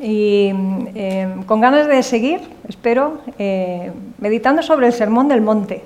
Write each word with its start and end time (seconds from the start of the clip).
y 0.00 0.52
eh, 0.94 1.28
con 1.46 1.60
ganas 1.60 1.86
de 1.86 2.02
seguir, 2.02 2.40
espero, 2.68 3.18
eh, 3.38 3.92
meditando 4.18 4.62
sobre 4.62 4.86
el 4.86 4.92
Sermón 4.92 5.28
del 5.28 5.40
Monte. 5.40 5.82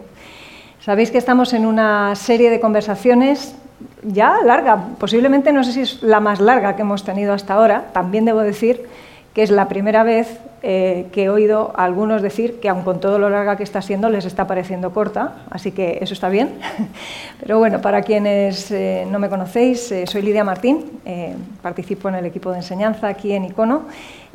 Sabéis 0.81 1.11
que 1.11 1.19
estamos 1.19 1.53
en 1.53 1.67
una 1.67 2.15
serie 2.17 2.51
de 2.51 2.61
conversaciones 2.61 3.55
ya 4.03 4.39
larga, 4.45 4.89
posiblemente 4.99 5.53
no 5.53 5.65
sé 5.65 5.73
si 5.73 5.81
es 5.81 6.03
la 6.03 6.21
más 6.21 6.41
larga 6.41 6.77
que 6.77 6.83
hemos 6.83 7.05
tenido 7.05 7.33
hasta 7.33 7.55
ahora, 7.55 7.87
también 7.93 8.25
debo 8.25 8.41
decir 8.41 8.87
que 9.35 9.43
es 9.43 9.51
la 9.51 9.69
primera 9.69 10.03
vez 10.03 10.41
eh, 10.65 11.09
que 11.11 11.25
he 11.25 11.29
oído 11.29 11.73
a 11.75 11.85
algunos 11.85 12.23
decir 12.23 12.61
que 12.61 12.69
aun 12.69 12.83
con 12.83 13.01
todo 13.01 13.19
lo 13.19 13.31
larga 13.31 13.57
que 13.57 13.65
está 13.65 13.83
siendo 13.83 14.11
les 14.11 14.27
está 14.27 14.47
pareciendo 14.47 14.93
corta, 14.93 15.39
así 15.51 15.73
que 15.73 15.99
eso 16.01 16.15
está 16.15 16.29
bien. 16.29 16.51
Pero 17.41 17.59
bueno, 17.59 17.81
para 17.81 18.03
quienes 18.03 18.71
eh, 18.71 19.05
no 19.11 19.19
me 19.19 19.29
conocéis, 19.29 19.91
eh, 19.91 20.07
soy 20.07 20.23
Lidia 20.23 20.45
Martín, 20.45 21.01
participo 21.63 22.09
en 22.09 22.15
el 22.17 22.27
equipo 22.27 22.51
de 22.53 22.59
enseñanza 22.59 23.09
aquí 23.09 23.33
en 23.33 23.47
Icono 23.47 23.83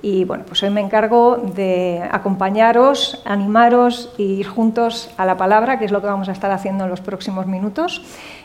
y 0.02 0.25
bueno, 0.25 0.43
pues 0.45 0.61
hoy 0.63 0.69
me 0.69 0.81
encargo 0.81 1.38
de 1.38 2.03
acompañaros, 2.11 3.21
animaros 3.23 4.13
e 4.17 4.23
ir 4.23 4.47
juntos 4.47 5.09
a 5.17 5.25
la 5.25 5.38
palabra, 5.38 5.79
que 5.79 5.85
es 5.85 5.91
lo 5.91 6.02
que 6.02 6.07
vamos 6.07 6.27
a 6.27 6.33
estar 6.33 6.52
haciendo 6.52 6.83
en 6.83 6.89
los 6.89 7.02
próximos 7.02 7.47
minutos, 7.47 8.03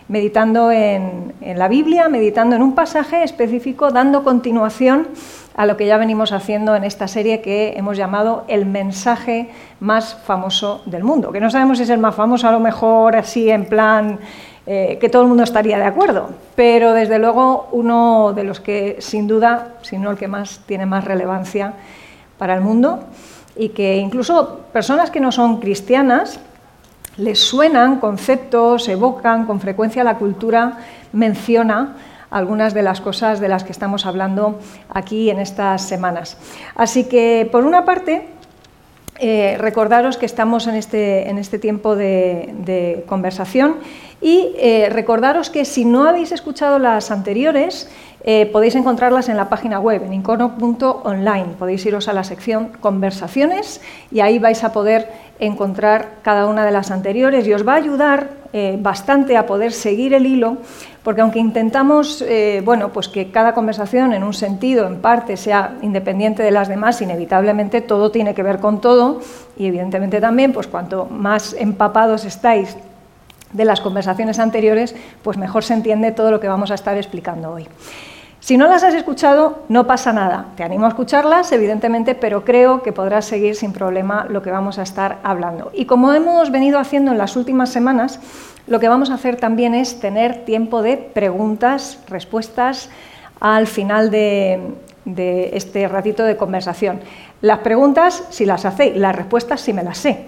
meditando 0.08 0.70
en 0.70 1.32
la 1.40 1.68
Biblia, 1.68 2.08
meditando 2.08 2.56
en 2.56 2.62
un 2.62 2.74
pasaje 2.74 3.22
específico, 3.24 3.90
dando 3.90 4.22
continuación 4.22 5.08
a 5.54 5.66
lo 5.66 5.76
que 5.76 5.86
ya 5.86 5.96
venimos 5.98 6.32
haciendo 6.32 6.74
en 6.74 6.84
esta 6.84 7.08
serie 7.08 7.40
que 7.40 7.74
hemos 7.76 7.96
llamado 7.96 8.44
el 8.48 8.66
mensaje 8.66 9.50
más 9.80 10.14
famoso 10.14 10.82
del 10.86 11.04
mundo. 11.04 11.32
Que 11.32 11.40
no 11.40 11.50
sabemos 11.50 11.78
si 11.78 11.84
es 11.84 11.90
el 11.90 11.98
más 11.98 12.14
famoso, 12.14 12.48
a 12.48 12.52
lo 12.52 12.60
mejor 12.60 13.16
así 13.16 13.50
en 13.50 13.66
plan 13.66 14.18
eh, 14.66 14.98
que 15.00 15.08
todo 15.08 15.22
el 15.22 15.28
mundo 15.28 15.42
estaría 15.42 15.78
de 15.78 15.84
acuerdo, 15.84 16.30
pero 16.54 16.92
desde 16.92 17.18
luego 17.18 17.68
uno 17.72 18.32
de 18.32 18.44
los 18.44 18.60
que 18.60 18.96
sin 19.00 19.26
duda, 19.26 19.74
si 19.82 19.98
no 19.98 20.10
el 20.12 20.16
que 20.16 20.28
más 20.28 20.60
tiene 20.66 20.86
más 20.86 21.04
relevancia 21.04 21.74
para 22.38 22.54
el 22.54 22.60
mundo 22.60 23.00
y 23.56 23.70
que 23.70 23.96
incluso 23.96 24.60
personas 24.72 25.10
que 25.10 25.20
no 25.20 25.32
son 25.32 25.58
cristianas 25.58 26.38
les 27.16 27.40
suenan 27.40 27.98
conceptos, 27.98 28.88
evocan 28.88 29.44
con 29.44 29.60
frecuencia 29.60 30.02
la 30.04 30.16
cultura, 30.16 30.78
menciona 31.12 31.96
algunas 32.32 32.74
de 32.74 32.82
las 32.82 33.00
cosas 33.00 33.38
de 33.38 33.48
las 33.48 33.62
que 33.62 33.72
estamos 33.72 34.06
hablando 34.06 34.58
aquí 34.88 35.30
en 35.30 35.38
estas 35.38 35.82
semanas. 35.82 36.38
Así 36.74 37.04
que, 37.04 37.48
por 37.52 37.64
una 37.64 37.84
parte, 37.84 38.26
eh, 39.18 39.56
recordaros 39.58 40.16
que 40.16 40.26
estamos 40.26 40.66
en 40.66 40.74
este, 40.74 41.28
en 41.28 41.38
este 41.38 41.58
tiempo 41.58 41.94
de, 41.94 43.04
conversación 43.06 43.76
y 44.22 44.54
eh, 44.56 44.88
recordaros 44.90 45.50
que 45.50 45.64
si 45.64 45.84
no 45.84 46.04
habéis 46.04 46.32
escuchado 46.32 46.78
las 46.78 47.10
anteriores, 47.10 47.90
eh, 48.24 48.46
podéis 48.46 48.76
encontrarlas 48.76 49.28
en 49.28 49.36
la 49.36 49.48
página 49.48 49.80
web, 49.80 50.04
en 50.04 50.14
incono.online. 50.14 51.56
Podéis 51.58 51.84
iros 51.84 52.06
a 52.06 52.12
la 52.12 52.22
sección 52.22 52.68
conversaciones 52.80 53.80
y 54.12 54.20
ahí 54.20 54.38
vais 54.38 54.62
a 54.62 54.72
poder 54.72 55.10
encontrar 55.40 56.08
cada 56.22 56.46
una 56.46 56.64
de 56.64 56.70
las 56.70 56.92
anteriores 56.92 57.46
y 57.46 57.52
os 57.52 57.66
va 57.66 57.72
a 57.72 57.76
ayudar 57.76 58.42
bastante 58.80 59.38
a 59.38 59.46
poder 59.46 59.72
seguir 59.72 60.12
el 60.12 60.26
hilo 60.26 60.58
porque 61.02 61.20
aunque 61.20 61.38
intentamos 61.38 62.22
eh, 62.22 62.62
bueno, 62.64 62.90
pues 62.90 63.08
que 63.08 63.30
cada 63.30 63.54
conversación 63.54 64.12
en 64.12 64.22
un 64.22 64.34
sentido, 64.34 64.86
en 64.86 65.00
parte, 65.00 65.36
sea 65.36 65.76
independiente 65.82 66.42
de 66.42 66.50
las 66.50 66.68
demás, 66.68 67.02
inevitablemente 67.02 67.80
todo 67.80 68.10
tiene 68.10 68.34
que 68.34 68.42
ver 68.42 68.58
con 68.58 68.80
todo 68.80 69.20
y 69.56 69.66
evidentemente 69.66 70.20
también, 70.20 70.52
pues 70.52 70.66
cuanto 70.66 71.06
más 71.06 71.54
empapados 71.54 72.24
estáis 72.24 72.76
de 73.52 73.64
las 73.64 73.80
conversaciones 73.80 74.38
anteriores, 74.38 74.94
pues 75.22 75.36
mejor 75.36 75.64
se 75.64 75.74
entiende 75.74 76.12
todo 76.12 76.30
lo 76.30 76.40
que 76.40 76.48
vamos 76.48 76.70
a 76.70 76.74
estar 76.74 76.96
explicando 76.96 77.52
hoy. 77.52 77.68
Si 78.42 78.56
no 78.56 78.66
las 78.66 78.82
has 78.82 78.94
escuchado, 78.94 79.60
no 79.68 79.86
pasa 79.86 80.12
nada. 80.12 80.46
Te 80.56 80.64
animo 80.64 80.86
a 80.86 80.88
escucharlas, 80.88 81.52
evidentemente, 81.52 82.16
pero 82.16 82.44
creo 82.44 82.82
que 82.82 82.92
podrás 82.92 83.24
seguir 83.24 83.54
sin 83.54 83.72
problema 83.72 84.26
lo 84.28 84.42
que 84.42 84.50
vamos 84.50 84.80
a 84.80 84.82
estar 84.82 85.18
hablando. 85.22 85.70
Y 85.72 85.84
como 85.84 86.12
hemos 86.12 86.50
venido 86.50 86.80
haciendo 86.80 87.12
en 87.12 87.18
las 87.18 87.36
últimas 87.36 87.70
semanas, 87.70 88.18
lo 88.66 88.80
que 88.80 88.88
vamos 88.88 89.10
a 89.10 89.14
hacer 89.14 89.36
también 89.36 89.76
es 89.76 90.00
tener 90.00 90.44
tiempo 90.44 90.82
de 90.82 90.96
preguntas, 90.96 92.00
respuestas 92.08 92.90
al 93.38 93.68
final 93.68 94.10
de, 94.10 94.74
este 95.52 95.86
ratito 95.86 96.24
de 96.24 96.36
conversación. 96.36 97.00
Las 97.42 97.58
preguntas, 97.58 98.24
si 98.30 98.44
las 98.44 98.64
hacéis, 98.64 98.96
las 98.96 99.14
respuestas, 99.14 99.60
si 99.60 99.72
me 99.72 99.84
las 99.84 99.98
sé. 99.98 100.26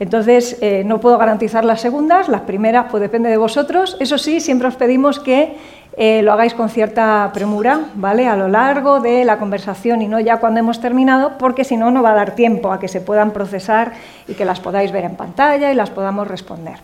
Entonces, 0.00 0.58
eh, 0.60 0.84
no 0.84 1.00
puedo 1.00 1.18
garantizar 1.18 1.64
las 1.64 1.80
segundas, 1.80 2.28
las 2.28 2.42
primeras, 2.42 2.86
pues 2.90 3.00
depende 3.00 3.28
de 3.28 3.36
vosotros. 3.36 3.96
Eso 3.98 4.16
sí, 4.16 4.40
siempre 4.40 4.68
os 4.68 4.76
pedimos 4.76 5.18
que 5.18 5.56
eh, 5.96 6.22
lo 6.22 6.32
hagáis 6.32 6.54
con 6.54 6.68
cierta 6.68 7.28
premura, 7.34 7.80
¿vale? 7.96 8.28
A 8.28 8.36
lo 8.36 8.46
largo 8.46 9.00
de 9.00 9.24
la 9.24 9.38
conversación 9.38 10.00
y 10.00 10.06
no 10.06 10.20
ya 10.20 10.36
cuando 10.36 10.60
hemos 10.60 10.80
terminado, 10.80 11.32
porque 11.38 11.64
si 11.64 11.76
no, 11.76 11.90
no 11.90 12.04
va 12.04 12.12
a 12.12 12.14
dar 12.14 12.36
tiempo 12.36 12.70
a 12.70 12.78
que 12.78 12.86
se 12.86 13.00
puedan 13.00 13.32
procesar 13.32 13.94
y 14.28 14.34
que 14.34 14.44
las 14.44 14.60
podáis 14.60 14.92
ver 14.92 15.04
en 15.04 15.16
pantalla 15.16 15.72
y 15.72 15.74
las 15.74 15.90
podamos 15.90 16.28
responder. 16.28 16.76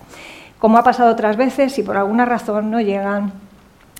Como 0.58 0.78
ha 0.78 0.82
pasado 0.82 1.12
otras 1.12 1.36
veces, 1.36 1.72
si 1.72 1.84
por 1.84 1.96
alguna 1.96 2.24
razón 2.24 2.72
no 2.72 2.80
llegan 2.80 3.32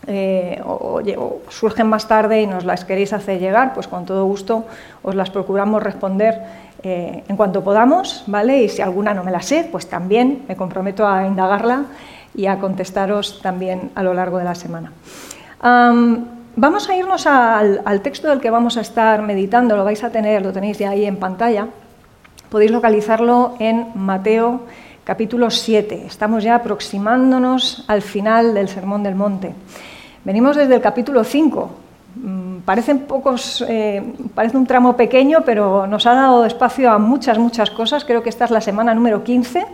eh, 0.06 0.60
o, 0.64 1.00
surgen 1.48 1.86
más 1.86 2.08
tarde 2.08 2.42
y 2.42 2.46
nos 2.46 2.64
las 2.64 2.84
queréis 2.84 3.12
hacer 3.12 3.38
llegar, 3.38 3.72
pues 3.72 3.86
con 3.86 4.04
todo 4.04 4.24
gusto 4.24 4.64
os 5.02 5.14
las 5.14 5.30
procuramos 5.30 5.82
responder 5.82 6.42
eh, 6.84 7.24
en 7.26 7.36
cuanto 7.36 7.64
podamos, 7.64 8.24
¿vale? 8.26 8.62
Y 8.62 8.68
si 8.68 8.82
alguna 8.82 9.14
no 9.14 9.24
me 9.24 9.30
la 9.30 9.42
sé, 9.42 9.68
pues 9.70 9.86
también 9.88 10.44
me 10.46 10.54
comprometo 10.54 11.06
a 11.06 11.26
indagarla 11.26 11.86
y 12.34 12.46
a 12.46 12.58
contestaros 12.58 13.40
también 13.40 13.90
a 13.94 14.02
lo 14.02 14.12
largo 14.12 14.38
de 14.38 14.44
la 14.44 14.54
semana. 14.54 14.92
vamos 16.56 16.88
a 16.88 16.96
irnos 16.96 17.26
al, 17.26 18.00
texto 18.02 18.28
del 18.28 18.40
que 18.40 18.50
vamos 18.50 18.76
a 18.76 18.82
estar 18.82 19.22
meditando, 19.22 19.76
lo 19.76 19.84
vais 19.84 20.04
a 20.04 20.10
tener, 20.10 20.42
lo 20.42 20.52
tenéis 20.52 20.78
ya 20.78 20.90
ahí 20.90 21.04
en 21.04 21.16
pantalla. 21.16 21.68
Podéis 22.50 22.70
localizarlo 22.70 23.54
en 23.58 23.88
Mateo 23.94 24.60
capítulo 25.04 25.50
7. 25.50 26.04
Estamos 26.06 26.44
ya 26.44 26.56
aproximándonos 26.56 27.84
al 27.88 28.02
final 28.02 28.54
del 28.54 28.68
Sermón 28.68 29.02
del 29.02 29.14
Monte. 29.14 29.54
Venimos 30.24 30.56
desde 30.56 30.74
el 30.74 30.80
capítulo 30.80 31.24
5. 31.24 31.83
Mm, 32.16 32.58
parecen 32.64 33.00
pocos, 33.00 33.64
eh, 33.68 34.02
parece 34.34 34.56
un 34.56 34.66
tramo 34.66 34.96
pequeño, 34.96 35.42
pero 35.44 35.86
nos 35.86 36.06
ha 36.06 36.14
dado 36.14 36.44
espacio 36.44 36.90
a 36.90 36.98
muchas, 36.98 37.38
muchas 37.38 37.70
cosas. 37.70 38.04
Creo 38.04 38.22
que 38.22 38.28
esta 38.28 38.44
es 38.44 38.50
la 38.50 38.60
semana 38.60 38.94
número 38.94 39.24
15, 39.24 39.66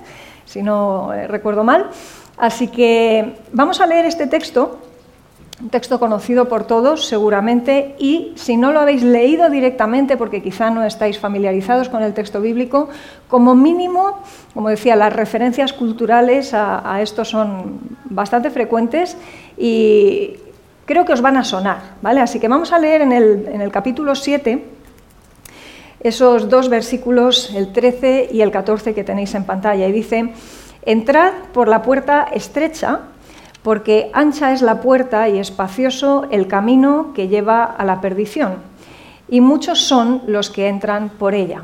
si 0.44 0.62
no 0.62 1.12
eh, 1.12 1.26
recuerdo 1.26 1.64
mal. 1.64 1.90
Así 2.38 2.68
que 2.68 3.36
vamos 3.52 3.80
a 3.80 3.86
leer 3.86 4.06
este 4.06 4.26
texto 4.26 4.78
un 5.62 5.68
texto 5.68 6.00
conocido 6.00 6.48
por 6.48 6.64
todos 6.64 7.06
seguramente 7.06 7.94
y 7.98 8.32
si 8.36 8.56
no 8.56 8.72
lo 8.72 8.80
habéis 8.80 9.02
leído 9.02 9.50
directamente 9.50 10.16
porque 10.16 10.42
quizá 10.42 10.70
no 10.70 10.84
estáis 10.84 11.18
familiarizados 11.18 11.90
con 11.90 12.02
el 12.02 12.14
texto 12.14 12.40
bíblico, 12.40 12.88
como 13.28 13.54
mínimo, 13.54 14.20
como 14.54 14.70
decía, 14.70 14.96
las 14.96 15.12
referencias 15.12 15.74
culturales 15.74 16.54
a, 16.54 17.02
esto 17.02 17.26
son 17.26 17.78
bastante 18.04 18.50
frecuentes 18.50 19.18
y 19.58 20.36
creo 20.90 21.04
que 21.04 21.12
os 21.12 21.22
van 21.22 21.36
a 21.36 21.44
sonar, 21.44 21.94
¿vale? 22.02 22.20
Así 22.20 22.40
que 22.40 22.48
vamos 22.48 22.72
a 22.72 22.78
leer 22.80 23.02
en 23.02 23.12
el, 23.12 23.46
en 23.46 23.60
el 23.60 23.70
capítulo 23.70 24.16
7 24.16 24.64
esos 26.00 26.48
dos 26.48 26.68
versículos, 26.68 27.54
el 27.54 27.72
13 27.72 28.31
y 28.32 28.40
el 28.40 28.50
14 28.50 28.92
que 28.92 29.04
tenéis 29.04 29.37
en 29.37 29.44
pantalla 29.44 29.87
y 29.87 29.92
dice, 29.92 30.34
entrad 30.82 31.32
por 31.52 31.69
la 31.69 31.82
puerta 31.82 32.26
estrecha 32.32 33.02
porque 33.62 34.10
ancha 34.14 34.52
es 34.52 34.62
la 34.62 34.81
puerta 34.81 35.28
y 35.28 35.38
espacioso 35.38 36.26
el 36.32 36.48
camino 36.48 37.12
que 37.14 37.28
lleva 37.28 37.62
a 37.62 37.84
la 37.84 38.00
perdición, 38.00 38.54
y 39.28 39.40
muchos 39.40 39.82
son 39.82 40.22
los 40.26 40.50
que 40.50 40.66
entran 40.66 41.10
por 41.10 41.34
ella. 41.34 41.62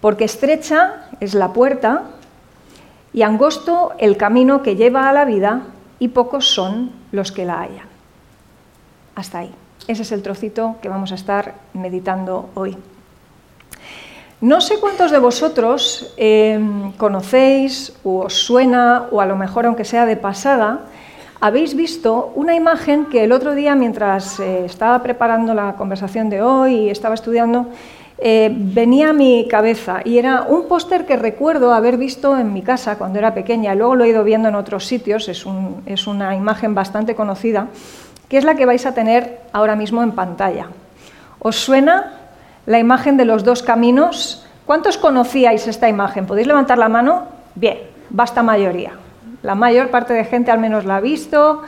Porque 0.00 0.24
estrecha 0.24 1.06
es 1.20 1.34
la 1.34 1.52
puerta 1.52 2.02
y 3.12 3.22
angosto 3.22 3.92
el 3.98 4.16
camino 4.16 4.60
que 4.60 4.74
lleva 4.74 5.08
a 5.08 5.12
la 5.12 5.24
vida, 5.24 5.60
y 6.00 6.08
pocos 6.08 6.48
son 6.48 6.90
los 7.12 7.30
que 7.30 7.44
la 7.44 7.60
hallan. 7.60 7.91
Hasta 9.14 9.38
ahí. 9.38 9.54
Ese 9.88 10.02
es 10.02 10.12
el 10.12 10.22
trocito 10.22 10.76
que 10.80 10.88
vamos 10.88 11.12
a 11.12 11.16
estar 11.16 11.54
meditando 11.74 12.50
hoy. 12.54 12.76
No 14.40 14.60
sé 14.60 14.80
cuántos 14.80 15.12
de 15.12 15.18
vosotros 15.18 16.14
em, 16.16 16.92
conocéis 16.92 17.92
o 18.02 18.26
os 18.26 18.34
suena, 18.34 19.06
o 19.12 19.20
a 19.20 19.26
lo 19.26 19.36
mejor 19.36 19.66
aunque 19.66 19.84
sea 19.84 20.04
de 20.04 20.16
pasada, 20.16 20.80
habéis 21.40 21.76
visto 21.76 22.32
una 22.34 22.54
imagen 22.54 23.06
que 23.06 23.24
el 23.24 23.30
otro 23.30 23.54
día, 23.54 23.74
mientras 23.74 24.40
eh, 24.40 24.64
estaba 24.64 25.02
preparando 25.02 25.54
la 25.54 25.74
conversación 25.74 26.28
de 26.28 26.42
hoy 26.42 26.74
y 26.74 26.90
estaba 26.90 27.14
estudiando, 27.14 27.66
eh, 28.18 28.50
venía 28.52 29.10
a 29.10 29.12
mi 29.12 29.46
cabeza 29.48 30.00
y 30.04 30.18
era 30.18 30.42
un 30.42 30.66
póster 30.66 31.06
que 31.06 31.16
recuerdo 31.16 31.72
haber 31.72 31.96
visto 31.96 32.36
en 32.36 32.52
mi 32.52 32.62
casa 32.62 32.98
cuando 32.98 33.18
era 33.18 33.34
pequeña, 33.34 33.74
luego 33.74 33.94
lo 33.94 34.04
he 34.04 34.08
ido 34.08 34.24
viendo 34.24 34.48
en 34.48 34.54
otros 34.54 34.86
sitios, 34.86 35.28
es 35.28 36.06
una 36.06 36.36
imagen 36.36 36.74
bastante 36.74 37.14
conocida, 37.14 37.68
que 38.32 38.38
es 38.38 38.44
la 38.44 38.54
que 38.54 38.64
vais 38.64 38.86
a 38.86 38.94
tener 38.94 39.40
ahora 39.52 39.76
mismo 39.76 40.02
en 40.02 40.12
pantalla. 40.12 40.68
¿Os 41.38 41.56
suena 41.56 42.14
la 42.64 42.78
imagen 42.78 43.18
de 43.18 43.26
los 43.26 43.44
dos 43.44 43.62
caminos? 43.62 44.46
¿Cuántos 44.64 44.96
conocíais 44.96 45.66
esta 45.66 45.86
imagen? 45.86 46.24
¿Podéis 46.24 46.46
levantar 46.46 46.78
la 46.78 46.88
mano? 46.88 47.24
Bien, 47.54 47.80
basta 48.08 48.42
mayoría. 48.42 48.92
La 49.42 49.54
mayor 49.54 49.90
parte 49.90 50.14
de 50.14 50.24
gente 50.24 50.50
al 50.50 50.60
menos 50.60 50.86
la 50.86 50.96
ha 50.96 51.00
visto, 51.00 51.60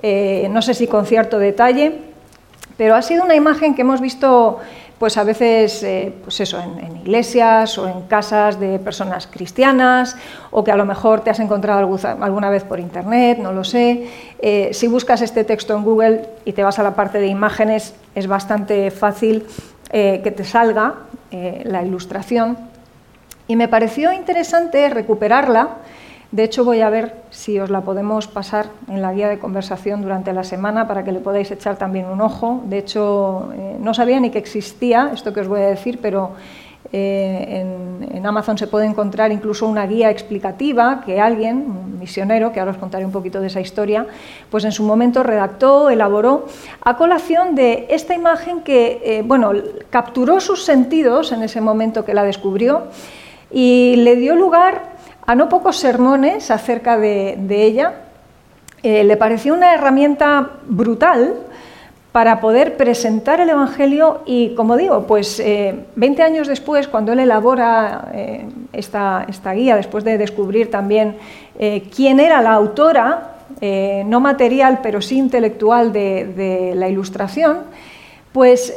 eh, 0.00 0.48
no 0.50 0.62
sé 0.62 0.72
si 0.72 0.86
con 0.86 1.04
cierto 1.04 1.38
detalle, 1.38 2.00
pero 2.78 2.94
ha 2.94 3.02
sido 3.02 3.22
una 3.22 3.34
imagen 3.34 3.74
que 3.74 3.82
hemos 3.82 4.00
visto 4.00 4.60
pues 4.98 5.16
a 5.16 5.24
veces 5.24 5.82
eh, 5.82 6.12
pues 6.22 6.40
eso, 6.40 6.60
en, 6.60 6.96
iglesias 6.96 7.78
o 7.78 7.88
en 7.88 8.02
casas 8.02 8.58
de 8.58 8.78
personas 8.78 9.26
cristianas, 9.26 10.16
o 10.50 10.64
que 10.64 10.72
a 10.72 10.76
lo 10.76 10.84
mejor 10.84 11.20
te 11.20 11.30
has 11.30 11.40
encontrado 11.40 11.78
alguna 12.20 12.50
vez 12.50 12.64
por 12.64 12.80
internet, 12.80 13.38
no 13.38 13.52
lo 13.52 13.64
sé. 13.64 14.08
Eh, 14.38 14.70
si 14.72 14.86
buscas 14.86 15.22
este 15.22 15.44
texto 15.44 15.76
en 15.76 15.84
Google 15.84 16.28
y 16.44 16.52
te 16.52 16.62
vas 16.62 16.78
a 16.78 16.82
la 16.82 16.94
parte 16.94 17.18
de 17.18 17.26
imágenes, 17.26 17.94
es 18.14 18.26
bastante 18.26 18.90
fácil 18.90 19.46
que 19.88 20.34
te 20.36 20.44
salga 20.44 20.94
la 21.30 21.82
ilustración. 21.82 22.58
Y 23.48 23.56
me 23.56 23.68
pareció 23.68 24.12
interesante 24.12 24.90
recuperarla 24.90 25.76
de 26.32 26.42
hecho, 26.42 26.64
voy 26.64 26.80
a 26.80 26.90
ver 26.90 27.14
si 27.30 27.58
os 27.60 27.70
la 27.70 27.82
podemos 27.82 28.26
pasar 28.26 28.66
en 28.88 29.00
la 29.00 29.12
guía 29.12 29.28
de 29.28 29.38
conversación 29.38 30.02
durante 30.02 30.32
la 30.32 30.42
semana 30.42 30.88
para 30.88 31.04
que 31.04 31.12
le 31.12 31.20
podáis 31.20 31.50
echar 31.50 31.76
también 31.76 32.06
un 32.06 32.20
ojo. 32.20 32.62
De 32.66 32.78
hecho, 32.78 33.52
eh, 33.54 33.76
no 33.78 33.94
sabía 33.94 34.18
ni 34.18 34.30
que 34.30 34.38
existía 34.38 35.10
esto 35.14 35.32
que 35.32 35.40
os 35.40 35.48
voy 35.48 35.60
a 35.60 35.66
decir, 35.66 36.00
pero 36.02 36.32
eh, 36.92 37.64
en, 38.12 38.26
Amazon 38.26 38.58
se 38.58 38.66
puede 38.66 38.86
encontrar 38.86 39.30
incluso 39.30 39.68
una 39.68 39.86
guía 39.86 40.10
explicativa 40.10 41.00
que 41.06 41.20
alguien, 41.20 41.58
un 41.58 41.98
misionero, 42.00 42.50
que 42.50 42.58
ahora 42.58 42.72
os 42.72 42.78
contaré 42.78 43.04
un 43.04 43.12
poquito 43.12 43.40
de 43.40 43.46
esa 43.46 43.60
historia, 43.60 44.04
pues 44.50 44.64
en 44.64 44.72
su 44.72 44.82
momento 44.82 45.22
redactó, 45.22 45.90
elaboró, 45.90 46.46
a 46.82 46.96
colación 46.96 47.54
de 47.54 47.86
esta 47.88 48.14
imagen 48.14 48.62
que, 48.62 49.00
eh, 49.04 49.22
bueno, 49.24 49.52
capturó 49.90 50.40
sus 50.40 50.64
sentidos 50.64 51.30
en 51.30 51.44
ese 51.44 51.60
momento 51.60 52.04
que 52.04 52.14
la 52.14 52.24
descubrió 52.24 52.88
y 53.52 53.94
le 53.98 54.16
dio 54.16 54.34
lugar 54.34 54.95
a 55.26 55.34
no 55.34 55.48
pocos 55.48 55.76
sermones 55.76 56.50
acerca 56.50 56.98
de, 56.98 57.36
ella. 57.48 57.94
Eh, 58.82 59.02
le 59.04 59.16
pareció 59.16 59.54
una 59.54 59.74
herramienta 59.74 60.50
brutal 60.66 61.34
para 62.12 62.40
poder 62.40 62.76
presentar 62.76 63.40
el 63.40 63.50
Evangelio 63.50 64.22
y, 64.24 64.54
como 64.54 64.76
digo, 64.76 65.06
pues 65.06 65.42
20 65.96 66.22
eh, 66.22 66.24
años 66.24 66.48
después, 66.48 66.88
cuando 66.88 67.12
él 67.12 67.18
elabora 67.18 68.08
eh, 68.14 68.46
esta, 68.72 69.26
guía, 69.52 69.76
después 69.76 70.04
de 70.04 70.16
descubrir 70.16 70.70
también 70.70 71.16
quién 71.94 72.20
era 72.20 72.40
la 72.40 72.52
autora, 72.52 73.32
no 74.04 74.20
material, 74.20 74.80
pero 74.82 75.00
sí 75.00 75.16
intelectual 75.16 75.92
de 75.92 76.72
la 76.76 76.88
ilustración, 76.88 77.60
pues 78.32 78.74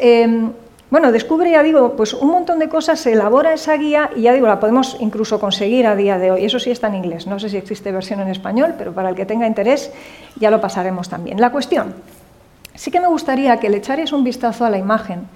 bueno, 0.89 1.11
descubre, 1.11 1.51
ya 1.51 1.61
digo, 1.61 1.95
pues 1.95 2.13
un 2.13 2.29
montón 2.29 2.57
de 2.57 2.67
cosas, 2.67 2.99
se 2.99 3.13
elabora 3.13 3.53
esa 3.53 3.77
guía 3.77 4.09
y 4.15 4.21
ya 4.23 4.33
digo, 4.33 4.47
la 4.47 4.59
podemos 4.59 4.97
incluso 4.99 5.39
conseguir 5.39 5.85
a 5.85 5.95
día 5.95 6.17
de 6.17 6.31
hoy. 6.31 6.45
Eso 6.45 6.59
sí 6.59 6.71
está 6.71 6.87
en 6.87 6.95
inglés, 6.95 7.27
no 7.27 7.39
sé 7.39 7.49
si 7.49 7.57
existe 7.57 7.91
versión 7.91 8.21
en 8.21 8.29
español, 8.29 8.73
pero 8.75 8.91
para 8.93 9.09
el 9.09 9.15
que 9.15 9.25
tenga 9.25 9.45
interés 9.45 9.91
ya 10.37 10.49
lo 10.49 10.59
pasaremos 10.59 11.07
también. 11.07 11.39
La 11.39 11.51
cuestión, 11.51 11.93
sí 12.73 12.89
que 12.89 12.99
me 12.99 13.07
gustaría 13.07 13.57
que 13.57 13.69
le 13.69 13.77
echarais 13.77 14.11
un 14.11 14.23
vistazo 14.23 14.65
a 14.65 14.71
la 14.71 14.79
imagen, 14.79 15.27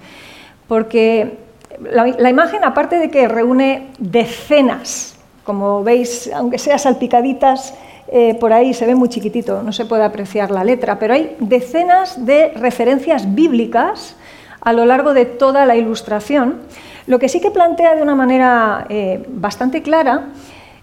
porque 0.66 1.38
la, 1.80 2.30
imagen, 2.30 2.64
aparte 2.64 2.98
de 2.98 3.10
que 3.10 3.28
reúne 3.28 3.90
decenas, 3.98 5.14
como 5.44 5.84
veis, 5.84 6.30
aunque 6.34 6.58
sea 6.58 6.78
salpicaditas, 6.78 7.74
eh, 8.08 8.34
por 8.40 8.52
ahí 8.52 8.74
se 8.74 8.86
ve 8.86 8.96
muy 8.96 9.08
chiquitito, 9.08 9.62
no 9.62 9.72
se 9.72 9.84
puede 9.84 10.02
apreciar 10.02 10.50
la 10.50 10.64
letra, 10.64 10.98
pero 10.98 11.14
hay 11.14 11.36
decenas 11.38 12.26
de 12.26 12.48
referencias 12.56 13.34
bíblicas 13.34 14.16
a 14.64 14.72
lo 14.72 14.84
largo 14.86 15.14
de 15.14 15.26
toda 15.26 15.66
la 15.66 15.76
ilustración. 15.76 16.60
Lo 17.06 17.18
que 17.18 17.28
sí 17.28 17.40
que 17.40 17.50
plantea 17.50 17.94
de 17.94 18.02
una 18.02 18.14
manera 18.14 18.86
eh, 18.88 19.24
bastante 19.28 19.82
clara 19.82 20.28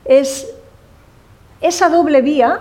es 0.05 0.47
esa 1.61 1.89
doble 1.89 2.21
vía, 2.21 2.59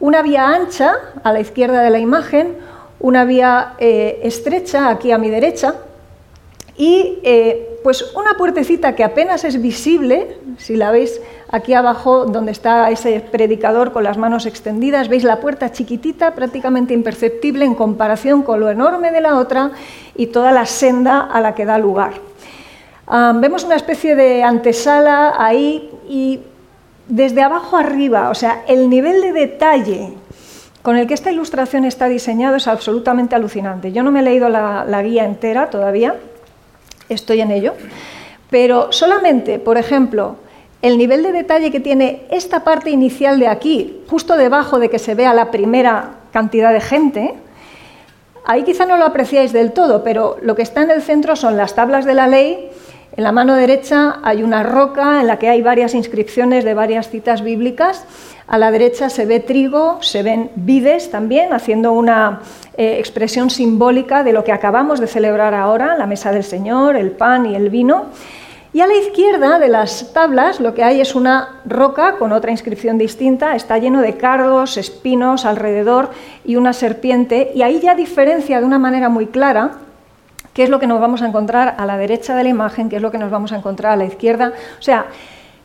una 0.00 0.22
vía 0.22 0.48
ancha 0.48 0.94
a 1.22 1.32
la 1.32 1.40
izquierda 1.40 1.82
de 1.82 1.90
la 1.90 1.98
imagen, 1.98 2.56
una 2.98 3.24
vía 3.24 3.74
eh, 3.78 4.20
estrecha 4.24 4.88
aquí 4.88 5.12
a 5.12 5.18
mi 5.18 5.30
derecha 5.30 5.74
y 6.76 7.18
eh, 7.22 7.78
pues 7.82 8.14
una 8.14 8.34
puertecita 8.34 8.94
que 8.94 9.04
apenas 9.04 9.44
es 9.44 9.60
visible, 9.60 10.38
si 10.58 10.76
la 10.76 10.90
veis 10.90 11.20
aquí 11.52 11.74
abajo 11.74 12.26
donde 12.26 12.52
está 12.52 12.90
ese 12.90 13.20
predicador 13.20 13.92
con 13.92 14.04
las 14.04 14.16
manos 14.16 14.46
extendidas, 14.46 15.08
veis 15.08 15.24
la 15.24 15.40
puerta 15.40 15.72
chiquitita, 15.72 16.34
prácticamente 16.34 16.94
imperceptible 16.94 17.64
en 17.64 17.74
comparación 17.74 18.42
con 18.42 18.60
lo 18.60 18.70
enorme 18.70 19.10
de 19.10 19.20
la 19.20 19.36
otra 19.36 19.72
y 20.14 20.28
toda 20.28 20.52
la 20.52 20.66
senda 20.66 21.20
a 21.20 21.40
la 21.40 21.54
que 21.54 21.64
da 21.64 21.78
lugar. 21.78 22.14
vemos 23.34 23.64
una 23.64 23.74
especie 23.74 24.14
de 24.14 24.44
antesala 24.44 25.34
ahí 25.36 25.90
y 26.08 26.40
desde 27.08 27.42
abajo 27.42 27.76
arriba, 27.76 28.30
o 28.30 28.34
sea, 28.34 28.62
el 28.68 28.88
nivel 28.88 29.20
de 29.20 29.32
detalle 29.32 30.12
con 30.82 30.96
el 30.96 31.06
que 31.06 31.14
esta 31.14 31.32
ilustración 31.32 31.84
está 31.84 32.08
diseñado 32.08 32.56
es 32.56 32.68
absolutamente 32.68 33.34
alucinante. 33.34 33.92
Yo 33.92 34.02
no 34.02 34.12
me 34.12 34.20
he 34.20 34.22
leído 34.22 34.48
la 34.48 35.02
guía 35.02 35.24
entera 35.24 35.68
todavía, 35.68 36.14
estoy 37.08 37.40
en 37.40 37.50
ello, 37.50 37.74
pero 38.48 38.92
solamente, 38.92 39.58
por 39.58 39.76
ejemplo, 39.76 40.36
el 40.82 40.96
nivel 40.96 41.22
de 41.22 41.32
detalle 41.32 41.70
que 41.70 41.80
tiene 41.80 42.22
esta 42.30 42.64
parte 42.64 42.90
inicial 42.90 43.38
de 43.38 43.48
aquí, 43.48 44.02
justo 44.08 44.36
debajo 44.36 44.78
de 44.78 44.88
que 44.88 44.98
se 44.98 45.14
vea 45.14 45.34
la 45.34 45.50
primera 45.50 46.12
cantidad 46.32 46.72
de 46.72 46.80
gente, 46.80 47.34
ahí 48.46 48.62
quizá 48.62 48.86
no 48.86 48.96
lo 48.96 49.04
apreciáis 49.04 49.52
del 49.52 49.72
todo, 49.72 50.02
pero 50.02 50.36
lo 50.42 50.54
que 50.54 50.62
está 50.62 50.82
en 50.82 50.90
el 50.90 51.02
centro 51.02 51.36
son 51.36 51.56
las 51.56 51.74
tablas 51.74 52.04
de 52.04 52.14
la 52.14 52.26
ley, 52.26 52.70
en 53.16 53.24
la 53.24 53.32
mano 53.32 53.56
derecha 53.56 54.20
hay 54.22 54.42
una 54.42 54.62
roca 54.62 55.20
en 55.20 55.26
la 55.26 55.38
que 55.38 55.48
hay 55.48 55.62
varias 55.62 55.94
inscripciones 55.94 56.64
de 56.64 56.74
varias 56.74 57.10
citas 57.10 57.42
bíblicas, 57.42 58.04
a 58.46 58.56
la 58.56 58.70
derecha 58.70 59.10
se 59.10 59.26
ve 59.26 59.40
trigo, 59.40 59.98
se 60.00 60.22
ven 60.22 60.50
vides 60.56 61.10
también, 61.10 61.52
haciendo 61.52 61.92
una 61.92 62.40
eh, 62.76 62.96
expresión 62.98 63.50
simbólica 63.50 64.24
de 64.24 64.32
lo 64.32 64.42
que 64.42 64.52
acabamos 64.52 65.00
de 65.00 65.06
celebrar 65.06 65.54
ahora, 65.54 65.96
la 65.96 66.06
mesa 66.06 66.32
del 66.32 66.44
Señor, 66.44 66.96
el 66.96 67.10
pan 67.10 67.46
y 67.46 67.54
el 67.54 67.68
vino. 67.68 68.06
Y 68.72 68.80
a 68.80 68.86
la 68.86 68.94
izquierda 68.94 69.58
de 69.58 69.68
las 69.68 70.12
tablas 70.12 70.60
lo 70.60 70.74
que 70.74 70.84
hay 70.84 71.00
es 71.00 71.14
una 71.14 71.60
roca 71.64 72.16
con 72.18 72.32
otra 72.32 72.52
inscripción 72.52 72.98
distinta, 72.98 73.56
está 73.56 73.78
lleno 73.78 74.00
de 74.00 74.16
cardos, 74.16 74.76
espinos 74.76 75.44
alrededor 75.44 76.10
y 76.44 76.56
una 76.56 76.72
serpiente, 76.72 77.50
y 77.54 77.62
ahí 77.62 77.80
ya 77.80 77.96
diferencia 77.96 78.60
de 78.60 78.66
una 78.66 78.78
manera 78.78 79.08
muy 79.08 79.26
clara 79.26 79.72
qué 80.54 80.62
es 80.62 80.70
lo 80.70 80.78
que 80.78 80.86
nos 80.86 81.00
vamos 81.00 81.22
a 81.22 81.26
encontrar 81.26 81.74
a 81.78 81.86
la 81.86 81.96
derecha 81.96 82.36
de 82.36 82.44
la 82.44 82.48
imagen, 82.48 82.88
qué 82.88 82.96
es 82.96 83.02
lo 83.02 83.10
que 83.10 83.18
nos 83.18 83.30
vamos 83.30 83.52
a 83.52 83.56
encontrar 83.56 83.92
a 83.92 83.96
la 83.96 84.04
izquierda. 84.04 84.52
O 84.78 84.82
sea, 84.82 85.06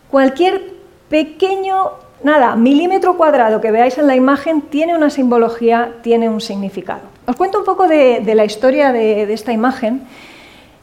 cualquier 0.09 0.73
pequeño 1.09 1.91
nada, 2.23 2.55
milímetro 2.55 3.17
cuadrado 3.17 3.61
que 3.61 3.71
veáis 3.71 3.97
en 3.97 4.07
la 4.07 4.15
imagen 4.15 4.61
tiene 4.61 4.95
una 4.95 5.09
simbología, 5.09 5.93
tiene 6.01 6.27
un 6.27 6.41
significado. 6.41 7.01
Os 7.27 7.35
cuento 7.35 7.59
un 7.59 7.65
poco 7.65 7.87
de, 7.87 8.23
la 8.35 8.45
historia 8.45 8.91
de, 8.91 9.31
esta 9.31 9.51
imagen, 9.51 10.01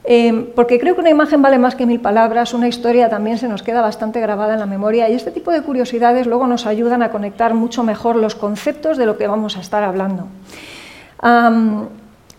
eh, 0.04 0.52
porque 0.56 0.80
creo 0.80 0.94
que 0.94 1.00
una 1.00 1.11
imagen 1.11 1.42
vale 1.42 1.59
más 1.59 1.75
que 1.75 1.87
mil 1.87 2.00
palabras, 2.00 2.54
una 2.54 2.68
historia 2.68 3.09
también 3.09 3.38
se 3.38 3.49
nos 3.49 3.62
queda 3.62 3.80
bastante 3.80 4.21
grabada 4.21 4.54
en 4.54 4.61
la 4.61 4.66
memoria 4.66 5.09
y 5.09 5.14
este 5.14 5.30
tipo 5.30 5.52
de 5.52 5.62
curiosidades 5.62 6.26
luego 6.26 6.47
nos 6.47 6.66
ayudan 6.66 7.02
a 7.02 7.11
conectar 7.11 7.54
mucho 7.54 7.82
mejor 7.82 8.16
los 8.16 8.35
conceptos 8.35 8.97
de 8.97 9.06
lo 9.06 9.16
que 9.16 9.26
vamos 9.26 9.56
a 9.56 9.61
estar 9.61 9.82
hablando. 9.82 10.26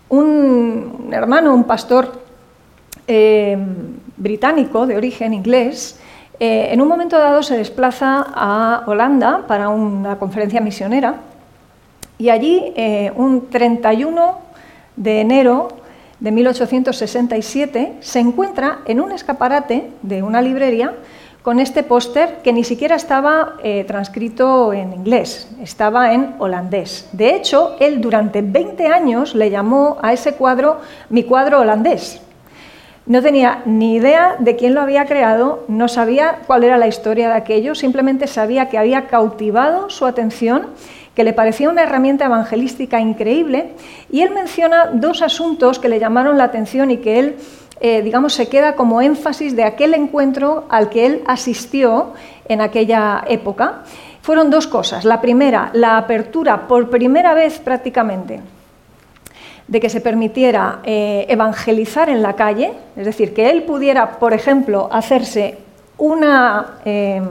un 0.10 1.10
hermano, 1.12 1.54
un 1.54 1.64
pastor 1.64 2.24
eh, 3.08 3.58
británico 4.18 4.86
de 4.86 4.96
origen 4.96 5.34
inglés, 5.34 6.00
eh, 6.40 6.70
en 6.72 6.82
un 6.82 6.88
momento 6.88 7.18
dado 7.18 7.44
se 7.44 7.58
desplaza 7.58 8.26
a 8.34 8.84
Holanda 8.88 9.46
para 9.48 9.70
una 9.70 10.18
conferencia 10.18 10.62
misionera 10.62 11.16
y 12.18 12.30
allí, 12.30 12.74
eh, 12.76 13.12
un 13.16 13.50
31 13.50 14.40
de 14.96 15.22
enero 15.22 15.68
de 16.24 16.32
1867, 16.32 17.98
se 18.00 18.20
encuentra 18.20 18.80
en 18.86 19.02
un 19.02 19.12
escaparate 19.12 19.90
de 20.04 20.24
una 20.24 20.42
librería 20.42 20.96
con 21.42 21.60
este 21.60 21.84
póster 21.84 22.38
que 22.42 22.54
ni 22.54 22.64
siquiera 22.64 22.96
estaba 22.96 23.56
eh, 23.62 23.84
transcrito 23.84 24.72
en 24.72 24.94
inglés, 24.94 25.50
estaba 25.62 26.14
en 26.14 26.36
holandés. 26.40 27.10
De 27.12 27.36
hecho, 27.36 27.76
él 27.82 28.00
durante 28.00 28.42
20 28.42 28.88
años 28.88 29.36
le 29.36 29.50
llamó 29.50 29.98
a 30.02 30.14
ese 30.14 30.36
cuadro 30.36 30.80
mi 31.10 31.24
cuadro 31.24 31.60
holandés, 31.60 32.22
no 33.06 33.22
tenía 33.22 33.62
ni 33.66 33.96
idea 33.96 34.38
de 34.40 34.56
quién 34.56 34.74
lo 34.74 34.80
había 34.80 35.06
creado, 35.06 35.66
no 35.68 35.90
sabía 35.90 36.40
cuál 36.48 36.64
era 36.64 36.78
la 36.78 36.88
historia 36.88 37.28
de 37.28 37.36
aquello, 37.36 37.76
simplemente 37.76 38.28
sabía 38.28 38.70
que 38.70 38.78
había 38.78 39.08
cautivado 39.08 39.90
su 39.90 40.06
atención, 40.06 40.68
que 41.16 41.24
le 41.24 41.34
parecía 41.34 41.70
una 41.70 41.84
herramienta 41.84 42.26
evangelística 42.26 43.00
increíble, 43.00 43.72
y 44.12 44.22
él 44.22 44.32
menciona 44.32 44.90
dos 44.94 45.22
asuntos 45.22 45.80
que 45.80 45.90
le 45.90 46.00
llamaron 46.00 46.38
la 46.38 46.46
atención 46.46 46.92
y 46.92 46.98
que 46.98 47.20
él 47.20 47.36
eh, 47.86 48.02
digamos, 48.02 48.34
se 48.34 48.48
queda 48.48 48.76
como 48.76 49.02
énfasis 49.02 49.58
de 49.58 49.66
aquel 49.66 49.94
encuentro 49.94 50.66
al 50.70 50.90
que 50.90 51.06
él 51.06 51.22
asistió 51.28 52.14
en 52.48 52.62
aquella 52.62 53.26
época. 53.28 53.82
Fueron 54.22 54.50
dos 54.50 54.68
cosas. 54.68 55.04
La 55.04 55.20
primera, 55.20 55.70
la 55.74 55.98
apertura 55.98 56.66
por 56.66 56.90
primera 56.90 57.34
vez 57.34 57.60
prácticamente 57.60 58.40
de 59.68 59.80
que 59.82 59.90
se 59.90 60.00
permitiera 60.00 60.80
eh, 60.84 61.26
evangelizar 61.28 62.10
en 62.10 62.22
la 62.22 62.38
calle, 62.38 62.72
es 62.96 63.06
decir, 63.06 63.34
que 63.34 63.50
él 63.50 63.64
pudiera, 63.64 64.18
por 64.20 64.34
ejemplo, 64.34 64.88
hacerse 64.90 65.58
una, 65.98 66.80
em, 66.86 67.24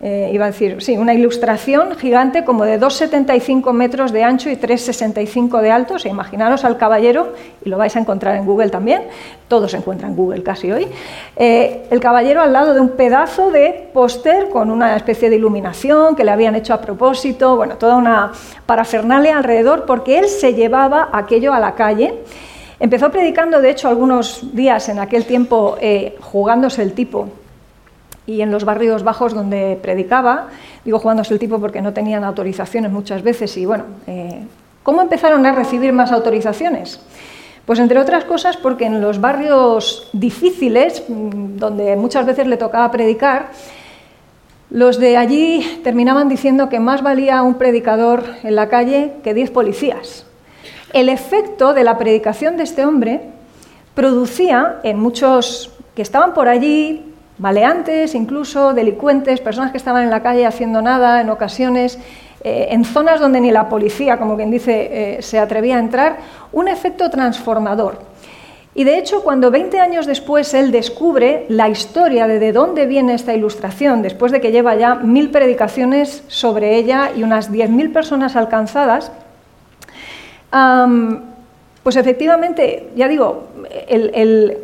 eh, 0.00 0.30
iba 0.32 0.44
a 0.44 0.48
decir, 0.48 0.82
sí, 0.82 0.98
una 0.98 1.14
ilustración 1.14 1.96
gigante 1.96 2.44
como 2.44 2.66
de 2.66 2.78
2,75 2.78 3.72
metros 3.72 4.12
de 4.12 4.24
ancho 4.24 4.50
y 4.50 4.56
3,65 4.56 5.62
de 5.62 5.70
alto. 5.70 5.94
O 5.94 6.08
imaginaros 6.08 6.64
al 6.64 6.76
caballero, 6.76 7.32
y 7.64 7.70
lo 7.70 7.78
vais 7.78 7.96
a 7.96 8.00
encontrar 8.00 8.36
en 8.36 8.44
Google 8.44 8.68
también, 8.68 9.02
todos 9.48 9.70
se 9.70 9.78
encuentran 9.78 10.10
en 10.10 10.16
Google 10.16 10.42
casi 10.42 10.70
hoy, 10.70 10.86
eh, 11.36 11.86
el 11.90 12.00
caballero 12.00 12.42
al 12.42 12.52
lado 12.52 12.74
de 12.74 12.80
un 12.80 12.90
pedazo 12.90 13.50
de 13.50 13.88
póster 13.94 14.50
con 14.50 14.70
una 14.70 14.96
especie 14.96 15.30
de 15.30 15.36
iluminación 15.36 16.14
que 16.14 16.24
le 16.24 16.30
habían 16.30 16.54
hecho 16.54 16.74
a 16.74 16.80
propósito, 16.80 17.56
bueno, 17.56 17.76
toda 17.76 17.96
una 17.96 18.32
parafernalia 18.66 19.38
alrededor, 19.38 19.86
porque 19.86 20.18
él 20.18 20.28
se 20.28 20.52
llevaba 20.52 21.08
aquello 21.12 21.54
a 21.54 21.60
la 21.60 21.74
calle. 21.74 22.14
Empezó 22.78 23.10
predicando, 23.10 23.62
de 23.62 23.70
hecho, 23.70 23.88
algunos 23.88 24.54
días 24.54 24.90
en 24.90 24.98
aquel 24.98 25.24
tiempo 25.24 25.78
eh, 25.80 26.16
jugándose 26.20 26.82
el 26.82 26.92
tipo 26.92 27.28
y 28.26 28.40
en 28.40 28.50
los 28.50 28.64
barrios 28.64 29.04
bajos 29.04 29.34
donde 29.34 29.78
predicaba, 29.80 30.48
digo 30.84 30.98
jugándose 30.98 31.32
el 31.32 31.40
tipo 31.40 31.58
porque 31.60 31.80
no 31.80 31.92
tenían 31.92 32.24
autorizaciones 32.24 32.90
muchas 32.90 33.22
veces 33.22 33.56
y 33.56 33.66
bueno, 33.66 33.84
eh, 34.06 34.44
¿cómo 34.82 35.00
empezaron 35.00 35.46
a 35.46 35.52
recibir 35.52 35.92
más 35.92 36.12
autorizaciones? 36.12 37.00
Pues 37.64 37.78
entre 37.78 37.98
otras 37.98 38.24
cosas 38.24 38.56
porque 38.56 38.86
en 38.86 39.00
los 39.00 39.20
barrios 39.20 40.08
difíciles, 40.12 41.04
mm, 41.08 41.56
donde 41.56 41.96
muchas 41.96 42.26
veces 42.26 42.46
le 42.46 42.56
tocaba 42.56 42.90
predicar, 42.90 43.50
los 44.70 44.98
de 44.98 45.16
allí 45.16 45.80
terminaban 45.84 46.28
diciendo 46.28 46.68
que 46.68 46.80
más 46.80 47.02
valía 47.02 47.42
un 47.42 47.54
predicador 47.54 48.24
en 48.42 48.56
la 48.56 48.68
calle 48.68 49.12
que 49.22 49.34
diez 49.34 49.50
policías. 49.50 50.26
El 50.92 51.08
efecto 51.08 51.74
de 51.74 51.84
la 51.84 51.98
predicación 51.98 52.56
de 52.56 52.64
este 52.64 52.84
hombre 52.84 53.20
producía 53.94 54.80
en 54.82 54.98
muchos 54.98 55.70
que 55.94 56.02
estaban 56.02 56.34
por 56.34 56.48
allí 56.48 57.15
maleantes, 57.38 58.14
incluso 58.14 58.72
delincuentes, 58.72 59.40
personas 59.40 59.70
que 59.70 59.76
estaban 59.76 60.04
en 60.04 60.10
la 60.10 60.22
calle 60.22 60.46
haciendo 60.46 60.82
nada 60.82 61.20
en 61.20 61.30
ocasiones, 61.30 61.98
eh, 62.42 62.68
en 62.70 62.84
zonas 62.84 63.20
donde 63.20 63.40
ni 63.40 63.50
la 63.50 63.68
policía, 63.68 64.18
como 64.18 64.36
quien 64.36 64.50
dice, 64.50 65.16
eh, 65.18 65.22
se 65.22 65.38
atrevía 65.38 65.76
a 65.76 65.80
entrar, 65.80 66.16
un 66.52 66.68
efecto 66.68 67.10
transformador. 67.10 67.98
Y 68.74 68.84
de 68.84 68.98
hecho, 68.98 69.24
cuando 69.24 69.50
20 69.50 69.80
años 69.80 70.06
después 70.06 70.52
él 70.52 70.70
descubre 70.70 71.46
la 71.48 71.68
historia 71.70 72.26
de 72.26 72.38
de 72.38 72.52
dónde 72.52 72.84
viene 72.84 73.14
esta 73.14 73.34
ilustración, 73.34 74.02
después 74.02 74.32
de 74.32 74.40
que 74.40 74.52
lleva 74.52 74.74
ya 74.76 74.96
mil 74.96 75.30
predicaciones 75.30 76.22
sobre 76.28 76.76
ella 76.76 77.10
y 77.16 77.22
unas 77.22 77.50
10.000 77.50 77.92
personas 77.92 78.36
alcanzadas, 78.36 79.10
pues 81.82 81.96
efectivamente, 81.96 82.90
ya 82.96 83.08
digo, 83.08 83.48
el, 83.88 84.58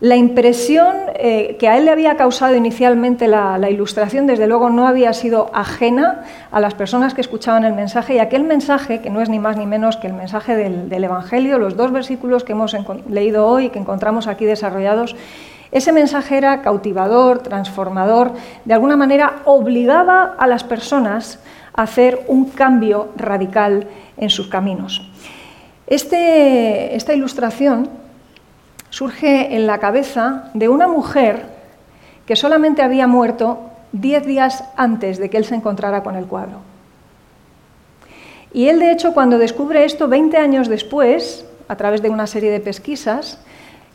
la 0.00 0.14
impresión 0.14 0.94
eh, 1.14 1.56
que 1.58 1.68
a 1.68 1.76
él 1.76 1.86
le 1.86 1.90
había 1.90 2.16
causado 2.16 2.54
inicialmente 2.54 3.26
la, 3.26 3.58
ilustración, 3.68 4.28
desde 4.28 4.46
luego, 4.46 4.70
no 4.70 4.86
había 4.86 5.12
sido 5.12 5.50
ajena 5.52 6.22
a 6.52 6.60
las 6.60 6.74
personas 6.74 7.14
que 7.14 7.20
escuchaban 7.20 7.64
el 7.64 7.72
mensaje 7.72 8.14
y 8.14 8.18
aquel 8.20 8.44
mensaje, 8.44 9.00
que 9.00 9.10
no 9.10 9.20
es 9.20 9.28
ni 9.28 9.40
más 9.40 9.56
ni 9.56 9.66
menos 9.66 9.96
que 9.96 10.06
el 10.06 10.12
mensaje 10.12 10.54
del, 10.54 11.04
Evangelio, 11.04 11.58
los 11.58 11.76
dos 11.76 11.90
versículos 11.90 12.44
que 12.44 12.52
hemos 12.52 12.76
leído 13.08 13.46
hoy 13.46 13.66
y 13.66 13.70
que 13.70 13.78
encontramos 13.80 14.28
aquí 14.28 14.44
desarrollados, 14.44 15.16
ese 15.72 15.92
mensaje 15.92 16.38
era 16.38 16.62
cautivador, 16.62 17.40
transformador, 17.40 18.32
de 18.64 18.74
alguna 18.74 18.96
manera 18.96 19.42
obligaba 19.44 20.36
a 20.38 20.46
las 20.46 20.64
personas 20.64 21.40
a 21.74 21.82
hacer 21.82 22.24
un 22.28 22.50
cambio 22.50 23.08
radical 23.16 23.86
en 24.16 24.30
sus 24.30 24.46
caminos. 24.48 25.10
Este, 25.86 26.94
esta 26.94 27.14
ilustración 27.14 27.88
surge 28.98 29.54
en 29.54 29.68
la 29.68 29.78
cabeza 29.78 30.50
de 30.54 30.68
una 30.68 30.88
mujer 30.88 31.46
que 32.26 32.34
solamente 32.34 32.82
había 32.82 33.06
muerto 33.06 33.60
diez 33.92 34.26
días 34.26 34.64
antes 34.76 35.18
de 35.18 35.30
que 35.30 35.36
él 35.36 35.44
se 35.44 35.54
encontrara 35.54 36.02
con 36.02 36.16
el 36.16 36.26
cuadro. 36.26 36.58
Y 38.52 38.66
él, 38.66 38.80
de 38.80 38.90
hecho, 38.90 39.14
cuando 39.14 39.38
descubre 39.38 39.84
esto 39.84 40.08
20 40.08 40.36
años 40.36 40.66
después, 40.66 41.46
a 41.68 41.76
través 41.76 42.02
de 42.02 42.10
una 42.10 42.26
serie 42.26 42.50
de 42.50 42.58
pesquisas, 42.58 43.38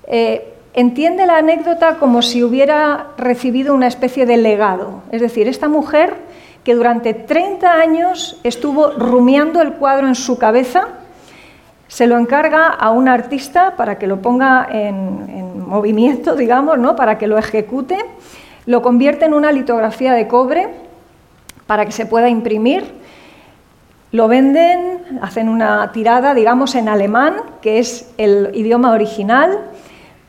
eh, 0.08 0.54
entiende 0.74 1.26
la 1.26 1.36
anécdota 1.36 1.98
como 1.98 2.22
si 2.22 2.42
hubiera 2.42 3.08
recibido 3.18 3.76
una 3.76 3.88
especie 3.88 4.26
de 4.26 4.38
legado. 4.38 5.02
Es 5.12 5.20
decir, 5.20 5.50
esta 5.50 5.68
mujer 5.68 6.16
que 6.64 6.76
durante 6.76 7.14
30 7.14 7.74
años 7.74 8.40
estuvo 8.44 8.92
rumiando 8.92 9.62
el 9.62 9.74
cuadro 9.74 10.08
en 10.08 10.16
su 10.16 10.38
cabeza, 10.38 10.88
se 11.88 12.08
lo 12.08 12.18
encarga 12.18 12.68
a 12.68 12.92
un 12.92 13.08
artista 13.08 13.76
para 13.76 13.98
que 13.98 14.08
lo 14.08 14.22
ponga 14.22 14.68
en, 14.72 15.44
movimiento, 15.68 16.36
digamos, 16.36 16.78
¿no? 16.78 16.96
para 16.96 17.18
que 17.18 17.26
lo 17.26 17.36
ejecute, 17.36 17.98
lo 18.68 18.84
convierte 18.84 19.26
en 19.26 19.34
una 19.34 19.52
litografía 19.52 20.14
de 20.14 20.28
cobre 20.28 20.70
para 21.66 21.86
que 21.86 21.92
se 21.92 22.06
pueda 22.06 22.30
imprimir, 22.30 22.86
lo 24.12 24.28
venden, 24.28 25.20
hacen 25.24 25.50
una 25.50 25.92
tirada, 25.92 26.36
digamos, 26.36 26.76
en 26.76 26.90
alemán, 26.90 27.38
que 27.62 27.80
es 27.80 28.14
el 28.18 28.52
idioma 28.54 28.92
original. 28.92 29.58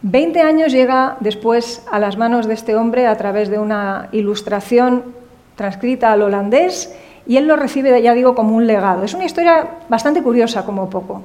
Veinte 0.00 0.40
años 0.40 0.72
llega 0.72 1.18
después 1.20 1.84
a 1.90 1.98
las 1.98 2.16
manos 2.16 2.46
de 2.46 2.54
este 2.54 2.76
hombre 2.76 3.06
a 3.06 3.16
través 3.16 3.50
de 3.50 3.58
una 3.58 4.08
ilustración 4.12 5.04
transcrita 5.56 6.12
al 6.12 6.22
holandés 6.22 6.94
y 7.26 7.36
él 7.36 7.46
lo 7.46 7.56
recibe, 7.56 8.00
ya 8.02 8.14
digo, 8.14 8.34
como 8.34 8.56
un 8.56 8.66
legado. 8.66 9.04
Es 9.04 9.14
una 9.14 9.24
historia 9.24 9.66
bastante 9.88 10.22
curiosa, 10.22 10.64
como 10.64 10.90
poco. 10.90 11.22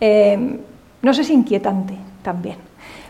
Eh, 0.00 0.58
no 1.02 1.14
sé 1.14 1.24
si 1.24 1.32
inquietante 1.32 1.94
también. 2.22 2.56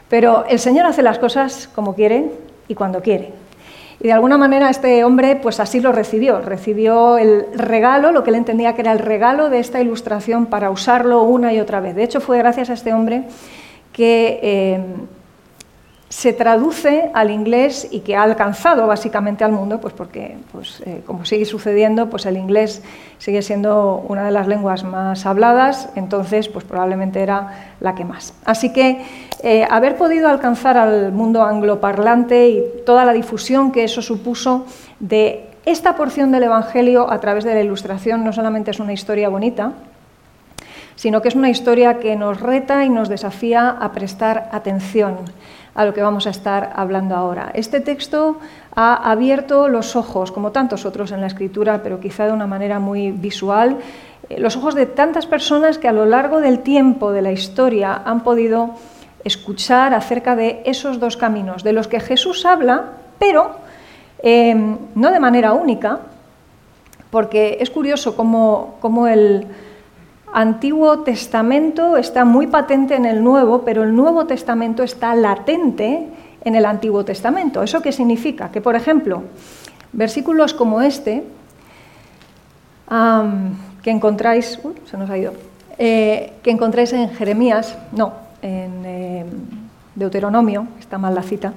Pero 0.08 0.44
el 0.48 0.58
Señor 0.58 0.86
hace 0.86 1.02
las 1.02 1.18
cosas 1.18 1.68
como 1.74 1.94
quiere 1.94 2.30
y 2.68 2.74
cuando 2.74 3.02
quiere. 3.02 3.32
Y 4.00 4.04
de 4.04 4.12
alguna 4.12 4.38
manera 4.38 4.70
este 4.70 5.02
hombre 5.02 5.36
pues 5.36 5.58
así 5.58 5.80
lo 5.80 5.92
recibió. 5.92 6.40
Recibió 6.40 7.18
el 7.18 7.46
regalo, 7.54 8.12
lo 8.12 8.22
que 8.22 8.30
él 8.30 8.36
entendía 8.36 8.74
que 8.74 8.82
era 8.82 8.92
el 8.92 9.00
regalo 9.00 9.50
de 9.50 9.58
esta 9.58 9.80
ilustración 9.80 10.46
para 10.46 10.70
usarlo 10.70 11.22
una 11.22 11.52
y 11.52 11.60
otra 11.60 11.80
vez. 11.80 11.96
De 11.96 12.04
hecho, 12.04 12.20
fue 12.20 12.38
gracias 12.38 12.70
a 12.70 12.74
este 12.74 12.92
hombre 12.92 13.24
que 13.92 14.38
eh, 14.42 14.80
se 16.08 16.32
traduce 16.32 17.10
al 17.12 17.30
inglés 17.30 17.86
y 17.90 18.00
que 18.00 18.16
ha 18.16 18.22
alcanzado 18.22 18.86
básicamente 18.86 19.44
al 19.44 19.52
mundo, 19.52 19.78
pues 19.78 19.92
porque, 19.92 20.38
pues, 20.52 20.80
eh, 20.86 21.02
como 21.06 21.26
sigue 21.26 21.44
sucediendo, 21.44 22.08
pues 22.08 22.24
el 22.24 22.38
inglés 22.38 22.82
sigue 23.18 23.42
siendo 23.42 24.04
una 24.08 24.24
de 24.24 24.30
las 24.30 24.48
lenguas 24.48 24.84
más 24.84 25.26
habladas, 25.26 25.90
entonces 25.96 26.48
pues 26.48 26.64
probablemente 26.64 27.20
era 27.20 27.74
la 27.80 27.94
que 27.94 28.06
más. 28.06 28.32
Así 28.46 28.72
que 28.72 29.04
eh, 29.42 29.66
haber 29.70 29.96
podido 29.96 30.28
alcanzar 30.28 30.78
al 30.78 31.12
mundo 31.12 31.42
angloparlante 31.42 32.48
y 32.48 32.64
toda 32.86 33.04
la 33.04 33.12
difusión 33.12 33.70
que 33.70 33.84
eso 33.84 34.00
supuso 34.00 34.64
de 35.00 35.44
esta 35.66 35.94
porción 35.96 36.32
del 36.32 36.44
Evangelio 36.44 37.10
a 37.10 37.20
través 37.20 37.44
de 37.44 37.52
la 37.52 37.60
ilustración 37.60 38.24
no 38.24 38.32
solamente 38.32 38.70
es 38.70 38.80
una 38.80 38.94
historia 38.94 39.28
bonita, 39.28 39.72
sino 40.96 41.20
que 41.20 41.28
es 41.28 41.34
una 41.34 41.50
historia 41.50 41.98
que 41.98 42.16
nos 42.16 42.40
reta 42.40 42.84
y 42.84 42.88
nos 42.88 43.10
desafía 43.10 43.68
a 43.68 43.92
prestar 43.92 44.48
atención 44.50 45.18
a 45.78 45.84
lo 45.84 45.94
que 45.94 46.02
vamos 46.02 46.26
a 46.26 46.30
estar 46.30 46.72
hablando 46.74 47.14
ahora. 47.14 47.52
Este 47.54 47.78
texto 47.78 48.40
ha 48.74 49.12
abierto 49.12 49.68
los 49.68 49.94
ojos, 49.94 50.32
como 50.32 50.50
tantos 50.50 50.84
otros 50.84 51.12
en 51.12 51.20
la 51.20 51.28
escritura, 51.28 51.84
pero 51.84 52.00
quizá 52.00 52.26
de 52.26 52.32
una 52.32 52.48
manera 52.48 52.80
muy 52.80 53.12
visual, 53.12 53.76
eh, 54.28 54.40
los 54.40 54.56
ojos 54.56 54.74
de 54.74 54.86
tantas 54.86 55.26
personas 55.26 55.78
que 55.78 55.86
a 55.86 55.92
lo 55.92 56.04
largo 56.04 56.40
del 56.40 56.58
tiempo 56.64 57.12
de 57.12 57.22
la 57.22 57.30
historia 57.30 58.02
han 58.04 58.24
podido 58.24 58.70
escuchar 59.22 59.94
acerca 59.94 60.34
de 60.34 60.62
esos 60.64 60.98
dos 60.98 61.16
caminos, 61.16 61.62
de 61.62 61.72
los 61.72 61.86
que 61.86 62.00
Jesús 62.00 62.44
habla, 62.44 62.94
pero 63.20 63.52
em, 64.20 64.78
no 64.96 65.12
de 65.12 65.20
manera 65.20 65.52
única, 65.52 66.00
porque 67.12 67.58
es 67.60 67.70
curioso 67.70 68.16
cómo, 68.16 68.78
cómo 68.80 69.06
el 69.06 69.46
Antiguo 70.32 71.00
Testamento 71.00 71.96
está 71.96 72.24
muy 72.24 72.46
patente 72.46 72.94
en 72.94 73.06
el 73.06 73.22
Nuevo, 73.24 73.62
pero 73.62 73.82
el 73.82 73.94
Nuevo 73.94 74.26
Testamento 74.26 74.82
está 74.82 75.14
latente 75.14 76.08
en 76.44 76.54
el 76.54 76.66
Antiguo 76.66 77.04
Testamento. 77.04 77.62
¿Eso 77.62 77.80
qué 77.80 77.92
significa? 77.92 78.50
Que, 78.50 78.60
por 78.60 78.76
ejemplo, 78.76 79.22
versículos 79.92 80.54
como 80.54 80.80
este, 80.82 81.24
que 83.82 83.90
encontráis, 83.90 84.58
se 84.90 84.96
nos 84.96 85.10
ha 85.10 85.18
ido, 85.18 85.32
eh, 85.78 86.32
que 86.42 86.50
encontráis 86.50 86.92
en 86.92 87.10
Jeremías, 87.10 87.76
no, 87.92 88.12
en 88.42 88.82
eh, 88.84 89.26
Deuteronomio, 89.94 90.66
está 90.78 90.98
mal 90.98 91.14
la 91.14 91.22
cita, 91.22 91.52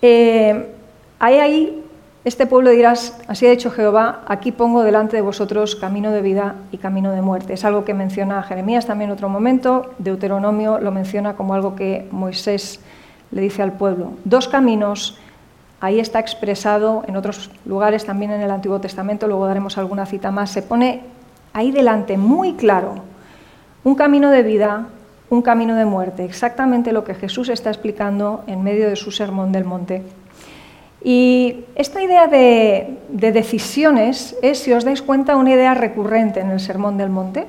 eh, 0.00 0.74
hay 1.18 1.38
ahí 1.38 1.81
este 2.24 2.46
pueblo 2.46 2.70
dirás, 2.70 3.18
así 3.26 3.46
ha 3.46 3.50
dicho 3.50 3.70
Jehová, 3.70 4.22
aquí 4.28 4.52
pongo 4.52 4.84
delante 4.84 5.16
de 5.16 5.22
vosotros 5.22 5.74
camino 5.74 6.12
de 6.12 6.22
vida 6.22 6.54
y 6.70 6.78
camino 6.78 7.10
de 7.10 7.20
muerte. 7.20 7.54
Es 7.54 7.64
algo 7.64 7.84
que 7.84 7.94
menciona 7.94 8.42
Jeremías 8.44 8.86
también 8.86 9.10
en 9.10 9.14
otro 9.14 9.28
momento, 9.28 9.90
Deuteronomio 9.98 10.78
lo 10.78 10.92
menciona 10.92 11.34
como 11.34 11.54
algo 11.54 11.74
que 11.74 12.06
Moisés 12.12 12.78
le 13.32 13.40
dice 13.40 13.62
al 13.62 13.72
pueblo. 13.72 14.12
Dos 14.24 14.46
caminos, 14.46 15.18
ahí 15.80 15.98
está 15.98 16.20
expresado, 16.20 17.02
en 17.08 17.16
otros 17.16 17.50
lugares 17.64 18.04
también 18.04 18.30
en 18.30 18.40
el 18.40 18.52
Antiguo 18.52 18.80
Testamento, 18.80 19.26
luego 19.26 19.46
daremos 19.46 19.76
alguna 19.76 20.06
cita 20.06 20.30
más, 20.30 20.50
se 20.50 20.62
pone 20.62 21.00
ahí 21.52 21.72
delante 21.72 22.16
muy 22.16 22.54
claro 22.54 22.94
un 23.82 23.96
camino 23.96 24.30
de 24.30 24.44
vida, 24.44 24.86
un 25.28 25.42
camino 25.42 25.74
de 25.74 25.86
muerte, 25.86 26.24
exactamente 26.24 26.92
lo 26.92 27.02
que 27.02 27.14
Jesús 27.14 27.48
está 27.48 27.70
explicando 27.70 28.44
en 28.46 28.62
medio 28.62 28.88
de 28.88 28.94
su 28.94 29.10
sermón 29.10 29.50
del 29.50 29.64
monte. 29.64 30.04
Y 31.04 31.64
esta 31.74 32.02
idea 32.02 32.28
de, 32.28 32.98
decisiones 33.10 34.36
es, 34.42 34.58
si 34.60 34.72
os 34.72 34.84
dais 34.84 35.02
cuenta, 35.02 35.36
una 35.36 35.50
idea 35.50 35.74
recurrente 35.74 36.40
en 36.40 36.50
el 36.50 36.60
Sermón 36.60 36.96
del 36.96 37.10
Monte. 37.10 37.46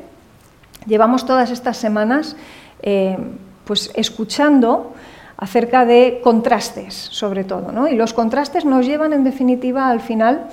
Llevamos 0.88 1.26
todas 1.26 1.52
estas 1.52 1.78
semanas 1.78 2.36
eh, 2.82 3.18
pues, 3.66 3.92
escuchando 3.96 4.94
acerca 5.38 5.86
de 5.86 6.22
contrastes, 6.24 6.94
sobre 6.94 7.44
todo, 7.44 7.72
¿no? 7.72 7.88
y 7.88 7.96
los 7.96 8.14
contrastes 8.14 8.66
nos 8.66 8.86
llevan, 8.86 9.14
en 9.14 9.24
definitiva, 9.24 9.90
al 9.90 10.00
final 10.00 10.48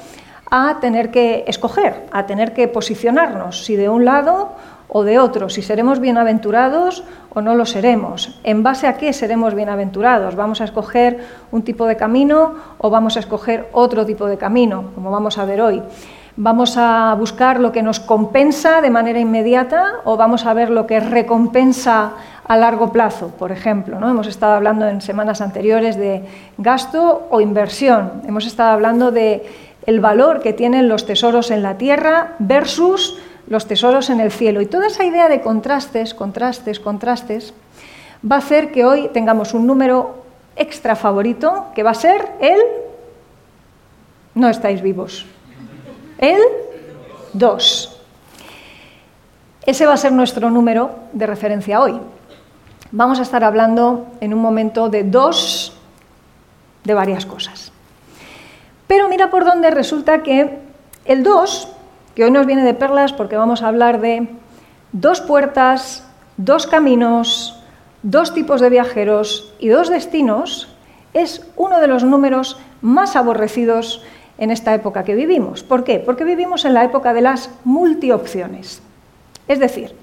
a 0.51 0.79
tener 0.81 1.11
que 1.11 1.45
escoger, 1.47 2.07
a 2.11 2.27
tener 2.27 2.53
que 2.53 2.67
posicionarnos, 2.67 3.65
si 3.65 3.77
de 3.77 3.89
un 3.89 4.05
lado 4.05 4.57
o 4.93 5.05
de 5.05 5.19
otro, 5.19 5.49
si 5.49 5.63
seremos 5.63 6.01
bienaventurados 6.01 7.05
o 7.33 7.41
no 7.41 7.55
lo 7.55 7.65
seremos. 7.65 8.39
¿En 8.43 8.63
base 8.63 8.89
a 8.89 8.99
qué 8.99 9.13
seremos 9.13 9.55
bienaventurados? 9.55 10.35
¿Vamos 10.35 10.61
a 10.61 10.65
escoger 10.65 11.19
un 11.53 11.63
tipo 11.63 11.87
de 11.87 11.97
camino 11.97 12.55
o 12.79 12.91
vamos 12.91 13.17
a 13.17 13.21
escoger 13.21 13.69
otro 13.73 14.05
tipo 14.05 14.27
de 14.27 14.37
camino, 14.37 14.91
como 14.95 15.11
vamos 15.11 15.39
a 15.39 15.45
ver 15.45 15.61
hoy? 15.61 15.83
¿Vamos 16.37 16.77
a 16.77 17.15
buscar 17.19 17.61
lo 17.61 17.71
que 17.71 17.83
nos 17.83 18.01
compensa 18.01 18.81
de 18.81 18.91
manera 18.91 19.21
inmediata 19.21 20.01
o 20.05 20.17
vamos 20.17 20.47
a 20.47 20.55
ver 20.55 20.71
lo 20.71 20.87
que 20.87 20.99
recompensa 20.99 22.13
a 22.47 22.57
largo 22.57 22.91
plazo, 22.91 23.29
por 23.39 23.53
ejemplo? 23.53 24.01
¿no? 24.01 24.11
Hemos 24.11 24.27
estado 24.27 24.55
hablando 24.55 24.89
en 24.89 25.01
semanas 25.01 25.41
anteriores 25.41 25.97
de 25.97 26.25
gasto 26.59 27.29
o 27.31 27.41
inversión. 27.41 28.23
Hemos 28.27 28.47
estado 28.47 28.71
hablando 28.71 29.13
de 29.13 29.45
el 29.87 30.01
valor 30.01 30.41
que 30.41 30.53
tienen 30.53 30.89
los 30.89 31.07
tesoros 31.07 31.51
en 31.51 31.63
la 31.63 31.79
tierra 31.79 32.35
versus 32.39 33.19
los 33.51 33.67
tesoros 33.67 34.09
en 34.09 34.21
el 34.21 34.31
cielo. 34.31 34.63
Y 34.63 34.67
toda 34.67 34.87
esa 34.87 35.05
idea 35.05 35.29
de 35.29 35.43
contrastes, 35.43 36.15
contrastes, 36.15 36.81
contrastes, 36.81 37.53
va 38.25 38.37
a 38.37 38.39
hacer 38.39 38.71
que 38.73 38.85
hoy 38.87 39.11
tengamos 39.13 39.53
un 39.53 39.67
número 39.67 40.23
extra 40.57 40.97
favorito, 40.97 41.67
que 41.75 41.83
va 41.83 41.91
a 41.91 41.95
ser 41.95 42.31
el... 42.41 42.61
No 44.35 44.49
estáis 44.49 44.81
vivos. 44.81 45.27
El 46.17 46.41
2. 47.33 48.01
Ese 49.67 49.87
va 49.87 49.95
a 49.95 49.99
ser 49.99 50.13
nuestro 50.13 50.49
número 50.49 50.95
de 51.13 51.27
referencia 51.27 51.81
hoy. 51.81 52.01
Vamos 52.93 53.19
a 53.19 53.23
estar 53.23 53.43
hablando 53.43 54.07
en 54.21 54.33
un 54.33 54.41
momento 54.41 54.89
de 54.89 55.03
dos, 55.03 55.77
de 56.85 56.95
varias 56.95 57.27
cosas. 57.27 57.73
Pero 58.87 59.09
mira 59.09 59.29
por 59.29 59.45
dónde 59.45 59.71
resulta 59.71 60.23
que 60.23 60.59
el 61.05 61.23
2 61.25 61.69
que 62.21 62.25
hoy 62.25 62.31
nos 62.33 62.45
viene 62.45 62.65
de 62.65 62.75
perlas 62.75 63.15
porque 63.15 63.39
vamos 63.39 63.63
a 63.63 63.69
hablar 63.69 63.99
de 64.03 64.29
dos 64.93 65.23
puertas, 65.23 66.07
dos 66.37 66.67
caminos, 66.67 67.59
dos 68.03 68.35
tipos 68.35 68.61
de 68.61 68.69
viajeros 68.69 69.55
y 69.59 69.69
dos 69.69 69.89
destinos, 69.89 70.69
es 71.15 71.49
uno 71.57 71.81
de 71.81 71.87
los 71.87 72.05
números 72.05 72.61
más 72.83 73.17
aborrecidos 73.17 74.05
en 74.37 74.51
esta 74.51 74.75
época 74.75 75.03
que 75.03 75.15
vivimos. 75.15 75.63
¿Por 75.63 75.83
qué? 75.83 75.99
Porque 75.99 76.25
vivimos 76.25 76.67
en 76.67 76.75
la 76.75 76.85
época 76.85 77.15
de 77.15 77.23
las 77.23 77.49
multiopciones. 77.65 78.83
Es 79.49 79.59
decir, 79.59 79.95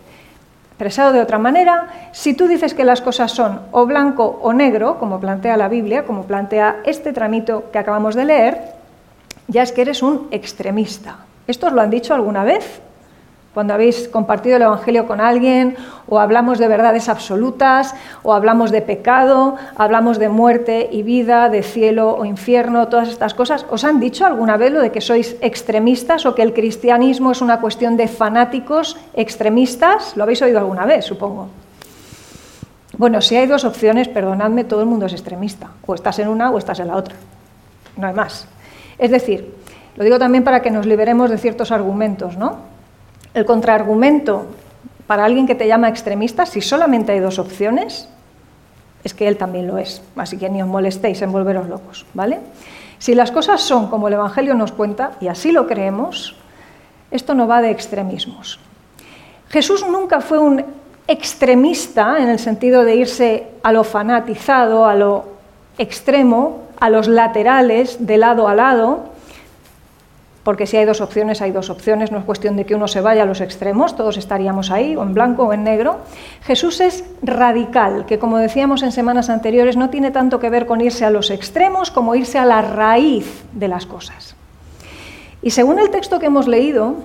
expresado 0.70 1.14
de 1.14 1.22
otra 1.22 1.38
manera, 1.38 2.10
si 2.14 2.34
tú 2.34 2.48
dices 2.48 2.74
que 2.74 2.84
las 2.84 3.02
cosas 3.02 3.32
son 3.32 3.62
o 3.72 3.86
blanco 3.86 4.40
o 4.42 4.54
negro, 4.54 4.98
como 4.98 5.20
plantea 5.20 5.56
la 5.56 5.70
Biblia, 5.70 6.04
como 6.04 6.24
plantea 6.24 6.78
este 6.84 7.14
tramito 7.14 7.70
que 7.72 7.78
acabamos 7.78 8.16
de 8.16 8.26
leer, 8.26 8.62
ya 9.48 9.62
es 9.62 9.72
que 9.72 9.84
eres 9.84 10.02
un 10.02 10.28
extremista. 10.32 11.28
¿Esto 11.48 11.68
os 11.68 11.74
lo 11.74 11.82
han 11.82 11.90
dicho 11.90 12.14
alguna 12.14 12.44
vez? 12.44 12.82
Cuando 13.54 13.74
habéis 13.74 14.08
compartido 14.10 14.58
el 14.58 14.62
Evangelio 14.62 15.08
con 15.08 15.20
alguien, 15.20 15.78
o 16.08 16.20
hablamos 16.20 16.60
de 16.60 16.68
verdades 16.68 17.10
absolutas, 17.10 17.96
o 18.22 18.34
hablamos 18.34 18.70
de 18.70 18.84
pecado, 18.84 19.56
hablamos 19.76 20.20
de 20.20 20.30
muerte 20.30 20.90
y 20.92 21.02
vida, 21.02 21.50
de 21.50 21.64
cielo 21.64 22.16
o 22.16 22.26
infierno, 22.26 22.88
todas 22.88 23.10
estas 23.10 23.34
cosas, 23.34 23.66
¿os 23.72 23.84
han 23.84 24.00
dicho 24.00 24.28
alguna 24.28 24.58
vez 24.58 24.72
lo 24.72 24.82
de 24.82 24.92
que 24.92 25.02
sois 25.02 25.38
extremistas 25.42 26.28
o 26.28 26.36
que 26.36 26.44
el 26.44 26.54
cristianismo 26.54 27.32
es 27.32 27.42
una 27.42 27.60
cuestión 27.60 27.98
de 27.98 28.08
fanáticos 28.08 28.96
extremistas? 29.16 30.16
¿Lo 30.16 30.24
habéis 30.24 30.42
oído 30.44 30.60
alguna 30.60 30.86
vez, 30.86 31.06
supongo? 31.06 31.48
Bueno, 32.98 33.22
si 33.22 33.38
hay 33.38 33.48
dos 33.48 33.64
opciones, 33.64 34.08
perdonadme, 34.08 34.66
todo 34.66 34.82
el 34.82 34.88
mundo 34.88 35.08
es 35.08 35.14
extremista. 35.14 35.70
O 35.86 35.96
estás 35.96 36.20
en 36.20 36.28
una 36.28 36.52
o 36.52 36.60
estás 36.60 36.80
en 36.80 36.90
la 36.90 36.96
otra. 36.96 37.16
No 37.96 38.06
hay 38.06 38.14
más. 38.14 38.48
Es 39.00 39.10
decir, 39.10 39.57
lo 39.98 40.04
digo 40.04 40.20
también 40.20 40.44
para 40.44 40.62
que 40.62 40.72
nos 40.72 40.86
liberemos 40.86 41.30
de 41.30 41.38
ciertos 41.38 41.72
argumentos, 41.72 42.38
¿no? 42.38 42.58
El 43.34 43.46
contraargumento 43.46 44.46
para 45.08 45.26
alguien 45.26 45.48
que 45.48 45.56
te 45.56 45.68
llama 45.68 45.90
extremista, 45.90 46.46
si 46.46 46.62
solamente 46.62 47.12
hay 47.12 47.20
dos 47.20 47.40
opciones, 47.40 48.08
es 49.04 49.14
que 49.14 49.28
él 49.28 49.38
también 49.38 49.68
lo 49.68 49.78
es. 49.78 50.02
Así 50.16 50.38
que 50.38 50.50
ni 50.50 50.62
os 50.62 50.68
molestéis 50.68 51.22
en 51.22 51.32
volveros 51.32 51.68
locos, 51.68 52.06
¿vale? 52.14 52.40
Si 53.00 53.16
las 53.16 53.32
cosas 53.32 53.62
son 53.62 53.88
como 53.88 54.08
el 54.08 54.16
Evangelio 54.16 54.54
nos 54.54 54.72
cuenta, 54.72 55.12
y 55.20 55.28
así 55.28 55.52
lo 55.52 55.66
creemos, 55.66 56.36
esto 57.10 57.34
no 57.34 57.48
va 57.48 57.62
de 57.62 57.72
extremismos. 57.72 58.60
Jesús 59.50 59.86
nunca 59.88 60.20
fue 60.20 60.40
un 60.40 60.64
extremista 61.08 62.18
en 62.20 62.28
el 62.30 62.38
sentido 62.38 62.84
de 62.84 62.96
irse 62.96 63.48
a 63.64 63.72
lo 63.72 63.84
fanatizado, 63.84 64.86
a 64.86 64.94
lo 64.94 65.26
extremo, 65.78 66.64
a 66.80 66.90
los 66.90 67.08
laterales, 67.08 68.06
de 68.06 68.18
lado 68.18 68.48
a 68.48 68.56
lado, 68.56 69.17
porque 70.48 70.66
si 70.66 70.78
hay 70.78 70.86
dos 70.86 71.02
opciones, 71.02 71.42
hay 71.42 71.52
dos 71.52 71.70
opciones, 71.70 72.10
no 72.10 72.20
es 72.20 72.24
cuestión 72.24 72.56
de 72.56 72.66
que 72.66 72.74
uno 72.74 72.88
se 72.88 73.02
vaya 73.02 73.24
a 73.24 73.26
los 73.26 73.42
extremos, 73.42 73.98
todos 73.98 74.16
estaríamos 74.16 74.72
ahí, 74.72 74.96
o 74.96 75.04
en 75.04 75.14
blanco 75.14 75.44
o 75.44 75.52
en 75.52 75.66
negro. 75.66 75.98
Jesús 76.42 76.80
es 76.80 77.04
radical, 77.22 78.06
que 78.06 78.18
como 78.18 78.38
decíamos 78.38 78.82
en 78.82 78.94
semanas 78.94 79.30
anteriores, 79.30 79.76
no 79.76 79.90
tiene 79.90 80.10
tanto 80.10 80.40
que 80.40 80.50
ver 80.50 80.66
con 80.66 80.80
irse 80.80 81.04
a 81.04 81.10
los 81.10 81.32
extremos 81.32 81.92
como 81.92 82.16
irse 82.16 82.40
a 82.40 82.46
la 82.46 82.62
raíz 82.62 83.44
de 83.52 83.68
las 83.68 83.86
cosas. 83.86 84.38
Y 85.42 85.50
según 85.50 85.80
el 85.80 85.90
texto 85.90 86.18
que 86.18 86.28
hemos 86.28 86.48
leído, 86.48 86.96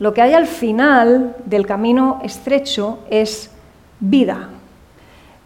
lo 0.00 0.12
que 0.12 0.22
hay 0.22 0.34
al 0.34 0.48
final 0.48 1.36
del 1.44 1.68
camino 1.68 2.18
estrecho 2.24 2.98
es 3.10 3.52
vida. 4.00 4.48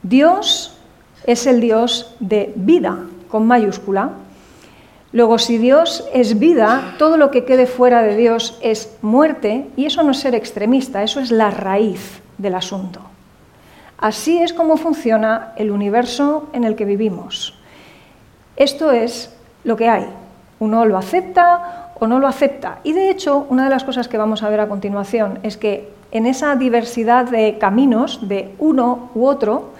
Dios 0.02 0.74
es 1.26 1.46
el 1.46 1.60
Dios 1.60 2.16
de 2.18 2.54
vida, 2.56 2.96
con 3.28 3.46
mayúscula, 3.46 4.12
Luego, 5.12 5.38
si 5.38 5.58
Dios 5.58 6.08
es 6.12 6.38
vida, 6.38 6.94
todo 6.98 7.16
lo 7.16 7.30
que 7.30 7.44
quede 7.44 7.66
fuera 7.66 8.02
de 8.02 8.16
Dios 8.16 8.58
es 8.62 8.96
muerte, 9.02 9.66
y 9.76 9.86
eso 9.86 10.02
no 10.02 10.12
es 10.12 10.18
ser 10.18 10.34
extremista, 10.36 11.02
eso 11.02 11.18
es 11.20 11.32
la 11.32 11.50
raíz 11.50 12.20
del 12.38 12.54
asunto. 12.54 13.00
Así 13.98 14.40
es 14.40 14.52
como 14.52 14.76
funciona 14.76 15.52
el 15.56 15.70
universo 15.70 16.48
en 16.52 16.64
el 16.64 16.76
que 16.76 16.84
vivimos. 16.84 17.58
Esto 18.56 18.92
es 18.92 19.34
lo 19.64 19.76
que 19.76 19.88
hay. 19.88 20.06
Uno 20.58 20.86
lo 20.86 20.96
acepta 20.96 21.92
o 21.98 22.06
no 22.06 22.18
lo 22.18 22.26
acepta. 22.26 22.78
Y 22.82 22.92
de 22.92 23.10
hecho, 23.10 23.46
una 23.50 23.64
de 23.64 23.70
las 23.70 23.84
cosas 23.84 24.08
que 24.08 24.16
vamos 24.16 24.42
a 24.42 24.48
ver 24.48 24.60
a 24.60 24.68
continuación 24.68 25.38
es 25.42 25.56
que 25.56 25.90
en 26.12 26.26
esa 26.26 26.56
diversidad 26.56 27.26
de 27.26 27.58
caminos 27.58 28.26
de 28.28 28.54
uno 28.58 29.10
u 29.14 29.26
otro, 29.26 29.70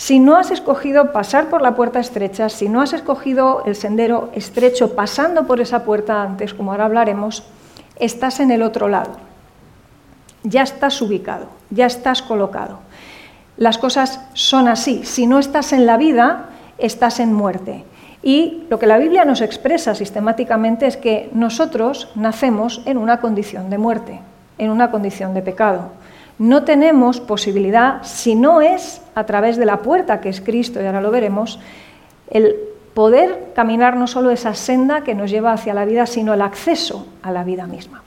si 0.00 0.18
no 0.18 0.38
has 0.38 0.50
escogido 0.50 1.12
pasar 1.12 1.50
por 1.50 1.60
la 1.60 1.74
puerta 1.74 2.00
estrecha, 2.00 2.48
si 2.48 2.70
no 2.70 2.80
has 2.80 2.94
escogido 2.94 3.62
el 3.66 3.76
sendero 3.76 4.30
estrecho 4.32 4.94
pasando 4.94 5.46
por 5.46 5.60
esa 5.60 5.84
puerta 5.84 6.22
antes, 6.22 6.54
como 6.54 6.70
ahora 6.70 6.86
hablaremos, 6.86 7.44
estás 7.96 8.40
en 8.40 8.50
el 8.50 8.62
otro 8.62 8.88
lado. 8.88 9.18
Ya 10.42 10.62
estás 10.62 11.02
ubicado, 11.02 11.48
ya 11.68 11.84
estás 11.84 12.22
colocado. 12.22 12.78
Las 13.58 13.76
cosas 13.76 14.24
son 14.32 14.68
así. 14.68 15.04
Si 15.04 15.26
no 15.26 15.38
estás 15.38 15.74
en 15.74 15.84
la 15.84 15.98
vida, 15.98 16.48
estás 16.78 17.20
en 17.20 17.34
muerte. 17.34 17.84
Y 18.22 18.64
lo 18.70 18.78
que 18.78 18.86
la 18.86 18.96
Biblia 18.96 19.26
nos 19.26 19.42
expresa 19.42 19.94
sistemáticamente 19.94 20.86
es 20.86 20.96
que 20.96 21.28
nosotros 21.34 22.10
nacemos 22.14 22.80
en 22.86 22.96
una 22.96 23.20
condición 23.20 23.68
de 23.68 23.76
muerte, 23.76 24.20
en 24.56 24.70
una 24.70 24.90
condición 24.90 25.34
de 25.34 25.42
pecado 25.42 25.90
no 26.40 26.64
tenemos 26.64 27.20
posibilidad, 27.20 28.02
si 28.02 28.34
no 28.34 28.62
es 28.62 29.02
a 29.14 29.24
través 29.24 29.58
de 29.58 29.66
la 29.66 29.80
puerta 29.82 30.22
que 30.22 30.30
es 30.30 30.40
Cristo, 30.40 30.80
y 30.80 30.86
ahora 30.86 31.02
lo 31.02 31.10
veremos, 31.10 31.60
el 32.30 32.56
poder 32.94 33.52
caminar 33.54 33.94
no 33.98 34.06
solo 34.06 34.30
esa 34.30 34.54
senda 34.54 35.02
que 35.02 35.14
nos 35.14 35.30
lleva 35.30 35.52
hacia 35.52 35.74
la 35.74 35.84
vida, 35.84 36.06
sino 36.06 36.32
el 36.32 36.40
acceso 36.40 37.06
a 37.22 37.30
la 37.30 37.44
vida 37.44 37.66
misma. 37.66 38.02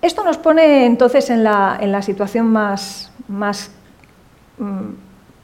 esto 0.00 0.22
nos 0.22 0.38
pone 0.38 0.86
entonces 0.86 1.30
en 1.30 1.42
la, 1.42 2.00
situación 2.00 2.46
más, 2.46 3.10
mm, 4.58 4.80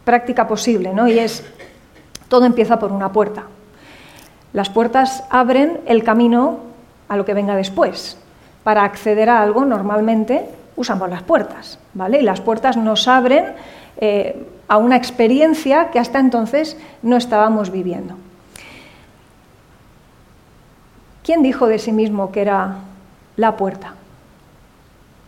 práctica 0.04 0.46
posible, 0.46 0.94
¿no? 0.94 1.08
y 1.08 1.18
es, 1.18 1.44
todo 2.28 2.44
empieza 2.46 2.78
por 2.78 2.92
una 2.92 3.10
puerta. 3.10 3.42
Las 4.52 4.70
puertas 4.70 5.24
abren 5.30 5.80
el 5.86 6.04
camino 6.04 6.60
a 7.08 7.16
lo 7.16 7.24
que 7.24 7.34
venga 7.34 7.56
después. 7.56 8.16
Para 8.62 8.84
acceder 8.84 9.30
a 9.30 9.42
algo 9.42 9.64
normalmente 9.64 10.59
usamos 10.80 11.10
las 11.10 11.22
puertas, 11.22 11.78
¿vale? 11.92 12.20
Y 12.20 12.22
las 12.22 12.40
puertas 12.40 12.76
nos 12.76 13.06
abren 13.06 13.52
eh, 13.98 14.46
a 14.66 14.78
una 14.78 14.96
experiencia 14.96 15.90
que 15.90 15.98
hasta 15.98 16.18
entonces 16.18 16.76
no 17.02 17.16
estábamos 17.16 17.70
viviendo. 17.70 18.16
¿Quién 21.22 21.42
dijo 21.42 21.66
de 21.66 21.78
sí 21.78 21.92
mismo 21.92 22.32
que 22.32 22.40
era 22.40 22.76
la 23.36 23.56
puerta? 23.56 23.94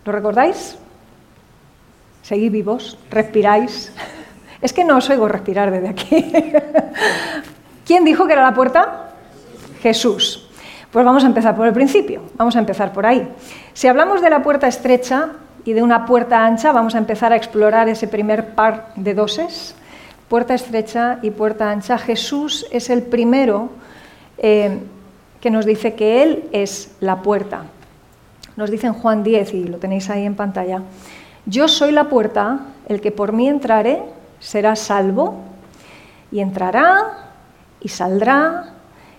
¿Lo 0.07 0.13
recordáis? 0.13 0.79
Seguid 2.23 2.51
vivos, 2.51 2.99
respiráis. 3.11 3.93
Es 4.63 4.73
que 4.73 4.85
no 4.85 4.99
os 4.99 5.11
oigo 5.11 5.27
respirar 5.27 5.73
desde 5.73 5.89
aquí. 5.89 6.33
¿Quién 7.85 8.05
dijo 8.05 8.29
que 8.29 8.33
era 8.33 8.43
la 8.43 8.55
puerta? 8.55 9.11
Jesús. 9.83 10.49
Pues 10.93 11.05
vamos 11.05 11.25
a 11.25 11.27
empezar 11.27 11.57
por 11.57 11.67
el 11.67 11.73
principio, 11.73 12.23
vamos 12.37 12.55
a 12.55 12.61
empezar 12.61 12.93
por 12.93 13.05
ahí. 13.05 13.27
Si 13.73 13.89
hablamos 13.89 14.23
de 14.23 14.31
la 14.31 14.43
puerta 14.45 14.69
estrecha 14.69 15.31
y 15.65 15.73
de 15.73 15.83
una 15.83 16.07
puerta 16.07 16.45
ancha, 16.45 16.73
vamos 16.73 16.95
a 16.95 16.99
empezar 16.99 17.33
a 17.33 17.37
explorar 17.37 17.89
ese 17.89 18.09
primer 18.09 18.55
par 18.55 18.93
de 18.97 19.15
doses, 19.15 19.75
puerta 20.29 20.55
estrecha 20.55 21.19
y 21.23 21.31
puerta 21.31 21.71
ancha. 21.71 21.99
Jesús 21.99 22.67
es 22.71 22.91
el 22.91 23.03
primero 23.03 23.71
eh, 24.39 24.79
que 25.41 25.51
nos 25.51 25.65
dice 25.67 25.95
que 25.95 26.23
Él 26.23 26.45
es 26.53 26.97
la 27.01 27.23
puerta. 27.23 27.65
Nos 28.57 28.71
dice 28.71 28.87
en 28.87 28.95
Juan 28.95 29.23
10, 29.23 29.55
y 29.55 29.65
lo 29.65 29.79
tenéis 29.79 30.11
ahí 30.11 30.27
en 30.27 30.35
pantalla, 30.35 30.83
yo 31.47 31.69
soy 31.69 31.93
la 31.93 32.09
puerta, 32.09 32.61
el 32.89 33.01
que 33.01 33.11
por 33.11 33.33
mí 33.33 33.49
entrare 33.49 34.03
será 34.41 34.77
salvo, 34.77 35.37
y 36.33 36.41
entrará 36.41 37.29
y 37.81 37.89
saldrá 37.89 38.73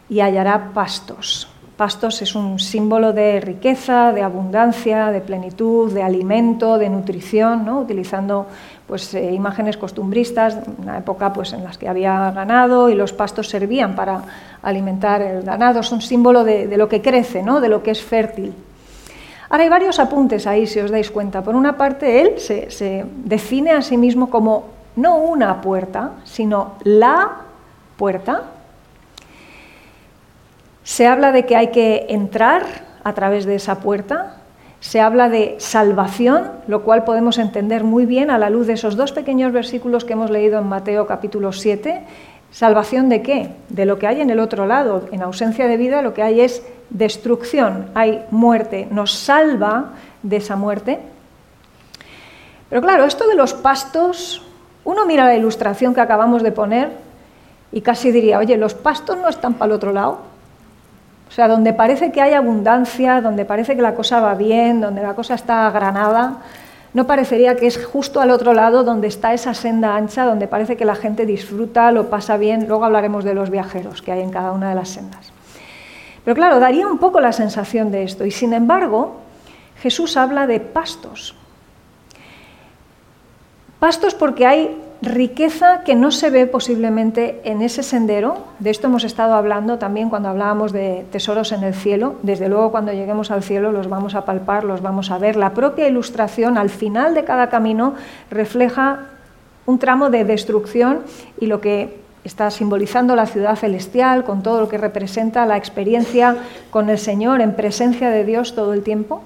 y 0.10 0.20
hallará 0.20 0.72
pastos. 0.74 1.53
Pastos 1.78 2.22
es 2.22 2.36
un 2.36 2.60
símbolo 2.60 3.14
de 3.14 3.42
riqueza, 3.42 4.14
de 4.14 4.22
abundancia, 4.22 5.12
de 5.12 5.22
plenitud, 5.22 5.92
de 5.92 6.04
alimento, 6.04 6.78
de 6.78 6.88
nutrición, 6.88 7.66
¿no? 7.66 7.80
utilizando 7.80 8.46
pues, 8.88 9.14
eh, 9.16 9.32
imágenes 9.34 9.78
costumbristas, 9.78 10.58
una 10.78 11.00
época 11.00 11.34
pues, 11.34 11.52
en 11.54 11.64
las 11.64 11.80
que 11.80 11.90
había 11.90 12.30
ganado 12.32 12.90
y 12.90 12.96
los 12.96 13.12
pastos 13.12 13.50
servían 13.50 13.96
para 13.96 14.22
alimentar 14.62 15.24
el 15.24 15.42
ganado, 15.42 15.82
son 15.82 16.02
símbolo 16.02 16.44
de, 16.44 16.78
lo 16.78 16.88
que 16.88 17.02
crece, 17.02 17.42
¿no? 17.42 17.60
de 17.60 17.70
lo 17.70 17.82
que 17.82 17.92
es 17.92 18.04
fértil. 18.04 18.54
Ahora 19.50 19.64
hay 19.64 19.70
varios 19.70 19.98
apuntes 20.00 20.46
ahí, 20.46 20.68
si 20.68 20.80
os 20.80 20.92
dais 20.92 21.10
cuenta. 21.10 21.44
Por 21.44 21.56
una 21.56 21.76
parte, 21.76 22.22
él 22.22 22.40
se 22.40 23.06
define 23.24 23.72
a 23.72 23.82
sí 23.82 23.98
mismo 23.98 24.30
como 24.30 24.66
no 24.96 25.18
una 25.18 25.62
puerta, 25.62 26.12
sino 26.24 26.74
la 26.84 27.32
puerta. 27.98 28.44
Se 30.84 31.08
habla 31.08 31.32
de 31.32 31.46
que 31.46 31.56
hay 31.56 31.68
que 31.68 32.08
entrar 32.10 32.66
a 33.04 33.14
través 33.14 33.46
de 33.46 33.56
esa 33.56 33.80
puerta. 33.80 34.38
Se 34.80 35.00
habla 35.00 35.30
de 35.30 35.56
salvación, 35.60 36.52
lo 36.68 36.84
cual 36.84 37.06
podemos 37.06 37.38
entender 37.38 37.84
muy 37.84 38.06
bien 38.06 38.30
a 38.30 38.38
la 38.38 38.50
luz 38.50 38.68
de 38.68 38.74
esos 38.74 38.98
dos 38.98 39.14
pequeños 39.14 39.54
versículos 39.54 40.04
que 40.04 40.14
hemos 40.14 40.30
leído 40.30 40.60
en 40.60 40.68
Mateo 40.68 41.08
capítulo 41.08 41.54
7, 41.54 42.02
¿Salvación 42.54 43.10
de 43.10 43.24
qué? 43.24 43.50
De 43.70 43.88
lo 43.88 43.98
que 43.98 44.06
hay 44.06 44.22
en 44.22 44.30
el 44.30 44.40
otro 44.40 44.68
lado. 44.68 45.08
En 45.12 45.24
ausencia 45.24 45.68
de 45.68 45.76
vida 45.76 46.04
lo 46.04 46.14
que 46.14 46.22
hay 46.22 46.40
es 46.40 46.64
destrucción, 46.92 47.88
hay 47.96 48.24
muerte. 48.30 48.88
Nos 48.92 49.12
salva 49.12 49.94
de 50.22 50.38
esa 50.38 50.56
muerte. 50.56 51.00
Pero 52.70 52.82
claro, 52.84 53.06
esto 53.06 53.28
de 53.28 53.34
los 53.34 53.56
pastos, 53.56 54.44
uno 54.84 55.08
mira 55.08 55.26
la 55.26 55.36
ilustración 55.36 55.96
que 55.96 56.02
acabamos 56.02 56.44
de 56.44 56.52
poner 56.52 56.92
y 57.72 57.82
casi 57.82 58.12
diría, 58.12 58.38
oye, 58.38 58.56
los 58.56 58.76
pastos 58.76 59.18
no 59.18 59.30
están 59.30 59.56
para 59.56 59.72
el 59.72 59.72
otro 59.72 59.92
lado. 59.92 60.33
O 61.34 61.36
sea, 61.36 61.48
donde 61.48 61.74
parece 61.74 62.12
que 62.12 62.22
hay 62.22 62.34
abundancia, 62.34 63.20
donde 63.20 63.44
parece 63.44 63.76
que 63.76 63.82
la 63.82 63.96
cosa 63.96 64.22
va 64.22 64.36
bien, 64.36 64.82
donde 64.82 65.02
la 65.02 65.16
cosa 65.16 65.34
está 65.34 65.68
granada, 65.72 66.38
¿No 66.94 67.08
parecería 67.08 67.56
que 67.56 67.66
es 67.66 67.84
justo 67.84 68.22
al 68.22 68.30
otro 68.30 68.54
lado 68.54 68.84
donde 68.84 69.08
está 69.08 69.34
esa 69.34 69.56
senda 69.56 69.96
ancha, 69.96 70.26
donde 70.26 70.48
parece 70.48 70.78
que 70.78 70.86
la 70.86 70.94
gente 70.94 71.26
disfruta, 71.26 71.92
lo 71.92 72.12
pasa 72.12 72.38
bien? 72.38 72.68
Luego 72.68 72.86
hablaremos 72.86 73.24
de 73.24 73.34
los 73.34 73.50
viajeros 73.50 74.04
que 74.04 74.12
hay 74.12 74.22
en 74.22 74.30
cada 74.30 74.52
una 74.52 74.70
de 74.70 74.76
las 74.76 74.90
sendas. 74.90 75.34
Pero 76.24 76.36
claro, 76.36 76.60
daría 76.60 76.86
un 76.86 77.00
poco 77.00 77.20
la 77.20 77.32
sensación 77.32 77.92
de 77.92 78.04
esto. 78.04 78.26
Y 78.26 78.32
sin 78.32 78.54
embargo, 78.54 79.22
Jesús 79.82 80.18
habla 80.18 80.46
de 80.46 80.60
pastos. 80.60 81.36
Pastos 83.80 84.14
porque 84.14 84.46
hay 84.46 84.83
riqueza 85.04 85.82
que 85.84 85.96
no 85.96 86.12
se 86.12 86.30
ve 86.30 86.48
posiblemente 86.48 87.42
en 87.44 87.62
ese 87.62 87.84
sendero. 87.84 88.38
De 88.60 88.70
esto 88.70 88.88
hemos 88.88 89.04
estado 89.04 89.34
hablando 89.34 89.78
también 89.78 90.10
cuando 90.10 90.30
hablábamos 90.30 90.72
de 90.72 91.06
tesoros 91.12 91.52
en 91.52 91.64
el 91.64 91.74
cielo. 91.74 92.16
Desde 92.24 92.48
luego 92.48 92.72
cuando 92.72 92.94
lleguemos 92.94 93.30
al 93.30 93.44
cielo 93.44 93.72
los 93.72 93.90
vamos 93.90 94.16
a 94.16 94.26
palpar, 94.26 94.64
los 94.64 94.82
vamos 94.82 95.12
a 95.12 95.18
ver. 95.18 95.36
La 95.36 95.54
propia 95.54 95.88
ilustración 95.88 96.58
al 96.58 96.70
final 96.70 97.14
de 97.14 97.26
cada 97.26 97.50
camino 97.50 97.96
refleja 98.32 99.08
un 99.66 99.80
tramo 99.80 100.10
de 100.10 100.24
destrucción 100.24 101.02
y 101.40 101.48
lo 101.48 101.60
que 101.60 102.02
está 102.24 102.50
simbolizando 102.50 103.16
la 103.16 103.26
ciudad 103.26 103.58
celestial 103.58 104.24
con 104.24 104.44
todo 104.44 104.62
lo 104.62 104.70
que 104.70 104.78
representa 104.78 105.46
la 105.46 105.58
experiencia 105.58 106.38
con 106.70 106.90
el 106.90 106.98
Señor 106.98 107.42
en 107.42 107.56
presencia 107.56 108.10
de 108.10 108.24
Dios 108.24 108.56
todo 108.56 108.74
el 108.74 108.84
tiempo. 108.84 109.22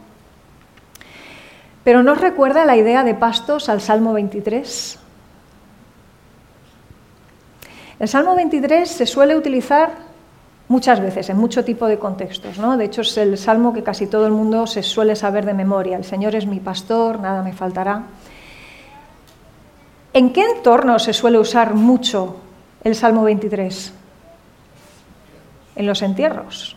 Pero 1.84 2.04
nos 2.04 2.20
recuerda 2.20 2.66
la 2.66 2.76
idea 2.76 3.04
de 3.04 3.14
pastos 3.14 3.70
al 3.70 3.80
Salmo 3.80 4.14
23. 4.14 5.00
El 8.00 8.08
Salmo 8.08 8.36
23 8.36 8.88
se 8.90 9.06
suele 9.06 9.36
utilizar 9.36 9.92
muchas 10.68 11.00
veces, 11.00 11.30
en 11.30 11.38
mucho 11.38 11.64
tipo 11.64 11.88
de 11.88 11.98
contextos. 11.98 12.58
¿no? 12.60 12.78
De 12.78 12.86
hecho, 12.86 13.02
es 13.02 13.18
el 13.18 13.38
salmo 13.38 13.74
que 13.74 13.84
casi 13.84 14.08
todo 14.08 14.28
el 14.28 14.34
mundo 14.34 14.68
se 14.68 14.84
suele 14.84 15.16
saber 15.16 15.46
de 15.46 15.54
memoria. 15.54 15.98
El 15.98 16.04
Señor 16.04 16.36
es 16.36 16.46
mi 16.46 16.60
pastor, 16.60 17.20
nada 17.20 17.42
me 17.42 17.54
faltará. 17.54 18.04
¿En 20.14 20.32
qué 20.32 20.44
entorno 20.44 21.00
se 21.00 21.14
suele 21.14 21.40
usar 21.40 21.74
mucho 21.74 22.38
el 22.84 22.96
Salmo 22.96 23.24
23? 23.24 23.94
En 25.76 25.86
los 25.86 26.02
entierros. 26.02 26.76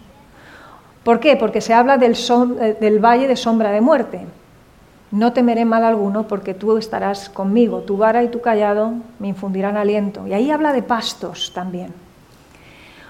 ¿Por 1.05 1.21
qué? 1.21 1.37
Porque 1.37 1.61
se 1.61 1.73
habla 1.73 1.97
del, 1.97 2.15
eh, 2.61 2.77
del 2.81 2.99
valle 2.99 3.27
de 3.27 3.37
sombra 3.37 3.71
de 3.71 3.81
muerte. 3.81 4.27
No 5.11 5.33
temeré 5.33 5.65
mal 5.65 5.85
alguno 5.85 6.29
porque 6.29 6.55
tú 6.55 6.77
estarás 6.77 7.29
conmigo, 7.29 7.81
tu 7.81 7.97
vara 7.97 8.23
y 8.23 8.29
tu 8.29 8.41
callado 8.41 8.95
me 9.19 9.29
infundirán 9.29 9.77
aliento. 9.77 10.27
Y 10.27 10.33
ahí 10.33 10.51
habla 10.51 10.73
de 10.73 10.83
pastos 10.83 11.53
también. 11.53 11.93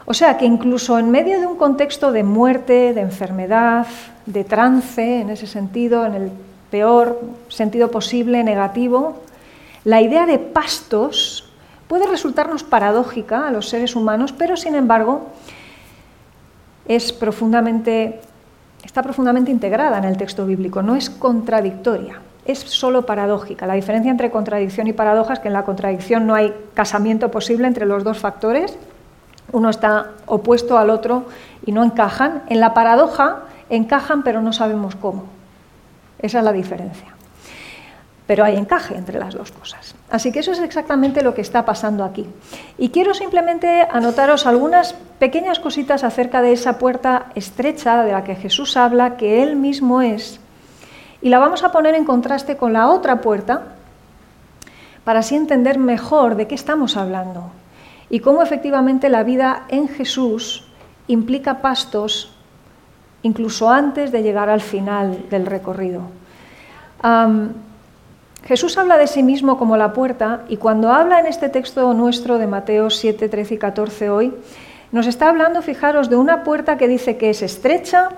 O 0.06 0.14
sea 0.14 0.38
que 0.38 0.46
incluso 0.46 0.98
en 0.98 1.10
medio 1.10 1.40
de 1.40 1.46
un 1.46 1.56
contexto 1.56 2.10
de 2.10 2.24
muerte, 2.24 2.94
de 2.94 3.00
enfermedad, 3.00 3.86
de 4.26 4.44
trance, 4.44 5.20
en 5.20 5.30
ese 5.30 5.46
sentido, 5.46 6.06
en 6.06 6.14
el 6.14 6.32
peor 6.70 7.20
sentido 7.48 7.90
posible, 7.90 8.42
negativo, 8.42 9.18
la 9.84 10.00
idea 10.00 10.26
de 10.26 10.38
pastos 10.38 11.50
puede 11.86 12.06
resultarnos 12.06 12.64
paradójica 12.64 13.46
a 13.46 13.50
los 13.50 13.68
seres 13.68 13.94
humanos, 13.94 14.32
pero 14.32 14.56
sin 14.56 14.74
embargo 14.74 15.26
es 16.86 17.12
profundamente 17.12 18.20
está 18.90 19.04
profundamente 19.04 19.52
integrada 19.52 19.98
en 19.98 20.04
el 20.04 20.16
texto 20.16 20.44
bíblico, 20.44 20.82
no 20.82 20.96
es 20.96 21.10
contradictoria, 21.10 22.18
es 22.44 22.58
solo 22.58 23.06
paradójica. 23.06 23.64
La 23.64 23.74
diferencia 23.74 24.10
entre 24.10 24.32
contradicción 24.32 24.88
y 24.88 24.92
paradoja 24.92 25.34
es 25.34 25.38
que 25.38 25.46
en 25.46 25.54
la 25.54 25.62
contradicción 25.62 26.26
no 26.26 26.34
hay 26.34 26.52
casamiento 26.74 27.30
posible 27.30 27.68
entre 27.68 27.86
los 27.86 28.02
dos 28.02 28.18
factores, 28.18 28.76
uno 29.52 29.70
está 29.70 30.10
opuesto 30.26 30.76
al 30.76 30.90
otro 30.90 31.26
y 31.64 31.70
no 31.70 31.84
encajan. 31.84 32.42
En 32.48 32.58
la 32.58 32.74
paradoja 32.74 33.42
encajan 33.68 34.24
pero 34.24 34.42
no 34.42 34.52
sabemos 34.52 34.96
cómo. 34.96 35.26
Esa 36.18 36.38
es 36.38 36.44
la 36.44 36.52
diferencia 36.52 37.19
pero 38.30 38.44
hay 38.44 38.56
encaje 38.56 38.96
entre 38.96 39.18
las 39.18 39.34
dos 39.34 39.50
cosas. 39.50 39.96
Así 40.08 40.30
que 40.30 40.38
eso 40.38 40.52
es 40.52 40.60
exactamente 40.60 41.20
lo 41.20 41.34
que 41.34 41.40
está 41.40 41.64
pasando 41.64 42.04
aquí. 42.04 42.28
Y 42.78 42.90
quiero 42.90 43.12
simplemente 43.12 43.88
anotaros 43.90 44.46
algunas 44.46 44.92
pequeñas 45.18 45.58
cositas 45.58 46.04
acerca 46.04 46.40
de 46.40 46.52
esa 46.52 46.78
puerta 46.78 47.32
estrecha 47.34 48.04
de 48.04 48.12
la 48.12 48.22
que 48.22 48.36
Jesús 48.36 48.76
habla, 48.76 49.16
que 49.16 49.42
Él 49.42 49.56
mismo 49.56 50.00
es, 50.00 50.38
y 51.20 51.28
la 51.28 51.40
vamos 51.40 51.64
a 51.64 51.72
poner 51.72 51.96
en 51.96 52.04
contraste 52.04 52.56
con 52.56 52.72
la 52.72 52.88
otra 52.90 53.20
puerta 53.20 53.64
para 55.02 55.18
así 55.18 55.34
entender 55.34 55.80
mejor 55.80 56.36
de 56.36 56.46
qué 56.46 56.54
estamos 56.54 56.96
hablando 56.96 57.50
y 58.10 58.20
cómo 58.20 58.44
efectivamente 58.44 59.08
la 59.08 59.24
vida 59.24 59.64
en 59.70 59.88
Jesús 59.88 60.68
implica 61.08 61.60
pastos 61.60 62.32
incluso 63.24 63.68
antes 63.68 64.12
de 64.12 64.22
llegar 64.22 64.50
al 64.50 64.60
final 64.60 65.28
del 65.30 65.46
recorrido. 65.46 66.02
Jesús 68.44 68.78
habla 68.78 68.96
de 68.96 69.06
sí 69.06 69.22
mismo 69.22 69.58
como 69.58 69.76
la 69.76 69.92
puerta 69.92 70.42
y 70.48 70.56
cuando 70.56 70.92
habla 70.92 71.20
en 71.20 71.26
este 71.26 71.48
texto 71.48 71.92
nuestro 71.94 72.38
de 72.38 72.46
Mateo 72.46 72.90
7, 72.90 73.28
13 73.28 73.54
y 73.54 73.58
14 73.58 74.10
hoy, 74.10 74.34
nos 74.92 75.06
está 75.06 75.28
hablando, 75.28 75.62
fijaros, 75.62 76.10
de 76.10 76.16
una 76.16 76.42
puerta 76.42 76.76
que 76.76 76.88
dice 76.88 77.16
que 77.16 77.30
es 77.30 77.42
estrecha, 77.42 78.08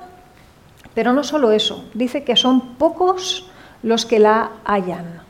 pero 0.95 1.13
no 1.13 1.23
solo 1.23 1.53
eso, 1.53 1.85
dice 1.93 2.25
que 2.25 2.37
son 2.37 2.77
pocos 2.77 3.51
los 3.83 4.07
que 4.07 4.19
la 4.19 4.53
hallan. 4.65 5.21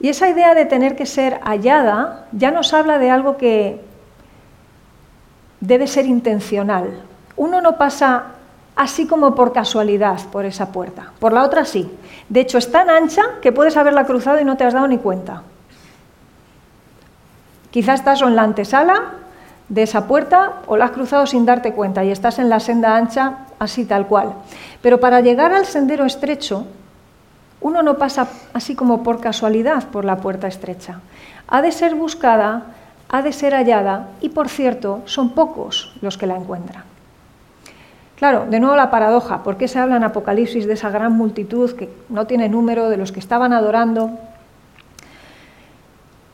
Y 0.00 0.08
esa 0.08 0.28
idea 0.28 0.54
de 0.54 0.64
tener 0.64 0.96
que 0.96 1.06
ser 1.06 1.38
hallada 1.44 2.26
ya 2.32 2.50
nos 2.50 2.74
habla 2.74 2.98
de 2.98 3.10
algo 3.10 3.36
que 3.36 3.80
debe 5.60 5.86
ser 5.86 6.06
intencional. 6.06 7.02
Uno 7.36 7.60
no 7.60 7.78
pasa 7.78 8.32
así 8.74 9.06
como 9.06 9.36
por 9.36 9.52
casualidad 9.52 10.18
por 10.32 10.44
esa 10.44 10.72
puerta. 10.72 11.12
Por 11.20 11.32
la 11.32 11.44
otra 11.44 11.64
sí. 11.64 11.88
De 12.28 12.40
hecho, 12.40 12.58
es 12.58 12.70
tan 12.70 12.90
ancha 12.90 13.22
que 13.40 13.52
puedes 13.52 13.76
haberla 13.76 14.04
cruzado 14.04 14.40
y 14.40 14.44
no 14.44 14.56
te 14.56 14.64
has 14.64 14.74
dado 14.74 14.86
ni 14.88 14.98
cuenta. 14.98 15.42
Quizás 17.70 18.00
estás 18.00 18.22
en 18.22 18.36
la 18.36 18.42
antesala 18.42 19.02
de 19.68 19.82
esa 19.82 20.06
puerta 20.06 20.60
o 20.66 20.76
la 20.76 20.86
has 20.86 20.90
cruzado 20.90 21.26
sin 21.26 21.46
darte 21.46 21.72
cuenta 21.72 22.04
y 22.04 22.10
estás 22.10 22.38
en 22.38 22.50
la 22.50 22.60
senda 22.60 22.96
ancha 22.96 23.46
así 23.58 23.84
tal 23.86 24.06
cual. 24.06 24.34
Pero 24.82 25.00
para 25.00 25.20
llegar 25.20 25.52
al 25.52 25.64
sendero 25.64 26.04
estrecho, 26.04 26.66
uno 27.62 27.82
no 27.82 27.96
pasa 27.96 28.28
así 28.52 28.74
como 28.74 29.02
por 29.02 29.20
casualidad 29.20 29.88
por 29.88 30.04
la 30.04 30.16
puerta 30.16 30.48
estrecha. 30.48 31.00
Ha 31.48 31.62
de 31.62 31.72
ser 31.72 31.94
buscada, 31.94 32.64
ha 33.08 33.22
de 33.22 33.32
ser 33.32 33.54
hallada 33.54 34.08
y, 34.20 34.30
por 34.30 34.48
cierto, 34.48 35.02
son 35.06 35.30
pocos 35.30 35.94
los 36.02 36.18
que 36.18 36.26
la 36.26 36.36
encuentran. 36.36 36.91
Claro, 38.22 38.46
de 38.48 38.60
nuevo 38.60 38.76
la 38.76 38.88
paradoja, 38.88 39.42
¿por 39.42 39.56
qué 39.56 39.66
se 39.66 39.80
habla 39.80 39.96
en 39.96 40.04
Apocalipsis 40.04 40.68
de 40.68 40.74
esa 40.74 40.90
gran 40.90 41.12
multitud 41.12 41.72
que 41.72 41.88
no 42.08 42.24
tiene 42.24 42.48
número, 42.48 42.88
de 42.88 42.96
los 42.96 43.10
que 43.10 43.18
estaban 43.18 43.52
adorando? 43.52 44.12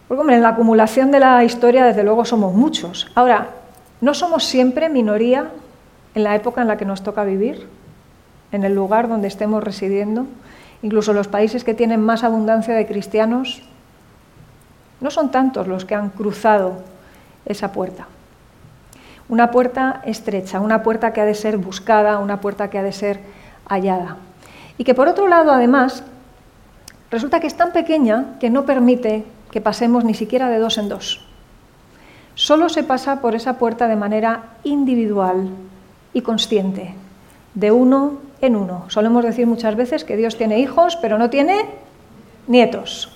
Porque, 0.06 0.20
hombre, 0.20 0.36
en 0.36 0.42
la 0.42 0.50
acumulación 0.50 1.10
de 1.10 1.20
la 1.20 1.42
historia, 1.44 1.86
desde 1.86 2.04
luego, 2.04 2.26
somos 2.26 2.52
muchos. 2.52 3.10
Ahora, 3.14 3.46
¿no 4.02 4.12
somos 4.12 4.44
siempre 4.44 4.90
minoría 4.90 5.48
en 6.14 6.24
la 6.24 6.36
época 6.36 6.60
en 6.60 6.68
la 6.68 6.76
que 6.76 6.84
nos 6.84 7.02
toca 7.02 7.24
vivir? 7.24 7.66
¿En 8.52 8.64
el 8.64 8.74
lugar 8.74 9.08
donde 9.08 9.28
estemos 9.28 9.64
residiendo? 9.64 10.26
Incluso 10.82 11.14
los 11.14 11.26
países 11.26 11.64
que 11.64 11.72
tienen 11.72 12.02
más 12.02 12.22
abundancia 12.22 12.74
de 12.74 12.86
cristianos, 12.86 13.62
no 15.00 15.10
son 15.10 15.30
tantos 15.30 15.66
los 15.66 15.86
que 15.86 15.94
han 15.94 16.10
cruzado 16.10 16.82
esa 17.46 17.72
puerta. 17.72 18.08
Una 19.28 19.50
puerta 19.50 20.00
estrecha, 20.04 20.60
una 20.60 20.82
puerta 20.82 21.12
que 21.12 21.20
ha 21.20 21.26
de 21.26 21.34
ser 21.34 21.58
buscada, 21.58 22.18
una 22.18 22.40
puerta 22.40 22.70
que 22.70 22.78
ha 22.78 22.82
de 22.82 22.92
ser 22.92 23.20
hallada. 23.66 24.16
Y 24.78 24.84
que 24.84 24.94
por 24.94 25.08
otro 25.08 25.28
lado, 25.28 25.52
además, 25.52 26.02
resulta 27.10 27.40
que 27.40 27.46
es 27.46 27.56
tan 27.56 27.72
pequeña 27.72 28.36
que 28.40 28.48
no 28.48 28.64
permite 28.64 29.24
que 29.50 29.60
pasemos 29.60 30.04
ni 30.04 30.14
siquiera 30.14 30.48
de 30.48 30.58
dos 30.58 30.78
en 30.78 30.88
dos. 30.88 31.26
Solo 32.34 32.68
se 32.68 32.84
pasa 32.84 33.20
por 33.20 33.34
esa 33.34 33.58
puerta 33.58 33.88
de 33.88 33.96
manera 33.96 34.44
individual 34.64 35.48
y 36.12 36.22
consciente, 36.22 36.94
de 37.54 37.72
uno 37.72 38.18
en 38.40 38.56
uno. 38.56 38.84
Solemos 38.88 39.24
decir 39.24 39.46
muchas 39.46 39.74
veces 39.76 40.04
que 40.04 40.16
Dios 40.16 40.38
tiene 40.38 40.60
hijos, 40.60 40.96
pero 40.96 41.18
no 41.18 41.28
tiene 41.28 41.66
nietos, 42.46 43.10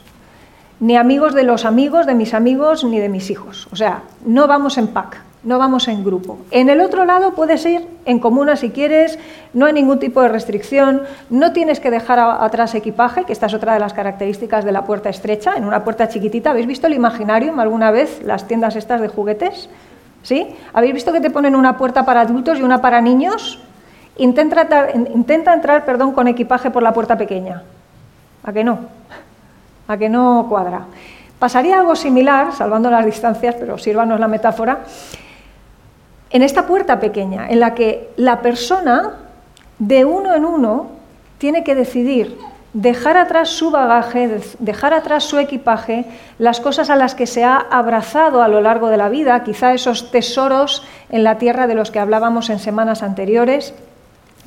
ni 0.81 0.96
amigos 0.96 1.35
de 1.35 1.44
los 1.44 1.64
amigos 1.64 2.07
de 2.07 2.14
mis 2.14 2.35
amigos, 2.35 2.83
ni 2.85 2.98
de 2.98 3.09
mis 3.09 3.31
hijos. 3.31 3.68
O 3.72 3.77
sea, 3.77 4.03
no 4.27 4.46
vamos 4.46 4.77
en 4.77 4.88
pack 4.88 5.22
no 5.45 5.59
vamos 5.59 5.89
en 5.89 6.05
grupo. 6.05 6.39
En 6.51 6.69
el 6.71 6.81
otro 6.81 7.05
lado 7.05 7.33
puedes 7.35 7.65
ir 7.67 7.87
en 8.05 8.21
comuna 8.21 8.57
si 8.57 8.71
quieres, 8.71 9.19
no 9.53 9.67
hay 9.67 9.73
ningún 9.73 9.99
tipo 9.99 10.23
de 10.23 10.29
restricción, 10.29 11.03
no 11.31 11.53
tienes 11.53 11.81
que 11.81 11.91
dejar 11.91 12.21
atrás 12.21 12.75
equipaje, 12.75 13.25
que 13.25 13.33
esta 13.33 13.47
es 13.47 13.55
otra 13.55 13.75
de 13.75 13.81
las 13.81 13.93
características 13.93 14.65
de 14.65 14.73
la 14.73 14.85
puerta 14.85 15.09
estrecha, 15.09 15.55
en 15.57 15.65
una 15.65 15.83
puerta 15.83 16.09
chiquitita. 16.09 16.51
¿Habéis 16.51 16.67
visto 16.67 16.87
el 16.87 16.95
imaginario 16.95 17.59
alguna 17.61 17.91
vez, 17.91 18.23
las 18.23 18.47
tiendas 18.47 18.77
estas 18.77 19.01
de 19.01 19.09
juguetes? 19.09 19.69
¿Sí? 20.23 20.47
¿Habéis 20.73 20.95
visto 20.95 21.13
que 21.13 21.21
te 21.21 21.31
ponen 21.31 21.57
una 21.57 21.77
puerta 21.77 22.05
para 22.05 22.21
adultos 22.21 22.59
y 22.59 22.63
una 22.63 22.81
para 22.81 23.01
niños? 23.01 23.59
Intenta, 24.19 24.89
intenta 25.13 25.53
entrar 25.53 25.85
perdón, 25.85 26.13
con 26.13 26.29
equipaje 26.29 26.71
por 26.71 26.83
la 26.83 26.93
puerta 26.93 27.19
pequeña. 27.19 27.63
¿A 28.45 28.53
que 28.53 28.63
no? 28.63 28.79
¿A 29.89 29.97
que 29.97 30.09
no 30.09 30.47
cuadra? 30.49 30.83
Pasaría 31.41 31.81
algo 31.81 31.97
similar, 31.97 32.53
salvando 32.53 32.89
las 32.89 33.05
distancias, 33.05 33.57
pero 33.59 33.77
sírvanos 33.77 34.21
la 34.21 34.29
metáfora, 34.29 34.79
en 36.33 36.42
esta 36.42 36.66
puerta 36.66 36.99
pequeña, 36.99 37.49
en 37.49 37.61
la 37.61 37.75
que 37.75 38.11
la 38.16 38.40
persona, 38.40 39.14
de 39.79 40.05
uno 40.05 40.35
en 40.35 40.45
uno, 40.45 40.88
tiene 41.38 41.62
que 41.62 41.75
decidir 41.75 42.38
dejar 42.73 43.18
atrás 43.18 43.51
su 43.51 43.71
bagaje, 43.71 44.40
dejar 44.59 44.95
atrás 44.95 45.25
su 45.25 45.38
equipaje, 45.38 46.07
las 46.38 46.61
cosas 46.61 46.88
a 46.88 46.97
las 46.97 47.14
que 47.14 47.27
se 47.27 47.45
ha 47.45 47.57
abrazado 47.57 48.42
a 48.42 48.49
lo 48.49 48.61
largo 48.61 48.88
de 48.88 48.97
la 48.97 49.09
vida, 49.09 49.45
quizá 49.45 49.75
esos 49.75 50.11
tesoros 50.11 50.83
en 51.11 51.23
la 51.23 51.38
tierra 51.38 51.66
de 51.66 51.75
los 51.75 51.90
que 51.90 51.99
hablábamos 51.99 52.49
en 52.49 52.59
semanas 52.59 53.03
anteriores, 53.03 53.75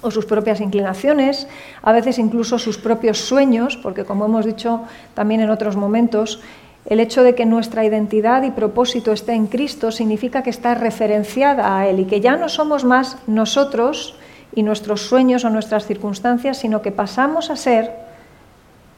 o 0.02 0.12
sus 0.12 0.26
propias 0.26 0.62
inclinaciones, 0.62 1.48
a 1.82 1.92
veces 1.92 2.20
incluso 2.20 2.60
sus 2.60 2.78
propios 2.78 3.20
sueños, 3.20 3.78
porque 3.78 4.06
como 4.06 4.26
hemos 4.26 4.46
dicho 4.46 4.82
también 5.16 5.42
en 5.42 5.50
otros 5.50 5.76
momentos, 5.76 6.42
el 6.86 7.00
hecho 7.00 7.24
de 7.24 7.34
que 7.34 7.46
nuestra 7.46 7.84
identidad 7.84 8.44
y 8.44 8.52
propósito 8.52 9.12
esté 9.12 9.34
en 9.34 9.48
Cristo 9.48 9.92
significa 9.92 10.44
que 10.44 10.52
está 10.52 10.76
referenciada 10.76 11.78
a 11.78 11.88
Él 11.88 12.00
y 12.00 12.06
que 12.06 12.22
ya 12.22 12.38
no 12.38 12.48
somos 12.48 12.84
más 12.84 13.18
nosotros 13.26 14.16
y 14.54 14.64
nuestros 14.64 15.02
sueños 15.02 15.44
o 15.46 15.50
nuestras 15.50 15.86
circunstancias, 15.86 16.58
sino 16.58 16.82
que 16.82 16.92
pasamos 16.92 17.50
a 17.50 17.56
ser 17.56 17.92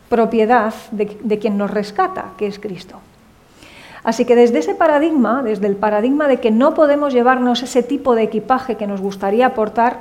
propiedad 0.10 0.73
de, 0.91 1.39
quien 1.39 1.58
nos 1.58 1.71
rescata, 1.71 2.34
que 2.38 2.47
es 2.47 2.60
Cristo. 2.60 3.00
Así 4.04 4.26
que 4.26 4.36
desde 4.36 4.60
ese 4.60 4.76
paradigma, 4.76 5.41
desde 5.43 5.67
el 5.67 5.76
paradigma 5.76 6.28
de 6.28 6.38
que 6.38 6.52
no 6.52 6.73
podemos 6.73 7.13
llevarnos 7.13 7.63
ese 7.63 7.84
tipo 7.84 8.15
de 8.15 8.23
equipaje 8.23 8.76
que 8.76 8.88
nos 8.88 9.02
gustaría 9.02 9.47
aportar, 9.47 10.00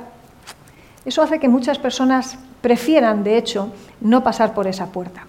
eso 1.05 1.21
hace 1.21 1.39
que 1.39 1.49
muchas 1.49 1.79
personas 1.79 2.37
prefieran, 2.61 3.23
de 3.23 3.37
hecho, 3.37 3.71
no 4.01 4.23
pasar 4.23 4.53
por 4.53 4.67
esa 4.67 4.87
puerta. 4.87 5.25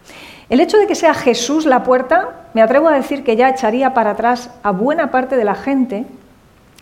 El 0.51 0.61
hecho 0.61 0.79
de 0.79 0.87
que 0.87 0.95
sea 0.95 1.13
Jesús 1.13 1.67
la 1.67 1.83
puerta, 1.83 2.31
me 2.55 2.63
atrevo 2.63 2.89
a 2.89 2.95
decir 2.95 3.23
que 3.23 3.37
ya 3.37 3.51
echaría 3.51 3.93
para 3.93 4.13
atrás 4.13 4.51
a 4.63 4.71
buena 4.71 5.11
parte 5.11 5.37
de 5.37 5.45
la 5.45 5.55
gente, 5.55 6.07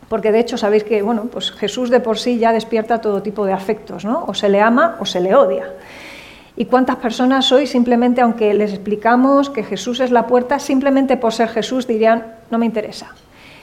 porque 0.09 0.31
de 0.31 0.38
hecho 0.38 0.57
sabéis 0.57 0.85
que 0.85 1.02
bueno, 1.02 1.24
pues 1.33 1.50
Jesús 1.50 1.90
de 1.90 1.98
por 1.98 2.18
sí 2.18 2.38
ya 2.38 2.52
despierta 2.52 3.00
todo 3.00 3.22
tipo 3.22 3.44
de 3.44 3.52
afectos, 3.52 4.05
¿no? 4.05 4.24
O 4.29 4.35
se 4.35 4.48
le 4.48 4.61
ama 4.61 4.96
o 5.00 5.05
se 5.05 5.20
le 5.20 5.35
odia. 5.35 5.64
¿Y 6.57 6.66
cuántas 6.66 6.96
personas 6.96 7.50
hoy 7.50 7.66
simplemente, 7.66 8.20
aunque 8.20 8.55
les 8.55 8.72
explicamos 8.72 9.50
que 9.50 9.64
Jesús 9.64 9.98
es 9.98 10.12
la 10.12 10.29
puerta, 10.29 10.61
simplemente 10.61 11.16
por 11.16 11.33
ser 11.33 11.48
Jesús 11.48 11.88
dirían, 11.88 12.24
no 12.50 12.59
me 12.59 12.66
interesa? 12.66 13.14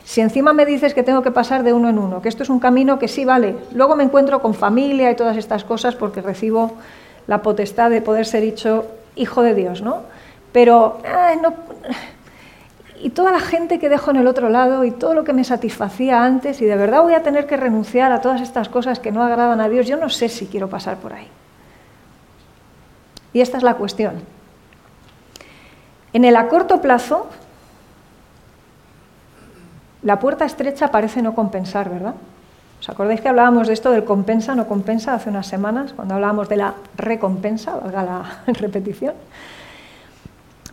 Si 0.04 0.20
encima 0.20 0.52
me 0.52 0.66
dices 0.66 0.94
que 0.94 1.02
tengo 1.02 1.22
que 1.22 1.32
pasar 1.32 1.64
de 1.64 1.72
uno 1.72 1.88
en 1.88 1.98
uno, 1.98 2.22
que 2.22 2.28
esto 2.28 2.44
es 2.44 2.50
un 2.50 2.60
camino 2.60 3.00
que 3.00 3.08
sí 3.08 3.24
vale, 3.24 3.56
luego 3.74 3.96
me 3.96 4.04
encuentro 4.04 4.42
con 4.42 4.54
familia 4.54 5.10
y 5.10 5.16
todas 5.16 5.38
estas 5.38 5.64
cosas 5.64 5.96
porque 5.96 6.22
recibo 6.22 6.74
la 7.26 7.42
potestad 7.42 7.90
de 7.90 8.02
poder 8.02 8.26
ser 8.26 8.42
dicho 8.42 8.86
hijo 9.16 9.42
de 9.42 9.54
Dios, 9.54 9.82
¿no? 9.82 10.04
Pero, 10.52 11.00
no, 11.42 11.54
y 13.04 13.10
toda 13.10 13.32
la 13.32 13.40
gente 13.40 13.80
que 13.80 13.90
dejo 13.90 14.12
en 14.12 14.18
el 14.18 14.28
otro 14.28 14.50
lado 14.50 14.86
y 14.86 14.92
todo 14.92 15.14
lo 15.14 15.26
que 15.26 15.34
me 15.34 15.44
satisfacía 15.44 16.24
antes 16.24 16.62
y 16.62 16.66
de 16.66 16.76
verdad 16.78 17.02
voy 17.02 17.14
a 17.14 17.22
tener 17.22 17.48
que 17.48 17.58
renunciar 17.58 18.14
a 18.14 18.22
todas 18.22 18.40
estas 18.40 18.70
cosas 18.70 19.00
que 19.00 19.12
no 19.12 19.24
agradan 19.24 19.60
a 19.60 19.68
Dios, 19.68 19.88
yo 19.88 19.98
no 19.98 20.10
sé 20.10 20.30
si 20.30 20.46
quiero 20.48 20.70
pasar 20.70 20.98
por 20.98 21.12
ahí. 21.12 21.28
Y 23.34 23.42
esta 23.42 23.58
es 23.58 23.64
la 23.64 23.76
cuestión. 23.76 24.22
En 26.14 26.24
el 26.24 26.36
a 26.36 26.48
corto 26.48 26.80
plazo, 26.80 27.28
la 30.04 30.20
puerta 30.20 30.46
estrecha 30.46 30.90
parece 30.90 31.22
no 31.22 31.34
compensar, 31.36 31.90
¿verdad? 31.90 32.14
¿Os 32.84 32.90
acordáis 32.90 33.22
que 33.22 33.30
hablábamos 33.30 33.68
de 33.68 33.74
esto 33.74 33.92
del 33.92 34.04
compensa, 34.04 34.56
no 34.56 34.68
compensa 34.68 35.14
hace 35.14 35.30
unas 35.30 35.48
semanas, 35.48 35.94
cuando 35.94 36.16
hablábamos 36.16 36.50
de 36.50 36.58
la 36.58 36.74
recompensa, 36.98 37.78
valga 37.78 38.04
la 38.04 38.24
repetición? 38.52 39.14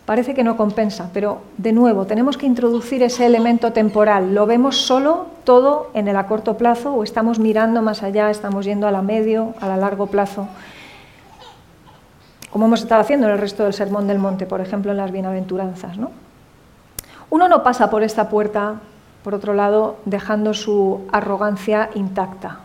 Parece 0.03 0.33
que 0.33 0.43
no 0.43 0.57
compensa, 0.57 1.09
pero 1.13 1.39
de 1.55 1.71
nuevo 1.71 2.05
tenemos 2.05 2.35
que 2.35 2.45
introducir 2.45 3.01
ese 3.01 3.25
elemento 3.25 3.71
temporal. 3.71 4.35
¿Lo 4.35 4.45
vemos 4.45 4.75
solo 4.75 5.27
todo 5.45 5.89
en 5.93 6.09
el 6.09 6.17
a 6.17 6.27
corto 6.27 6.57
plazo 6.57 6.91
o 6.91 7.03
estamos 7.03 7.39
mirando 7.39 7.81
más 7.81 8.03
allá, 8.03 8.29
estamos 8.29 8.65
yendo 8.65 8.89
a 8.89 8.91
la 8.91 9.01
medio, 9.01 9.53
a 9.61 9.69
la 9.69 9.77
largo 9.77 10.07
plazo? 10.07 10.49
Como 12.49 12.65
hemos 12.65 12.81
estado 12.81 12.99
haciendo 12.99 13.27
en 13.27 13.33
el 13.35 13.39
resto 13.39 13.63
del 13.63 13.73
Sermón 13.73 14.07
del 14.07 14.19
Monte, 14.19 14.45
por 14.45 14.59
ejemplo, 14.59 14.91
en 14.91 14.97
las 14.97 15.13
bienaventuranzas. 15.13 15.97
¿no? 15.97 16.11
Uno 17.29 17.47
no 17.47 17.63
pasa 17.63 17.89
por 17.89 18.03
esta 18.03 18.27
puerta 18.27 18.81
por 19.23 19.35
otro 19.35 19.53
lado, 19.53 19.97
dejando 20.05 20.53
su 20.53 21.01
arrogancia 21.11 21.89
intacta. 21.95 22.59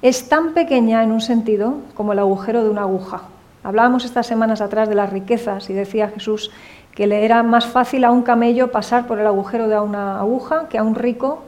Es 0.00 0.28
tan 0.28 0.54
pequeña 0.54 1.02
en 1.02 1.10
un 1.10 1.20
sentido 1.20 1.74
como 1.94 2.12
el 2.12 2.20
agujero 2.20 2.62
de 2.62 2.70
una 2.70 2.82
aguja. 2.82 3.22
Hablábamos 3.64 4.04
estas 4.04 4.26
semanas 4.26 4.60
atrás 4.60 4.88
de 4.88 4.94
las 4.94 5.10
riquezas 5.10 5.68
y 5.70 5.72
decía 5.72 6.08
Jesús 6.08 6.50
que 6.94 7.06
le 7.06 7.24
era 7.24 7.42
más 7.42 7.66
fácil 7.66 8.04
a 8.04 8.10
un 8.10 8.22
camello 8.22 8.70
pasar 8.70 9.06
por 9.06 9.18
el 9.18 9.26
agujero 9.26 9.68
de 9.68 9.78
una 9.78 10.20
aguja 10.20 10.68
que 10.68 10.78
a 10.78 10.82
un 10.82 10.94
rico 10.94 11.42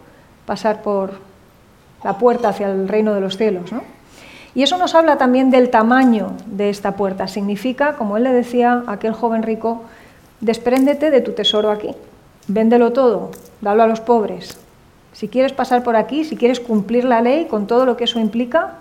pasar 0.47 0.83
por 0.83 1.13
la 2.03 2.19
puerta 2.19 2.49
hacia 2.49 2.71
el 2.71 2.89
reino 2.89 3.15
de 3.15 3.21
los 3.21 3.37
cielos. 3.37 3.71
Y 4.55 4.63
eso 4.63 4.79
nos 4.79 4.95
habla 4.95 5.17
también 5.17 5.51
del 5.51 5.71
tamaño 5.71 6.33
de 6.47 6.71
esta 6.71 6.97
puerta. 6.97 7.29
Significa, 7.29 7.95
como 7.95 8.17
él 8.17 8.25
le 8.25 8.33
decía 8.33 8.83
a 8.87 8.93
aquel 8.93 9.13
joven 9.13 9.43
rico, 9.43 9.85
despréndete 10.41 11.11
de 11.11 11.21
tu 11.21 11.33
tesoro 11.33 11.71
aquí, 11.71 11.95
véndelo 12.53 12.93
todo, 12.93 13.31
dalo 13.61 13.83
a 13.83 13.87
los 13.87 14.01
pobres. 14.01 14.59
Si 15.13 15.29
quieres 15.29 15.53
pasar 15.53 15.83
por 15.83 15.97
aquí, 15.97 16.25
si 16.25 16.37
quieres 16.37 16.61
cumplir 16.61 17.05
la 17.05 17.21
ley 17.21 17.47
con 17.47 17.67
todo 17.67 17.87
lo 17.87 17.97
que 17.97 18.05
eso 18.05 18.19
implica, 18.19 18.75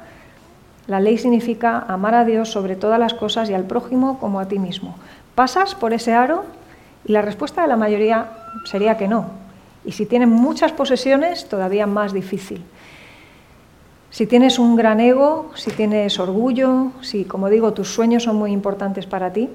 la 0.88 0.99
ley 0.99 1.17
significa 1.17 1.79
amar 1.88 2.15
a 2.15 2.25
Dios 2.25 2.49
sobre 2.49 2.75
todas 2.75 2.99
las 2.99 3.13
cosas 3.13 3.49
y 3.49 3.53
al 3.53 3.65
prójimo 3.65 4.19
como 4.19 4.39
a 4.39 4.47
ti 4.47 4.58
mismo. 4.58 4.95
¿Pasas 5.36 5.75
por 5.75 5.93
ese 5.93 6.13
aro? 6.13 6.45
Y 7.05 7.12
la 7.12 7.21
respuesta 7.21 7.62
de 7.62 7.67
la 7.67 7.77
mayoría 7.77 8.32
sería 8.65 8.97
que 8.97 9.08
no. 9.08 9.27
Y 9.86 9.91
si 9.91 10.05
tienes 10.05 10.27
muchas 10.27 10.71
posesiones, 10.71 11.47
todavía 11.47 11.86
más 11.86 12.12
difícil. 12.12 12.63
Si 14.10 14.25
tienes 14.25 14.58
un 14.58 14.75
gran 14.75 14.99
ego, 14.99 15.51
si 15.53 15.69
tienes 15.69 16.19
orgullo, 16.19 16.91
si, 17.01 17.25
como 17.25 17.49
digo, 17.49 17.73
tus 17.73 17.93
sueños 17.93 18.23
son 18.23 18.36
muy 18.36 18.51
importantes 18.51 19.05
para 19.05 19.32
ti, 19.32 19.49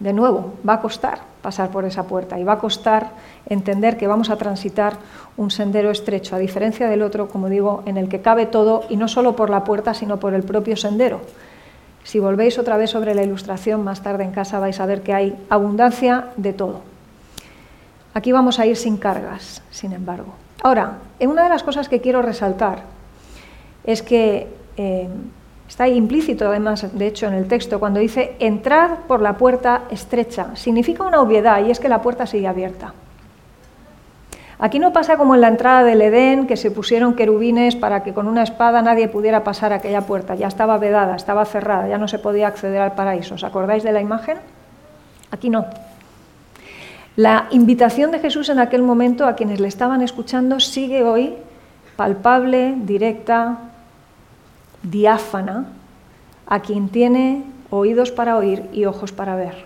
de 0.00 0.12
nuevo, 0.14 0.54
va 0.66 0.74
a 0.74 0.80
costar 0.80 1.20
pasar 1.42 1.70
por 1.70 1.84
esa 1.84 2.04
puerta 2.04 2.38
y 2.38 2.44
va 2.44 2.54
a 2.54 2.58
costar 2.58 3.10
entender 3.46 3.96
que 3.96 4.06
vamos 4.06 4.30
a 4.30 4.36
transitar 4.36 4.94
un 5.36 5.50
sendero 5.50 5.90
estrecho, 5.90 6.36
a 6.36 6.38
diferencia 6.38 6.88
del 6.88 7.02
otro, 7.02 7.28
como 7.28 7.48
digo, 7.48 7.82
en 7.86 7.96
el 7.96 8.08
que 8.08 8.20
cabe 8.20 8.46
todo 8.46 8.84
y 8.88 8.96
no 8.96 9.08
solo 9.08 9.36
por 9.36 9.50
la 9.50 9.64
puerta, 9.64 9.94
sino 9.94 10.18
por 10.18 10.34
el 10.34 10.42
propio 10.42 10.76
sendero. 10.76 11.20
Si 12.02 12.18
volvéis 12.18 12.58
otra 12.58 12.76
vez 12.76 12.90
sobre 12.90 13.14
la 13.14 13.22
ilustración 13.22 13.84
más 13.84 14.02
tarde 14.02 14.24
en 14.24 14.32
casa 14.32 14.58
vais 14.58 14.80
a 14.80 14.86
ver 14.86 15.02
que 15.02 15.12
hay 15.12 15.38
abundancia 15.50 16.28
de 16.36 16.52
todo. 16.52 16.80
Aquí 18.14 18.32
vamos 18.32 18.58
a 18.58 18.66
ir 18.66 18.76
sin 18.76 18.96
cargas, 18.96 19.62
sin 19.70 19.92
embargo. 19.92 20.34
Ahora, 20.62 20.98
una 21.20 21.44
de 21.44 21.48
las 21.48 21.62
cosas 21.62 21.88
que 21.88 22.00
quiero 22.00 22.22
resaltar 22.22 22.82
es 23.84 24.02
que 24.02 24.48
eh, 24.76 25.08
está 25.70 25.86
implícito 25.86 26.48
además, 26.48 26.84
de 26.92 27.06
hecho, 27.06 27.28
en 27.28 27.34
el 27.34 27.46
texto, 27.46 27.78
cuando 27.78 28.00
dice 28.00 28.34
entrad 28.40 28.98
por 29.06 29.22
la 29.22 29.38
puerta 29.38 29.82
estrecha. 29.88 30.56
Significa 30.56 31.04
una 31.04 31.20
obviedad 31.20 31.64
y 31.64 31.70
es 31.70 31.78
que 31.78 31.88
la 31.88 32.02
puerta 32.02 32.26
sigue 32.26 32.48
abierta. 32.48 32.92
Aquí 34.58 34.80
no 34.80 34.92
pasa 34.92 35.16
como 35.16 35.36
en 35.36 35.40
la 35.40 35.48
entrada 35.48 35.84
del 35.84 36.02
Edén, 36.02 36.48
que 36.48 36.56
se 36.56 36.72
pusieron 36.72 37.14
querubines 37.14 37.76
para 37.76 38.02
que 38.02 38.12
con 38.12 38.26
una 38.26 38.42
espada 38.42 38.82
nadie 38.82 39.06
pudiera 39.06 39.44
pasar 39.44 39.72
aquella 39.72 40.00
puerta. 40.02 40.34
Ya 40.34 40.48
estaba 40.48 40.76
vedada, 40.76 41.14
estaba 41.14 41.44
cerrada, 41.44 41.86
ya 41.86 41.98
no 41.98 42.08
se 42.08 42.18
podía 42.18 42.48
acceder 42.48 42.82
al 42.82 42.96
paraíso. 42.96 43.36
¿Os 43.36 43.44
acordáis 43.44 43.84
de 43.84 43.92
la 43.92 44.00
imagen? 44.00 44.38
Aquí 45.30 45.50
no. 45.50 45.66
La 47.14 47.46
invitación 47.52 48.10
de 48.10 48.18
Jesús 48.18 48.48
en 48.48 48.58
aquel 48.58 48.82
momento 48.82 49.24
a 49.24 49.36
quienes 49.36 49.60
le 49.60 49.68
estaban 49.68 50.02
escuchando 50.02 50.58
sigue 50.58 51.04
hoy 51.04 51.36
palpable, 51.94 52.74
directa, 52.78 53.69
diáfana, 54.82 55.66
a 56.46 56.60
quien 56.60 56.88
tiene 56.88 57.44
oídos 57.70 58.10
para 58.10 58.36
oír 58.36 58.68
y 58.72 58.84
ojos 58.84 59.12
para 59.12 59.36
ver. 59.36 59.64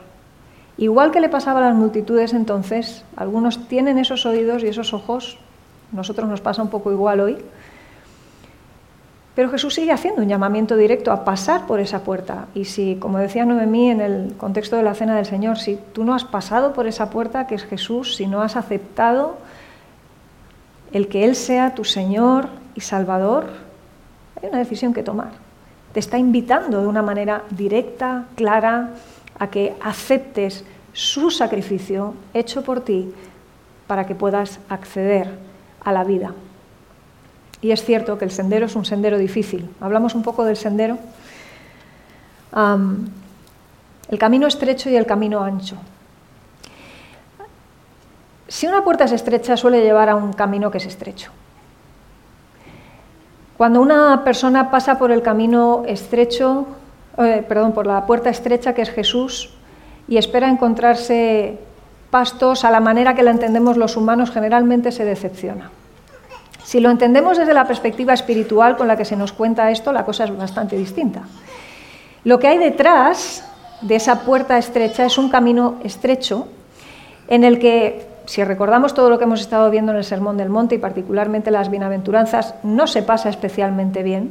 Igual 0.76 1.10
que 1.12 1.20
le 1.20 1.28
pasaba 1.28 1.60
a 1.60 1.68
las 1.68 1.74
multitudes 1.74 2.32
entonces, 2.32 3.04
algunos 3.16 3.68
tienen 3.68 3.98
esos 3.98 4.26
oídos 4.26 4.62
y 4.62 4.66
esos 4.66 4.92
ojos, 4.92 5.38
nosotros 5.92 6.28
nos 6.28 6.40
pasa 6.40 6.62
un 6.62 6.68
poco 6.68 6.90
igual 6.90 7.20
hoy, 7.20 7.38
pero 9.34 9.50
Jesús 9.50 9.74
sigue 9.74 9.90
haciendo 9.90 10.22
un 10.22 10.28
llamamiento 10.28 10.76
directo 10.76 11.10
a 11.10 11.24
pasar 11.24 11.66
por 11.66 11.80
esa 11.80 12.04
puerta. 12.04 12.46
Y 12.54 12.66
si, 12.66 12.96
como 12.96 13.18
decía 13.18 13.44
Noemí 13.44 13.90
en 13.90 14.00
el 14.00 14.34
contexto 14.36 14.76
de 14.76 14.84
la 14.84 14.94
cena 14.94 15.16
del 15.16 15.26
Señor, 15.26 15.58
si 15.58 15.76
tú 15.92 16.04
no 16.04 16.14
has 16.14 16.24
pasado 16.24 16.72
por 16.72 16.86
esa 16.86 17.10
puerta 17.10 17.48
que 17.48 17.56
es 17.56 17.64
Jesús, 17.64 18.14
si 18.14 18.26
no 18.26 18.42
has 18.42 18.54
aceptado 18.54 19.36
el 20.92 21.08
que 21.08 21.24
Él 21.24 21.34
sea 21.34 21.74
tu 21.74 21.84
Señor 21.84 22.48
y 22.76 22.82
Salvador, 22.82 23.46
hay 24.40 24.48
una 24.48 24.58
decisión 24.58 24.92
que 24.92 25.02
tomar. 25.02 25.32
Te 25.92 26.00
está 26.00 26.18
invitando 26.18 26.80
de 26.80 26.86
una 26.86 27.02
manera 27.02 27.44
directa, 27.50 28.24
clara, 28.34 28.90
a 29.38 29.50
que 29.50 29.74
aceptes 29.80 30.64
su 30.92 31.30
sacrificio 31.30 32.14
hecho 32.32 32.62
por 32.62 32.80
ti 32.80 33.12
para 33.86 34.06
que 34.06 34.14
puedas 34.14 34.60
acceder 34.68 35.28
a 35.84 35.92
la 35.92 36.04
vida. 36.04 36.32
Y 37.60 37.72
es 37.72 37.84
cierto 37.84 38.18
que 38.18 38.24
el 38.24 38.30
sendero 38.30 38.66
es 38.66 38.76
un 38.76 38.84
sendero 38.84 39.18
difícil. 39.18 39.68
Hablamos 39.80 40.14
un 40.14 40.22
poco 40.22 40.44
del 40.44 40.56
sendero. 40.56 40.98
el 42.54 44.18
camino 44.18 44.46
estrecho 44.46 44.90
y 44.90 44.96
el 44.96 45.06
camino 45.06 45.42
ancho. 45.42 45.76
Si 48.48 48.66
una 48.66 48.84
puerta 48.84 49.04
es 49.04 49.12
estrecha, 49.12 49.56
suele 49.56 49.82
llevar 49.82 50.10
a 50.10 50.14
un 50.14 50.32
camino 50.32 50.70
que 50.70 50.78
es 50.78 50.86
estrecho. 50.86 51.30
Cuando 53.56 53.80
una 53.80 54.24
persona 54.24 54.70
pasa 54.70 54.98
por 54.98 55.12
el 55.12 55.22
camino 55.22 55.84
estrecho, 55.86 56.66
eh, 57.18 57.44
perdón, 57.46 57.72
por 57.72 57.86
la 57.86 58.04
puerta 58.06 58.30
estrecha 58.30 58.74
que 58.74 58.82
es 58.82 58.90
Jesús 58.90 59.50
y 60.08 60.16
espera 60.16 60.48
encontrarse 60.48 61.58
pastos 62.10 62.64
a 62.64 62.70
la 62.70 62.80
manera 62.80 63.14
que 63.14 63.22
la 63.22 63.30
entendemos 63.30 63.76
los 63.76 63.96
humanos, 63.96 64.30
generalmente 64.30 64.92
se 64.92 65.04
decepciona. 65.04 65.70
Si 66.64 66.80
lo 66.80 66.90
entendemos 66.90 67.38
desde 67.38 67.54
la 67.54 67.66
perspectiva 67.66 68.14
espiritual 68.14 68.76
con 68.76 68.88
la 68.88 68.96
que 68.96 69.04
se 69.04 69.16
nos 69.16 69.32
cuenta 69.32 69.70
esto, 69.70 69.92
la 69.92 70.04
cosa 70.04 70.24
es 70.24 70.36
bastante 70.36 70.76
distinta. 70.76 71.22
Lo 72.24 72.38
que 72.38 72.48
hay 72.48 72.58
detrás 72.58 73.44
de 73.82 73.96
esa 73.96 74.20
puerta 74.20 74.56
estrecha 74.56 75.04
es 75.04 75.18
un 75.18 75.28
camino 75.28 75.76
estrecho 75.84 76.48
en 77.28 77.44
el 77.44 77.58
que, 77.58 78.06
si 78.26 78.42
recordamos 78.42 78.94
todo 78.94 79.10
lo 79.10 79.18
que 79.18 79.24
hemos 79.24 79.40
estado 79.40 79.70
viendo 79.70 79.92
en 79.92 79.98
el 79.98 80.04
Sermón 80.04 80.36
del 80.36 80.48
Monte 80.48 80.76
y 80.76 80.78
particularmente 80.78 81.50
las 81.50 81.70
bienaventuranzas, 81.70 82.54
no 82.62 82.86
se 82.86 83.02
pasa 83.02 83.28
especialmente 83.28 84.02
bien, 84.02 84.30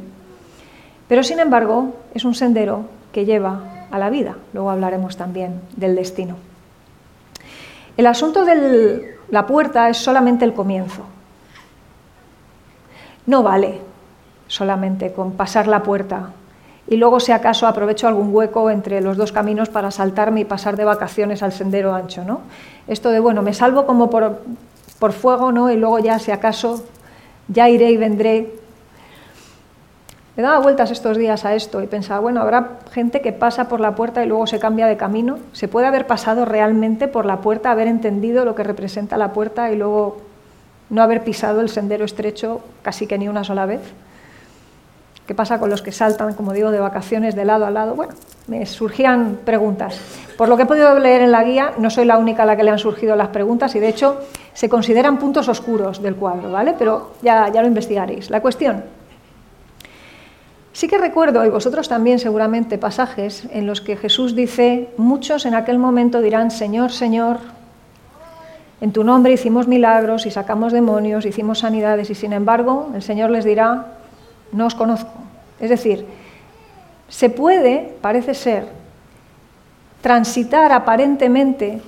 pero 1.08 1.22
sin 1.22 1.38
embargo 1.38 1.94
es 2.14 2.24
un 2.24 2.34
sendero 2.34 2.86
que 3.12 3.24
lleva 3.24 3.86
a 3.90 3.98
la 3.98 4.10
vida. 4.10 4.36
Luego 4.52 4.70
hablaremos 4.70 5.16
también 5.16 5.60
del 5.76 5.94
destino. 5.94 6.36
El 7.96 8.06
asunto 8.06 8.44
de 8.44 9.16
la 9.30 9.46
puerta 9.46 9.88
es 9.88 9.98
solamente 9.98 10.44
el 10.44 10.52
comienzo. 10.52 11.02
No 13.26 13.42
vale 13.42 13.80
solamente 14.48 15.12
con 15.12 15.32
pasar 15.32 15.68
la 15.68 15.82
puerta 15.82 16.30
y 16.86 16.96
luego 16.96 17.20
si 17.20 17.32
acaso 17.32 17.66
aprovecho 17.66 18.08
algún 18.08 18.34
hueco 18.34 18.70
entre 18.70 19.00
los 19.00 19.16
dos 19.16 19.32
caminos 19.32 19.68
para 19.68 19.90
saltarme 19.90 20.40
y 20.40 20.44
pasar 20.44 20.76
de 20.76 20.84
vacaciones 20.84 21.42
al 21.42 21.52
sendero 21.52 21.94
ancho, 21.94 22.24
¿no? 22.24 22.40
Esto 22.86 23.10
de 23.10 23.20
bueno, 23.20 23.42
me 23.42 23.54
salvo 23.54 23.86
como 23.86 24.10
por, 24.10 24.40
por 24.98 25.12
fuego, 25.12 25.52
¿no? 25.52 25.70
Y 25.70 25.76
luego 25.76 25.98
ya 25.98 26.18
si 26.18 26.30
acaso 26.30 26.84
ya 27.48 27.68
iré 27.68 27.90
y 27.90 27.96
vendré 27.96 28.64
le 30.36 30.42
daba 30.42 30.58
vueltas 30.58 30.90
estos 30.90 31.16
días 31.16 31.44
a 31.44 31.54
esto 31.54 31.80
y 31.80 31.86
pensaba, 31.86 32.18
bueno, 32.18 32.40
habrá 32.40 32.78
gente 32.90 33.20
que 33.20 33.32
pasa 33.32 33.68
por 33.68 33.78
la 33.78 33.94
puerta 33.94 34.24
y 34.24 34.26
luego 34.26 34.48
se 34.48 34.58
cambia 34.58 34.86
de 34.88 34.96
camino. 34.96 35.38
¿Se 35.52 35.68
puede 35.68 35.86
haber 35.86 36.08
pasado 36.08 36.44
realmente 36.44 37.06
por 37.06 37.24
la 37.24 37.40
puerta, 37.40 37.70
haber 37.70 37.86
entendido 37.86 38.44
lo 38.44 38.56
que 38.56 38.64
representa 38.64 39.16
la 39.16 39.32
puerta 39.32 39.70
y 39.70 39.76
luego 39.76 40.16
no 40.90 41.02
haber 41.02 41.22
pisado 41.22 41.60
el 41.60 41.68
sendero 41.68 42.04
estrecho 42.04 42.62
casi 42.82 43.06
que 43.06 43.16
ni 43.16 43.28
una 43.28 43.44
sola 43.44 43.64
vez? 43.64 43.80
¿Qué 45.26 45.34
pasa 45.34 45.58
con 45.58 45.70
los 45.70 45.80
que 45.80 45.90
saltan, 45.90 46.34
como 46.34 46.52
digo, 46.52 46.70
de 46.70 46.80
vacaciones 46.80 47.34
de 47.34 47.44
lado 47.44 47.64
a 47.64 47.70
lado? 47.70 47.94
Bueno, 47.94 48.12
me 48.46 48.66
surgían 48.66 49.38
preguntas. 49.44 49.98
Por 50.36 50.48
lo 50.48 50.56
que 50.56 50.64
he 50.64 50.66
podido 50.66 50.98
leer 50.98 51.22
en 51.22 51.32
la 51.32 51.42
guía, 51.44 51.72
no 51.78 51.88
soy 51.88 52.04
la 52.04 52.18
única 52.18 52.42
a 52.42 52.46
la 52.46 52.56
que 52.56 52.64
le 52.64 52.70
han 52.70 52.78
surgido 52.78 53.16
las 53.16 53.28
preguntas 53.28 53.74
y 53.74 53.80
de 53.80 53.88
hecho 53.88 54.20
se 54.52 54.68
consideran 54.68 55.18
puntos 55.18 55.48
oscuros 55.48 56.02
del 56.02 56.16
cuadro, 56.16 56.52
¿vale? 56.52 56.74
Pero 56.78 57.12
ya, 57.22 57.48
ya 57.48 57.62
lo 57.62 57.68
investigaréis. 57.68 58.28
La 58.28 58.42
cuestión, 58.42 58.84
Sí 60.74 60.88
que 60.88 60.98
recuerdo, 60.98 61.46
y 61.46 61.50
vosotros 61.50 61.88
también 61.88 62.18
seguramente, 62.18 62.78
pasajes 62.78 63.46
en 63.52 63.64
los 63.64 63.80
que 63.80 63.96
Jesús 63.96 64.34
dice, 64.34 64.88
muchos 64.96 65.46
en 65.46 65.54
aquel 65.54 65.78
momento 65.78 66.20
dirán, 66.20 66.50
Señor, 66.50 66.90
Señor, 66.90 67.38
en 68.80 68.90
tu 68.90 69.04
nombre 69.04 69.32
hicimos 69.32 69.68
milagros 69.68 70.26
y 70.26 70.32
sacamos 70.32 70.72
demonios, 70.72 71.26
hicimos 71.26 71.60
sanidades, 71.60 72.10
y 72.10 72.16
sin 72.16 72.32
embargo 72.32 72.90
el 72.92 73.02
Señor 73.02 73.30
les 73.30 73.44
dirá, 73.44 73.86
no 74.54 74.66
os 74.66 74.74
conozco. 74.74 75.12
Es 75.60 75.68
decir, 75.68 76.06
se 77.08 77.28
puede, 77.28 77.94
parece 78.00 78.34
ser, 78.34 78.68
transitar 80.00 80.72
aparentemente 80.72 81.82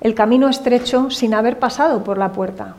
el 0.00 0.14
camino 0.14 0.48
estrecho 0.48 1.10
sin 1.10 1.34
haber 1.34 1.58
pasado 1.58 2.02
por 2.04 2.18
la 2.18 2.32
puerta. 2.32 2.76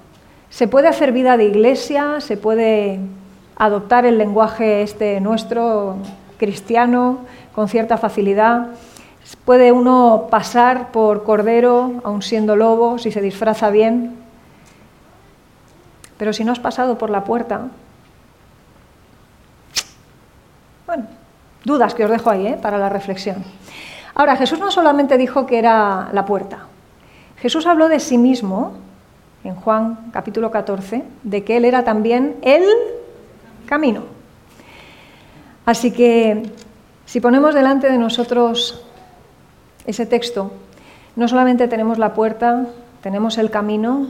Se 0.50 0.68
puede 0.68 0.88
hacer 0.88 1.12
vida 1.12 1.38
de 1.38 1.46
iglesia, 1.46 2.22
se 2.22 2.38
puede 2.38 3.00
adoptar 3.56 4.06
el 4.06 4.18
lenguaje 4.18 4.82
este 4.82 5.20
nuestro 5.20 5.98
cristiano 6.38 7.20
con 7.54 7.68
cierta 7.68 7.98
facilidad. 7.98 8.68
Puede 9.44 9.72
uno 9.72 10.28
pasar 10.32 10.92
por 10.92 11.24
cordero, 11.24 12.02
aun 12.04 12.22
siendo 12.22 12.56
lobo, 12.56 12.98
si 12.98 13.12
se 13.12 13.22
disfraza 13.22 13.70
bien. 13.70 14.16
Pero 16.18 16.34
si 16.34 16.44
no 16.44 16.52
has 16.52 16.60
pasado 16.60 16.98
por 16.98 17.10
la 17.10 17.24
puerta, 17.26 17.68
bueno, 20.88 21.04
dudas 21.64 21.94
que 21.94 22.06
os 22.06 22.12
dejo 22.12 22.30
ahí 22.30 22.48
¿eh? 22.48 22.58
para 22.62 22.78
la 22.78 22.90
reflexión. 22.90 23.44
Ahora, 24.16 24.36
Jesús 24.36 24.60
no 24.60 24.72
solamente 24.72 25.18
dijo 25.18 25.46
que 25.46 25.60
era 25.60 26.10
la 26.12 26.26
puerta, 26.26 26.68
Jesús 27.40 27.68
habló 27.68 27.88
de 27.88 28.00
sí 28.00 28.18
mismo 28.18 28.74
en 29.44 29.56
Juan 29.56 30.10
capítulo 30.12 30.50
14, 30.50 31.04
de 31.24 31.44
que 31.44 31.58
Él 31.58 31.66
era 31.66 31.84
también 31.84 32.36
el 32.42 32.64
camino. 33.68 34.04
Así 35.66 35.92
que 35.92 36.50
si 37.06 37.20
ponemos 37.20 37.54
delante 37.54 37.92
de 37.92 37.98
nosotros 37.98 38.84
ese 39.86 40.06
texto, 40.06 40.52
no 41.16 41.28
solamente 41.28 41.68
tenemos 41.68 41.98
la 41.98 42.14
puerta, 42.14 42.66
tenemos 43.02 43.38
el 43.38 43.52
camino, 43.52 44.08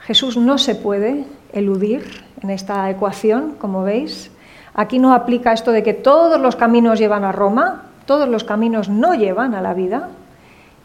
Jesús 0.00 0.36
no 0.36 0.58
se 0.58 0.74
puede 0.74 1.24
eludir 1.52 2.24
en 2.42 2.50
esta 2.50 2.88
ecuación, 2.90 3.56
como 3.58 3.82
veis. 3.82 4.30
Aquí 4.74 4.98
no 4.98 5.14
aplica 5.14 5.52
esto 5.52 5.72
de 5.72 5.82
que 5.82 5.94
todos 5.94 6.40
los 6.40 6.56
caminos 6.56 6.98
llevan 6.98 7.24
a 7.24 7.32
Roma, 7.32 7.82
todos 8.06 8.28
los 8.28 8.44
caminos 8.44 8.88
no 8.88 9.14
llevan 9.14 9.54
a 9.54 9.62
la 9.62 9.74
vida. 9.74 10.08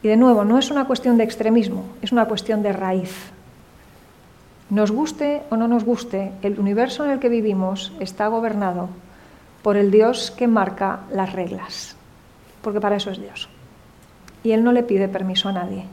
Y 0.02 0.08
de 0.08 0.18
nuevo, 0.18 0.46
no 0.46 0.60
es 0.60 0.72
una 0.72 0.86
cuestión 0.86 1.18
de 1.18 1.24
extremismo, 1.24 1.86
es 2.02 2.12
una 2.12 2.26
cuestión 2.26 2.62
de 2.62 2.74
raíz. 2.74 3.32
Nos 4.70 4.92
guste 4.92 5.44
o 5.50 5.58
no 5.58 5.68
nos 5.68 5.84
guste, 5.84 6.32
el 6.42 6.60
universo 6.60 7.06
en 7.06 7.12
el 7.12 7.20
que 7.20 7.30
vivimos 7.30 7.94
está 8.00 8.28
gobernado 8.28 8.90
por 9.62 9.78
el 9.78 9.92
Dios 9.92 10.32
que 10.32 10.48
marca 10.48 11.02
las 11.12 11.34
reglas, 11.34 11.96
porque 12.62 12.82
para 12.82 12.96
eso 12.96 13.12
es 13.12 13.20
Dios. 13.20 13.50
Y 14.44 14.52
Él 14.52 14.64
no 14.64 14.72
le 14.72 14.84
pide 14.84 15.08
permiso 15.08 15.50
a 15.50 15.54
nadie. 15.54 15.86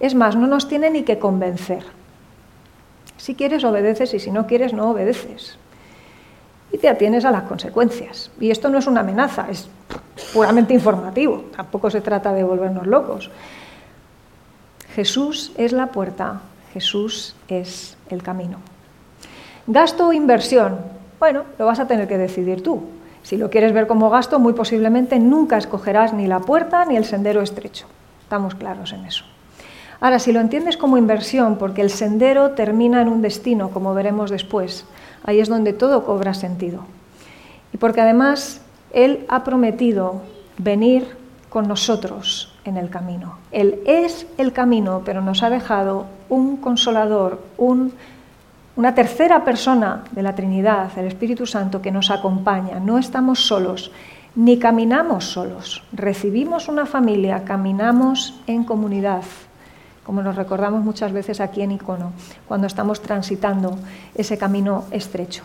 Es 0.00 0.14
más, 0.14 0.36
no 0.36 0.46
nos 0.46 0.68
tiene 0.68 0.90
ni 0.90 1.02
que 1.02 1.18
convencer. 1.18 1.84
Si 3.16 3.34
quieres, 3.34 3.64
obedeces 3.64 4.14
y 4.14 4.20
si 4.20 4.30
no 4.30 4.46
quieres, 4.46 4.72
no 4.72 4.90
obedeces. 4.90 5.58
Y 6.72 6.78
te 6.78 6.88
atienes 6.88 7.24
a 7.24 7.30
las 7.30 7.44
consecuencias. 7.44 8.30
Y 8.40 8.50
esto 8.50 8.68
no 8.68 8.78
es 8.78 8.86
una 8.86 9.00
amenaza, 9.00 9.46
es 9.50 9.68
puramente 10.32 10.74
informativo. 10.74 11.44
Tampoco 11.56 11.90
se 11.90 12.00
trata 12.00 12.32
de 12.32 12.44
volvernos 12.44 12.86
locos. 12.86 13.30
Jesús 14.94 15.52
es 15.56 15.72
la 15.72 15.86
puerta, 15.86 16.40
Jesús 16.72 17.34
es 17.48 17.96
el 18.10 18.22
camino. 18.22 18.58
Gasto 19.66 20.08
o 20.08 20.12
inversión. 20.12 20.78
Bueno, 21.18 21.44
lo 21.58 21.66
vas 21.66 21.78
a 21.78 21.86
tener 21.86 22.08
que 22.08 22.18
decidir 22.18 22.62
tú. 22.62 22.82
Si 23.22 23.36
lo 23.36 23.50
quieres 23.50 23.72
ver 23.72 23.86
como 23.86 24.10
gasto, 24.10 24.38
muy 24.38 24.54
posiblemente 24.54 25.18
nunca 25.18 25.58
escogerás 25.58 26.14
ni 26.14 26.26
la 26.26 26.40
puerta 26.40 26.84
ni 26.84 26.96
el 26.96 27.04
sendero 27.04 27.42
estrecho. 27.42 27.86
Estamos 28.22 28.54
claros 28.54 28.92
en 28.92 29.04
eso. 29.04 29.24
Ahora, 30.00 30.18
si 30.18 30.32
lo 30.32 30.40
entiendes 30.40 30.76
como 30.76 30.96
inversión, 30.96 31.56
porque 31.58 31.82
el 31.82 31.90
sendero 31.90 32.52
termina 32.52 33.02
en 33.02 33.08
un 33.08 33.20
destino, 33.20 33.70
como 33.70 33.94
veremos 33.94 34.30
después, 34.30 34.86
ahí 35.28 35.40
es 35.40 35.48
donde 35.48 35.74
todo 35.74 36.06
cobra 36.06 36.32
sentido. 36.32 36.84
Y 37.74 37.76
porque 37.76 38.00
además 38.00 38.62
Él 38.94 39.26
ha 39.28 39.44
prometido 39.44 40.22
venir 40.56 41.06
con 41.50 41.68
nosotros 41.68 42.54
en 42.64 42.78
el 42.78 42.88
camino. 42.88 43.36
Él 43.52 43.80
es 43.84 44.26
el 44.38 44.54
camino, 44.54 45.02
pero 45.04 45.20
nos 45.20 45.42
ha 45.42 45.50
dejado 45.50 46.06
un 46.30 46.56
consolador, 46.56 47.42
una 47.58 48.94
tercera 48.94 49.44
persona 49.44 50.04
de 50.12 50.22
la 50.22 50.34
Trinidad, 50.34 50.90
el 50.96 51.04
Espíritu 51.04 51.44
Santo, 51.44 51.82
que 51.82 51.92
nos 51.92 52.10
acompaña. 52.10 52.80
No 52.80 52.96
estamos 52.96 53.40
solos, 53.46 53.92
ni 54.34 54.58
caminamos 54.58 55.26
solos. 55.26 55.84
Recibimos 55.92 56.68
una 56.68 56.86
familia, 56.86 57.44
caminamos 57.44 58.40
en 58.46 58.64
comunidad 58.64 59.24
como 60.08 60.22
nos 60.22 60.36
recordamos 60.36 60.82
muchas 60.82 61.12
veces 61.12 61.38
aquí 61.38 61.60
en 61.60 61.72
Icono, 61.72 62.12
cuando 62.46 62.66
estamos 62.66 63.02
transitando 63.02 63.78
ese 64.14 64.38
camino 64.38 64.84
estrecho. 64.90 65.42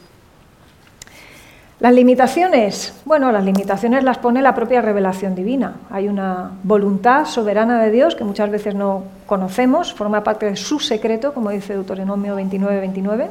Las 1.82 1.93
limitaciones, 1.93 2.93
bueno, 3.03 3.30
las 3.34 3.43
limitaciones 3.43 4.05
las 4.05 4.20
pone 4.20 4.41
la 4.41 4.55
propia 4.55 4.82
revelación 4.82 5.36
divina. 5.36 5.74
Hay 5.91 6.07
una 6.07 6.51
voluntad 6.64 7.26
soberana 7.26 7.84
de 7.84 7.91
Dios 7.91 8.16
que 8.16 8.24
muchas 8.24 8.49
veces 8.49 8.74
no 8.74 9.03
conocemos, 9.26 9.93
forma 9.93 10.24
parte 10.24 10.45
de 10.45 10.55
su 10.55 10.80
secreto, 10.80 11.34
como 11.34 11.49
dice 11.49 11.74
Deuteronomio 11.74 12.34
29, 12.36 12.80
29. 12.80 13.28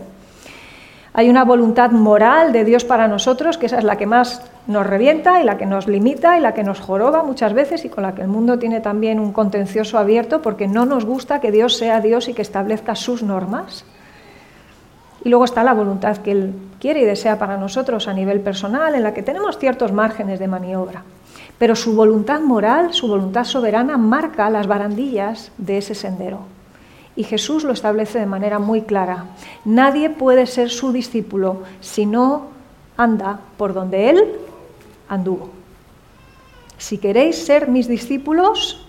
Hay 1.14 1.28
una 1.28 1.44
voluntad 1.44 1.90
moral 1.90 2.52
de 2.52 2.64
Dios 2.64 2.84
para 2.84 3.06
nosotros, 3.06 3.58
que 3.58 3.66
esa 3.66 3.76
es 3.76 3.84
la 3.84 3.96
que 3.96 4.06
más 4.06 4.40
nos 4.66 4.86
revienta 4.86 5.42
y 5.42 5.44
la 5.44 5.58
que 5.58 5.66
nos 5.66 5.86
limita 5.86 6.38
y 6.38 6.40
la 6.40 6.54
que 6.54 6.64
nos 6.64 6.80
joroba 6.80 7.22
muchas 7.22 7.52
veces 7.52 7.84
y 7.84 7.90
con 7.90 8.02
la 8.02 8.14
que 8.14 8.22
el 8.22 8.28
mundo 8.28 8.58
tiene 8.58 8.80
también 8.80 9.20
un 9.20 9.32
contencioso 9.32 9.98
abierto 9.98 10.40
porque 10.40 10.68
no 10.68 10.86
nos 10.86 11.04
gusta 11.04 11.40
que 11.40 11.52
Dios 11.52 11.76
sea 11.76 12.00
Dios 12.00 12.28
y 12.28 12.34
que 12.34 12.40
establezca 12.40 12.94
sus 12.94 13.22
normas. 13.22 13.84
Y 15.22 15.28
luego 15.28 15.44
está 15.44 15.62
la 15.62 15.74
voluntad 15.74 16.16
que 16.16 16.32
Él 16.32 16.54
quiere 16.80 17.02
y 17.02 17.04
desea 17.04 17.38
para 17.38 17.58
nosotros 17.58 18.08
a 18.08 18.14
nivel 18.14 18.40
personal, 18.40 18.94
en 18.94 19.02
la 19.02 19.12
que 19.12 19.22
tenemos 19.22 19.58
ciertos 19.58 19.92
márgenes 19.92 20.38
de 20.38 20.48
maniobra. 20.48 21.02
Pero 21.58 21.76
su 21.76 21.94
voluntad 21.94 22.40
moral, 22.40 22.94
su 22.94 23.06
voluntad 23.06 23.44
soberana, 23.44 23.98
marca 23.98 24.48
las 24.48 24.66
barandillas 24.66 25.52
de 25.58 25.78
ese 25.78 25.94
sendero. 25.94 26.40
Y 27.14 27.24
Jesús 27.24 27.64
lo 27.64 27.72
establece 27.72 28.18
de 28.18 28.26
manera 28.26 28.58
muy 28.58 28.82
clara. 28.82 29.26
Nadie 29.64 30.10
puede 30.10 30.46
ser 30.46 30.70
su 30.70 30.92
discípulo 30.92 31.62
si 31.80 32.06
no 32.06 32.46
anda 32.96 33.40
por 33.56 33.74
donde 33.74 34.10
Él 34.10 34.32
anduvo. 35.08 35.50
Si 36.78 36.98
queréis 36.98 37.44
ser 37.44 37.68
mis 37.68 37.86
discípulos, 37.86 38.86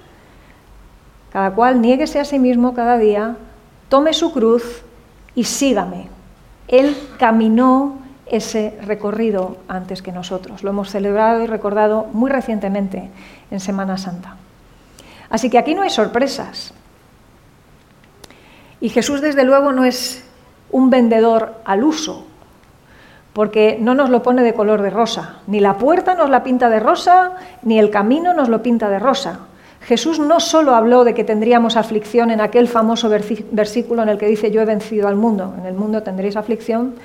cada 1.32 1.52
cual 1.54 1.82
niéguese 1.82 2.20
a 2.20 2.26
sí 2.26 2.40
mismo 2.40 2.74
cada 2.74 2.98
día, 2.98 3.36
tome 3.90 4.14
su 4.14 4.32
cruz 4.32 4.84
y 5.36 5.44
sígame. 5.44 6.08
Él 6.68 6.96
caminó 7.20 7.98
ese 8.26 8.78
recorrido 8.84 9.58
antes 9.68 10.02
que 10.02 10.12
nosotros. 10.12 10.64
Lo 10.64 10.70
hemos 10.70 10.90
celebrado 10.90 11.44
y 11.44 11.48
recordado 11.48 12.08
muy 12.14 12.32
recientemente 12.32 13.10
en 13.52 13.60
Semana 13.60 13.98
Santa. 13.98 14.38
Así 15.30 15.50
que 15.50 15.58
aquí 15.58 15.76
no 15.76 15.82
hay 15.82 15.90
sorpresas. 15.90 16.74
Y 18.84 18.90
Jesús, 18.90 19.22
desde 19.22 19.46
luego, 19.46 19.72
no 19.72 19.86
es 19.86 20.22
un 20.70 20.90
vendedor 20.90 21.54
al 21.64 21.86
uso, 21.86 22.26
porque 23.32 23.78
no 23.80 23.96
nos 23.96 24.10
lo 24.10 24.22
pone 24.22 24.44
de 24.44 24.54
color 24.54 24.82
de 24.82 24.90
rosa. 24.90 25.38
Ni 25.48 25.62
la 25.62 25.78
puerta 25.78 26.16
nos 26.16 26.30
la 26.30 26.44
pinta 26.44 26.70
de 26.70 26.82
rosa, 26.82 27.32
ni 27.62 27.80
el 27.80 27.90
camino 27.90 28.34
nos 28.34 28.50
lo 28.50 28.62
pinta 28.62 28.90
de 28.90 29.00
rosa. 29.00 29.40
Jesús 29.84 30.20
no 30.20 30.42
solo 30.42 30.76
habló 30.76 31.06
de 31.06 31.14
que 31.14 31.24
tendríamos 31.24 31.78
aflicción 31.78 32.30
en 32.30 32.42
aquel 32.42 32.68
famoso 32.68 33.08
versículo 33.08 34.04
en 34.04 34.10
el 34.10 34.18
que 34.18 34.28
dice 34.28 34.52
yo 34.52 34.60
he 34.60 34.66
vencido 34.66 35.08
al 35.08 35.16
mundo, 35.16 35.54
en 35.58 35.66
el 35.66 35.76
mundo 35.76 36.04
tendréis 36.04 36.36
aflicción, 36.36 36.96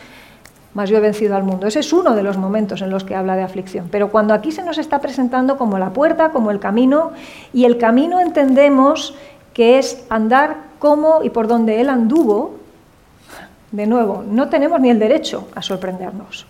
mas 0.74 0.90
yo 0.90 0.96
he 0.96 1.00
vencido 1.00 1.36
al 1.36 1.44
mundo. 1.44 1.68
Ese 1.68 1.78
es 1.78 1.92
uno 1.92 2.16
de 2.16 2.24
los 2.24 2.38
momentos 2.38 2.82
en 2.82 2.90
los 2.90 3.04
que 3.04 3.14
habla 3.14 3.36
de 3.36 3.42
aflicción. 3.42 3.86
Pero 3.88 4.10
cuando 4.10 4.34
aquí 4.34 4.50
se 4.50 4.64
nos 4.64 4.78
está 4.78 4.98
presentando 4.98 5.56
como 5.56 5.78
la 5.78 5.90
puerta, 5.90 6.30
como 6.30 6.50
el 6.50 6.58
camino, 6.58 7.12
y 7.52 7.66
el 7.66 7.78
camino 7.78 8.18
entendemos 8.18 9.14
que 9.54 9.78
es 9.78 10.04
andar 10.08 10.67
como 10.78 11.22
y 11.22 11.30
por 11.30 11.48
donde 11.48 11.80
Él 11.80 11.88
anduvo, 11.88 12.56
de 13.70 13.86
nuevo, 13.86 14.24
no 14.26 14.48
tenemos 14.48 14.80
ni 14.80 14.90
el 14.90 14.98
derecho 14.98 15.48
a 15.54 15.62
sorprendernos. 15.62 16.46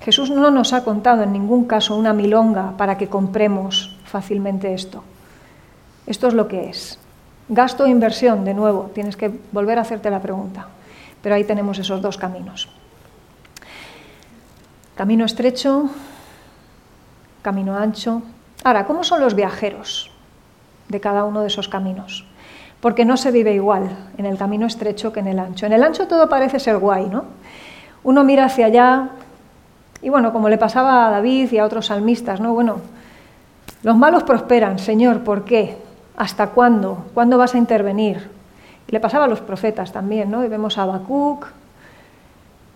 Jesús 0.00 0.30
no 0.30 0.50
nos 0.50 0.72
ha 0.72 0.84
contado 0.84 1.22
en 1.22 1.32
ningún 1.32 1.66
caso 1.66 1.96
una 1.96 2.12
milonga 2.12 2.76
para 2.76 2.96
que 2.96 3.08
compremos 3.08 3.96
fácilmente 4.04 4.72
esto. 4.72 5.04
Esto 6.06 6.28
es 6.28 6.34
lo 6.34 6.48
que 6.48 6.70
es. 6.70 6.98
Gasto 7.48 7.84
e 7.84 7.90
inversión, 7.90 8.44
de 8.44 8.54
nuevo, 8.54 8.90
tienes 8.94 9.16
que 9.16 9.30
volver 9.52 9.78
a 9.78 9.82
hacerte 9.82 10.10
la 10.10 10.20
pregunta. 10.20 10.68
Pero 11.22 11.34
ahí 11.34 11.44
tenemos 11.44 11.78
esos 11.78 12.00
dos 12.00 12.16
caminos. 12.16 12.68
Camino 14.94 15.24
estrecho, 15.24 15.90
camino 17.42 17.76
ancho. 17.76 18.22
Ahora, 18.64 18.86
¿cómo 18.86 19.04
son 19.04 19.20
los 19.20 19.34
viajeros 19.34 20.10
de 20.88 21.00
cada 21.00 21.24
uno 21.24 21.40
de 21.42 21.48
esos 21.48 21.68
caminos? 21.68 22.24
porque 22.80 23.04
no 23.04 23.16
se 23.16 23.30
vive 23.30 23.54
igual 23.54 23.88
en 24.16 24.26
el 24.26 24.36
camino 24.36 24.66
estrecho 24.66 25.12
que 25.12 25.20
en 25.20 25.28
el 25.28 25.38
ancho. 25.38 25.66
En 25.66 25.72
el 25.72 25.82
ancho 25.82 26.06
todo 26.06 26.28
parece 26.28 26.60
ser 26.60 26.78
guay, 26.78 27.08
¿no? 27.08 27.24
Uno 28.04 28.22
mira 28.24 28.44
hacia 28.44 28.66
allá 28.66 29.08
y 30.00 30.08
bueno, 30.08 30.32
como 30.32 30.48
le 30.48 30.58
pasaba 30.58 31.08
a 31.08 31.10
David 31.10 31.52
y 31.52 31.58
a 31.58 31.64
otros 31.64 31.86
salmistas, 31.86 32.40
¿no? 32.40 32.54
Bueno, 32.54 32.76
los 33.82 33.96
malos 33.96 34.22
prosperan, 34.22 34.78
Señor, 34.78 35.24
¿por 35.24 35.44
qué? 35.44 35.76
¿Hasta 36.16 36.48
cuándo? 36.50 37.06
¿Cuándo 37.14 37.36
vas 37.36 37.54
a 37.54 37.58
intervenir? 37.58 38.30
Le 38.88 39.00
pasaba 39.00 39.24
a 39.24 39.28
los 39.28 39.40
profetas 39.40 39.92
también, 39.92 40.30
¿no? 40.30 40.44
Y 40.44 40.48
vemos 40.48 40.78
a 40.78 40.84
Habacuc, 40.84 41.46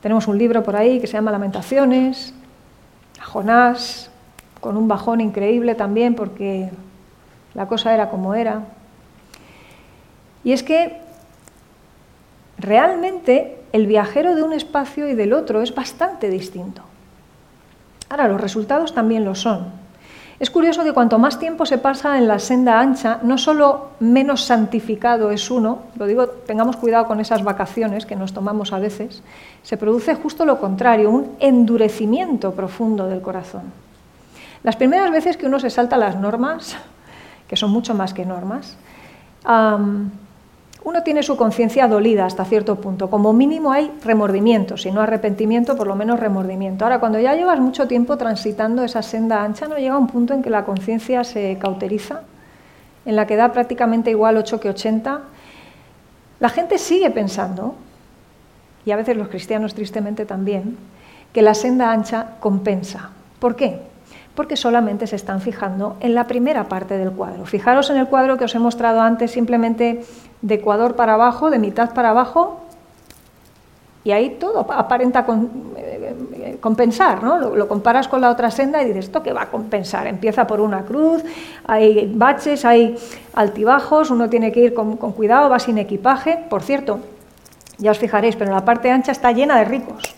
tenemos 0.00 0.26
un 0.26 0.36
libro 0.36 0.64
por 0.64 0.74
ahí 0.74 1.00
que 1.00 1.06
se 1.06 1.14
llama 1.14 1.30
Lamentaciones, 1.30 2.34
a 3.20 3.24
Jonás, 3.24 4.10
con 4.60 4.76
un 4.76 4.88
bajón 4.88 5.20
increíble 5.20 5.76
también 5.76 6.16
porque 6.16 6.70
la 7.54 7.66
cosa 7.66 7.94
era 7.94 8.10
como 8.10 8.34
era. 8.34 8.62
Y 10.44 10.52
es 10.52 10.62
que 10.62 11.00
realmente 12.58 13.58
el 13.72 13.86
viajero 13.86 14.34
de 14.34 14.42
un 14.42 14.52
espacio 14.52 15.08
y 15.08 15.14
del 15.14 15.32
otro 15.32 15.62
es 15.62 15.74
bastante 15.74 16.28
distinto. 16.28 16.82
Ahora, 18.08 18.28
los 18.28 18.40
resultados 18.40 18.94
también 18.94 19.24
lo 19.24 19.34
son. 19.34 19.82
Es 20.42 20.50
curioso 20.50 20.82
que 20.82 20.92
cuanto 20.92 21.20
más 21.20 21.38
tiempo 21.38 21.66
se 21.66 21.78
pasa 21.78 22.18
en 22.18 22.26
la 22.26 22.40
senda 22.40 22.80
ancha, 22.80 23.20
no 23.22 23.38
solo 23.38 23.90
menos 24.00 24.42
santificado 24.42 25.30
es 25.30 25.50
uno, 25.52 25.82
lo 25.94 26.06
digo, 26.06 26.26
tengamos 26.26 26.76
cuidado 26.76 27.06
con 27.06 27.20
esas 27.20 27.44
vacaciones 27.44 28.06
que 28.06 28.16
nos 28.16 28.32
tomamos 28.32 28.72
a 28.72 28.80
veces, 28.80 29.22
se 29.62 29.76
produce 29.76 30.16
justo 30.16 30.44
lo 30.44 30.58
contrario, 30.58 31.10
un 31.10 31.36
endurecimiento 31.38 32.52
profundo 32.54 33.06
del 33.06 33.22
corazón. 33.22 33.72
Las 34.64 34.74
primeras 34.74 35.12
veces 35.12 35.36
que 35.36 35.46
uno 35.46 35.60
se 35.60 35.70
salta 35.70 35.96
las 35.96 36.16
normas, 36.16 36.76
que 37.52 37.56
son 37.58 37.70
mucho 37.70 37.92
más 37.92 38.14
que 38.14 38.24
normas, 38.24 38.78
uno 39.44 41.02
tiene 41.04 41.22
su 41.22 41.36
conciencia 41.36 41.86
dolida 41.86 42.24
hasta 42.24 42.46
cierto 42.46 42.76
punto. 42.76 43.10
Como 43.10 43.34
mínimo 43.34 43.70
hay 43.72 43.92
remordimiento, 44.02 44.78
si 44.78 44.90
no 44.90 45.02
arrepentimiento, 45.02 45.76
por 45.76 45.86
lo 45.86 45.94
menos 45.94 46.18
remordimiento. 46.18 46.86
Ahora, 46.86 46.98
cuando 46.98 47.20
ya 47.20 47.34
llevas 47.34 47.60
mucho 47.60 47.86
tiempo 47.86 48.16
transitando 48.16 48.84
esa 48.84 49.02
senda 49.02 49.44
ancha, 49.44 49.68
¿no 49.68 49.76
llega 49.76 49.98
un 49.98 50.06
punto 50.06 50.32
en 50.32 50.42
que 50.42 50.48
la 50.48 50.64
conciencia 50.64 51.24
se 51.24 51.58
cauteriza? 51.58 52.22
En 53.04 53.16
la 53.16 53.26
que 53.26 53.36
da 53.36 53.52
prácticamente 53.52 54.10
igual 54.10 54.38
8 54.38 54.58
que 54.58 54.70
80. 54.70 55.20
La 56.40 56.48
gente 56.48 56.78
sigue 56.78 57.10
pensando, 57.10 57.74
y 58.86 58.92
a 58.92 58.96
veces 58.96 59.14
los 59.14 59.28
cristianos 59.28 59.74
tristemente 59.74 60.24
también, 60.24 60.78
que 61.34 61.42
la 61.42 61.52
senda 61.52 61.92
ancha 61.92 62.36
compensa. 62.40 63.10
¿Por 63.38 63.56
qué? 63.56 63.91
Porque 64.34 64.56
solamente 64.56 65.06
se 65.06 65.16
están 65.16 65.40
fijando 65.40 65.96
en 66.00 66.14
la 66.14 66.26
primera 66.26 66.64
parte 66.64 66.96
del 66.96 67.12
cuadro. 67.12 67.44
Fijaros 67.44 67.90
en 67.90 67.98
el 67.98 68.06
cuadro 68.06 68.38
que 68.38 68.44
os 68.44 68.54
he 68.54 68.58
mostrado 68.58 69.00
antes, 69.00 69.30
simplemente 69.30 70.04
de 70.40 70.54
ecuador 70.54 70.96
para 70.96 71.14
abajo, 71.14 71.50
de 71.50 71.58
mitad 71.58 71.92
para 71.92 72.10
abajo, 72.10 72.60
y 74.04 74.10
ahí 74.10 74.30
todo 74.40 74.66
aparenta 74.72 75.24
eh, 75.76 76.56
compensar, 76.60 77.22
¿no? 77.22 77.38
Lo, 77.38 77.68
comparas 77.68 78.08
con 78.08 78.20
la 78.20 78.30
otra 78.30 78.50
senda 78.50 78.82
y 78.82 78.86
dices, 78.86 79.04
¿esto 79.06 79.22
qué 79.22 79.32
va 79.32 79.42
a 79.42 79.46
compensar? 79.50 80.08
Empieza 80.08 80.44
por 80.46 80.60
una 80.60 80.82
cruz, 80.82 81.22
hay 81.66 82.12
baches, 82.12 82.64
hay 82.64 82.96
altibajos, 83.34 84.10
uno 84.10 84.28
tiene 84.28 84.50
que 84.50 84.60
ir 84.60 84.74
con, 84.74 84.96
con 84.96 85.12
cuidado, 85.12 85.48
va 85.48 85.60
sin 85.60 85.78
equipaje. 85.78 86.44
Por 86.50 86.62
cierto, 86.62 86.98
ya 87.78 87.92
os 87.92 87.98
fijaréis, 87.98 88.34
pero 88.34 88.52
la 88.52 88.64
parte 88.64 88.90
ancha 88.90 89.12
está 89.12 89.30
llena 89.30 89.56
de 89.58 89.64
ricos. 89.66 90.16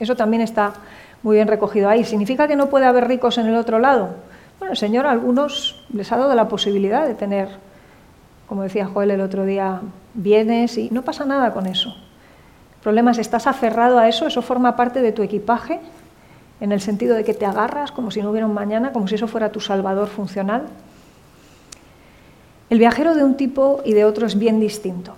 Eso 0.00 0.16
también 0.16 0.42
está 0.42 0.72
muy 1.26 1.34
bien 1.34 1.48
recogido 1.48 1.88
ahí. 1.88 2.04
¿Significa 2.04 2.46
que 2.46 2.54
no 2.54 2.70
puede 2.70 2.86
haber 2.86 3.08
ricos 3.08 3.36
en 3.36 3.46
el 3.46 3.56
otro 3.56 3.80
lado? 3.80 4.10
Bueno, 4.60 4.74
el 4.74 4.78
Señor 4.78 5.06
a 5.06 5.10
algunos 5.10 5.84
les 5.92 6.12
ha 6.12 6.16
dado 6.16 6.32
la 6.36 6.46
posibilidad 6.46 7.04
de 7.04 7.14
tener, 7.14 7.48
como 8.46 8.62
decía 8.62 8.86
Joel 8.86 9.10
el 9.10 9.20
otro 9.20 9.44
día, 9.44 9.80
bienes 10.14 10.78
y 10.78 10.88
no 10.90 11.02
pasa 11.02 11.24
nada 11.24 11.52
con 11.52 11.66
eso. 11.66 11.88
El 11.88 12.80
problema 12.80 13.10
es, 13.10 13.18
¿estás 13.18 13.48
aferrado 13.48 13.98
a 13.98 14.06
eso? 14.06 14.28
¿Eso 14.28 14.40
forma 14.40 14.76
parte 14.76 15.02
de 15.02 15.10
tu 15.10 15.24
equipaje? 15.24 15.80
En 16.60 16.70
el 16.70 16.80
sentido 16.80 17.16
de 17.16 17.24
que 17.24 17.34
te 17.34 17.44
agarras 17.44 17.90
como 17.90 18.12
si 18.12 18.22
no 18.22 18.30
hubiera 18.30 18.46
un 18.46 18.54
mañana, 18.54 18.92
como 18.92 19.08
si 19.08 19.16
eso 19.16 19.26
fuera 19.26 19.50
tu 19.50 19.58
salvador 19.58 20.06
funcional. 20.06 20.62
El 22.70 22.78
viajero 22.78 23.16
de 23.16 23.24
un 23.24 23.36
tipo 23.36 23.80
y 23.84 23.94
de 23.94 24.04
otro 24.04 24.28
es 24.28 24.38
bien 24.38 24.60
distinto. 24.60 25.16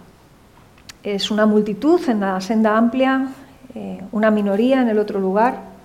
Es 1.02 1.30
una 1.30 1.44
multitud 1.44 2.00
en 2.08 2.20
la 2.20 2.40
senda 2.40 2.78
amplia, 2.78 3.28
eh, 3.74 4.00
una 4.10 4.30
minoría 4.30 4.80
en 4.80 4.88
el 4.88 4.98
otro 4.98 5.20
lugar. 5.20 5.76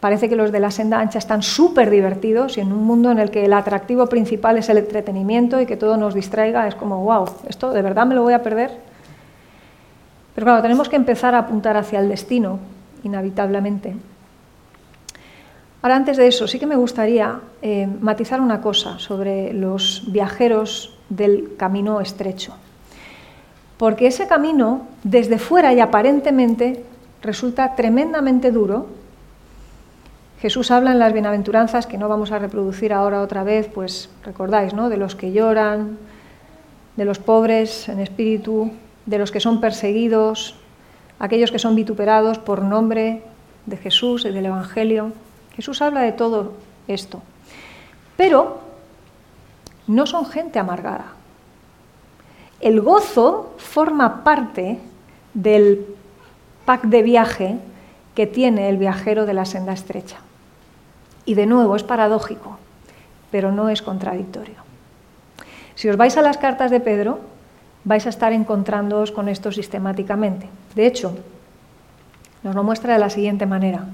Parece 0.00 0.28
que 0.28 0.36
los 0.36 0.50
de 0.50 0.60
la 0.60 0.70
senda 0.70 0.98
ancha 0.98 1.18
están 1.18 1.42
súper 1.42 1.90
divertidos 1.90 2.56
y 2.56 2.62
en 2.62 2.72
un 2.72 2.84
mundo 2.84 3.10
en 3.10 3.18
el 3.18 3.30
que 3.30 3.44
el 3.44 3.52
atractivo 3.52 4.06
principal 4.06 4.56
es 4.56 4.68
el 4.70 4.78
entretenimiento 4.78 5.60
y 5.60 5.66
que 5.66 5.76
todo 5.76 5.96
nos 5.96 6.14
distraiga, 6.14 6.66
es 6.66 6.74
como, 6.74 7.04
wow, 7.04 7.26
¿esto 7.48 7.72
de 7.72 7.82
verdad 7.82 8.06
me 8.06 8.14
lo 8.14 8.22
voy 8.22 8.32
a 8.32 8.42
perder? 8.42 8.70
Pero 10.34 10.46
claro, 10.46 10.62
tenemos 10.62 10.88
que 10.88 10.96
empezar 10.96 11.34
a 11.34 11.40
apuntar 11.40 11.76
hacia 11.76 12.00
el 12.00 12.08
destino, 12.08 12.58
inevitablemente. 13.02 13.94
Ahora, 15.82 15.96
antes 15.96 16.16
de 16.16 16.26
eso, 16.26 16.46
sí 16.48 16.58
que 16.58 16.66
me 16.66 16.76
gustaría 16.76 17.40
eh, 17.60 17.86
matizar 18.00 18.40
una 18.40 18.60
cosa 18.60 18.98
sobre 18.98 19.52
los 19.52 20.04
viajeros 20.06 20.98
del 21.08 21.56
camino 21.56 22.00
estrecho 22.00 22.54
porque 23.80 24.08
ese 24.08 24.26
camino, 24.26 24.82
desde 25.04 25.38
fuera 25.38 25.72
y 25.72 25.80
aparentemente, 25.80 26.84
resulta 27.22 27.76
tremendamente 27.76 28.50
duro. 28.50 28.88
Jesús 30.40 30.70
habla 30.70 30.92
en 30.92 30.98
las 30.98 31.12
bienaventuranzas, 31.12 31.86
que 31.86 31.98
no 31.98 32.08
vamos 32.08 32.32
a 32.32 32.38
reproducir 32.38 32.94
ahora 32.94 33.20
otra 33.20 33.44
vez, 33.44 33.68
pues 33.72 34.08
recordáis, 34.24 34.72
¿no? 34.72 34.88
De 34.88 34.96
los 34.96 35.14
que 35.14 35.32
lloran, 35.32 35.98
de 36.96 37.04
los 37.04 37.18
pobres 37.18 37.90
en 37.90 38.00
espíritu, 38.00 38.70
de 39.04 39.18
los 39.18 39.30
que 39.30 39.40
son 39.40 39.60
perseguidos, 39.60 40.56
aquellos 41.18 41.52
que 41.52 41.58
son 41.58 41.74
vituperados 41.74 42.38
por 42.38 42.62
nombre 42.62 43.22
de 43.66 43.76
Jesús 43.76 44.24
y 44.24 44.30
del 44.30 44.46
Evangelio. 44.46 45.12
Jesús 45.56 45.82
habla 45.82 46.00
de 46.00 46.12
todo 46.12 46.54
esto. 46.88 47.20
Pero 48.16 48.60
no 49.86 50.06
son 50.06 50.24
gente 50.24 50.58
amargada. 50.58 51.12
El 52.62 52.80
gozo 52.80 53.54
forma 53.58 54.24
parte 54.24 54.78
del 55.34 55.84
pack 56.64 56.84
de 56.84 57.02
viaje 57.02 57.58
que 58.14 58.26
tiene 58.26 58.70
el 58.70 58.78
viajero 58.78 59.26
de 59.26 59.34
la 59.34 59.44
senda 59.44 59.74
estrecha. 59.74 60.16
Y 61.30 61.34
de 61.34 61.46
nuevo, 61.46 61.76
es 61.76 61.84
paradójico, 61.84 62.58
pero 63.30 63.52
no 63.52 63.68
es 63.68 63.82
contradictorio. 63.82 64.56
Si 65.76 65.88
os 65.88 65.96
vais 65.96 66.16
a 66.16 66.22
las 66.22 66.38
cartas 66.38 66.72
de 66.72 66.80
Pedro, 66.80 67.20
vais 67.84 68.04
a 68.04 68.08
estar 68.08 68.32
encontrándoos 68.32 69.12
con 69.12 69.28
esto 69.28 69.52
sistemáticamente. 69.52 70.48
De 70.74 70.88
hecho, 70.88 71.14
nos 72.42 72.56
lo 72.56 72.64
muestra 72.64 72.94
de 72.94 72.98
la 72.98 73.10
siguiente 73.10 73.46
manera. 73.46 73.86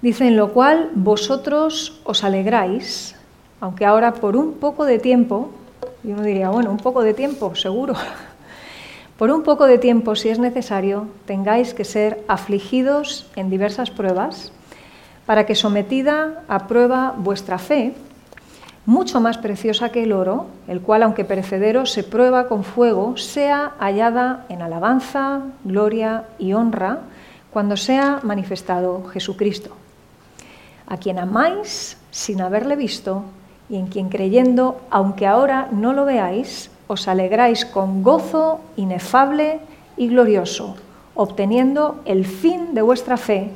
Dice, 0.00 0.28
en 0.28 0.36
lo 0.36 0.52
cual 0.52 0.90
vosotros 0.94 2.00
os 2.04 2.22
alegráis, 2.22 3.16
aunque 3.60 3.84
ahora 3.84 4.14
por 4.14 4.36
un 4.36 4.52
poco 4.52 4.84
de 4.84 5.00
tiempo, 5.00 5.50
y 6.04 6.12
uno 6.12 6.22
diría, 6.22 6.50
bueno, 6.50 6.70
un 6.70 6.76
poco 6.76 7.02
de 7.02 7.14
tiempo, 7.14 7.56
seguro. 7.56 7.94
Por 9.18 9.30
un 9.30 9.42
poco 9.42 9.66
de 9.66 9.78
tiempo, 9.78 10.14
si 10.14 10.28
es 10.28 10.38
necesario, 10.38 11.06
tengáis 11.24 11.74
que 11.74 11.84
ser 11.84 12.22
afligidos 12.26 13.30
en 13.34 13.50
diversas 13.50 13.92
pruebas, 13.92 14.52
para 15.26 15.46
que 15.46 15.54
sometida 15.54 16.42
a 16.48 16.66
prueba 16.66 17.14
vuestra 17.16 17.58
fe, 17.58 17.94
mucho 18.86 19.20
más 19.20 19.38
preciosa 19.38 19.90
que 19.90 20.02
el 20.02 20.12
oro, 20.12 20.46
el 20.68 20.80
cual, 20.80 21.02
aunque 21.02 21.24
perecedero, 21.24 21.86
se 21.86 22.04
prueba 22.04 22.48
con 22.48 22.64
fuego, 22.64 23.16
sea 23.16 23.72
hallada 23.78 24.44
en 24.50 24.60
alabanza, 24.60 25.40
gloria 25.64 26.24
y 26.38 26.52
honra 26.52 26.98
cuando 27.50 27.76
sea 27.76 28.20
manifestado 28.22 29.04
Jesucristo, 29.06 29.70
a 30.86 30.98
quien 30.98 31.18
amáis 31.18 31.96
sin 32.10 32.42
haberle 32.42 32.76
visto 32.76 33.24
y 33.70 33.76
en 33.76 33.86
quien 33.86 34.10
creyendo, 34.10 34.82
aunque 34.90 35.26
ahora 35.26 35.68
no 35.72 35.94
lo 35.94 36.04
veáis, 36.04 36.70
os 36.86 37.08
alegráis 37.08 37.64
con 37.64 38.02
gozo 38.02 38.60
inefable 38.76 39.60
y 39.96 40.08
glorioso, 40.08 40.76
obteniendo 41.14 42.02
el 42.04 42.26
fin 42.26 42.74
de 42.74 42.82
vuestra 42.82 43.16
fe, 43.16 43.50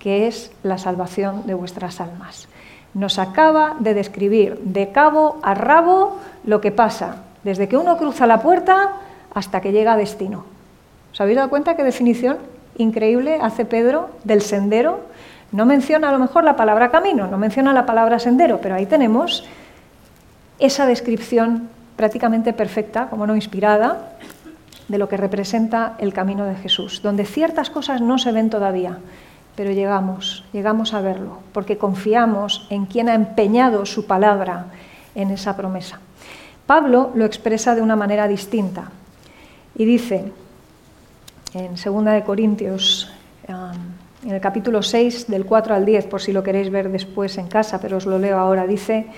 que 0.00 0.26
es 0.26 0.50
la 0.64 0.78
salvación 0.78 1.46
de 1.46 1.54
vuestras 1.54 2.00
almas. 2.00 2.48
Nos 2.92 3.20
acaba 3.20 3.76
de 3.78 3.94
describir 3.94 4.58
de 4.58 4.90
cabo 4.90 5.38
a 5.42 5.54
rabo 5.54 6.18
lo 6.44 6.60
que 6.60 6.72
pasa 6.72 7.22
desde 7.44 7.68
que 7.68 7.76
uno 7.76 7.96
cruza 7.96 8.26
la 8.26 8.42
puerta 8.42 8.94
hasta 9.32 9.60
que 9.60 9.70
llega 9.70 9.92
a 9.92 9.96
destino. 9.96 10.44
¿Os 11.12 11.20
habéis 11.20 11.36
dado 11.36 11.50
cuenta 11.50 11.76
qué 11.76 11.84
definición 11.84 12.38
increíble 12.76 13.38
hace 13.40 13.64
Pedro 13.64 14.10
del 14.24 14.42
sendero 14.42 15.00
no 15.52 15.66
menciona 15.66 16.08
a 16.08 16.12
lo 16.12 16.18
mejor 16.18 16.44
la 16.44 16.56
palabra 16.56 16.90
camino, 16.90 17.26
no 17.26 17.36
menciona 17.36 17.72
la 17.72 17.86
palabra 17.86 18.18
sendero, 18.18 18.60
pero 18.60 18.76
ahí 18.76 18.86
tenemos 18.86 19.44
esa 20.58 20.86
descripción 20.86 21.68
prácticamente 21.96 22.52
perfecta, 22.52 23.08
como 23.08 23.26
no 23.26 23.34
inspirada, 23.34 24.12
de 24.88 24.98
lo 24.98 25.08
que 25.08 25.16
representa 25.16 25.94
el 25.98 26.12
camino 26.12 26.44
de 26.44 26.54
Jesús, 26.56 27.02
donde 27.02 27.24
ciertas 27.24 27.70
cosas 27.70 28.00
no 28.00 28.18
se 28.18 28.32
ven 28.32 28.50
todavía, 28.50 28.98
pero 29.60 29.72
llegamos, 29.72 30.42
llegamos 30.54 30.94
a 30.94 31.02
verlo, 31.02 31.36
porque 31.52 31.76
confiamos 31.76 32.66
en 32.70 32.86
quien 32.86 33.10
ha 33.10 33.14
empeñado 33.14 33.84
su 33.84 34.06
palabra 34.06 34.68
en 35.14 35.30
esa 35.30 35.54
promesa. 35.54 36.00
Pablo 36.64 37.10
lo 37.14 37.26
expresa 37.26 37.74
de 37.74 37.82
una 37.82 37.94
manera 37.94 38.26
distinta 38.26 38.90
y 39.76 39.84
dice 39.84 40.32
en 41.52 41.74
2 41.74 42.04
de 42.06 42.24
Corintios 42.24 43.12
en 44.24 44.30
el 44.30 44.40
capítulo 44.40 44.82
6, 44.82 45.26
del 45.28 45.44
4 45.44 45.74
al 45.74 45.84
10, 45.84 46.06
por 46.06 46.22
si 46.22 46.32
lo 46.32 46.42
queréis 46.42 46.70
ver 46.70 46.90
después 46.90 47.36
en 47.36 47.48
casa, 47.48 47.82
pero 47.82 47.98
os 47.98 48.06
lo 48.06 48.18
leo 48.18 48.38
ahora, 48.38 48.66
dice, 48.66 49.08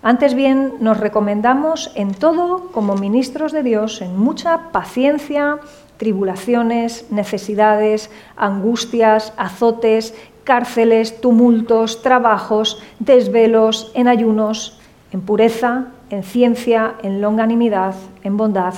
antes 0.00 0.32
bien 0.32 0.76
nos 0.80 0.96
recomendamos 0.96 1.92
en 1.94 2.14
todo 2.14 2.72
como 2.72 2.94
ministros 2.94 3.52
de 3.52 3.62
Dios, 3.62 4.00
en 4.00 4.16
mucha 4.16 4.70
paciencia, 4.72 5.58
tribulaciones, 6.00 7.04
necesidades, 7.10 8.10
angustias, 8.34 9.34
azotes, 9.36 10.14
cárceles, 10.44 11.20
tumultos, 11.20 12.00
trabajos, 12.00 12.82
desvelos, 13.00 13.92
en 13.92 14.08
ayunos, 14.08 14.80
en 15.12 15.20
pureza, 15.20 15.88
en 16.08 16.22
ciencia, 16.22 16.94
en 17.02 17.20
longanimidad, 17.20 17.94
en 18.24 18.38
bondad, 18.38 18.72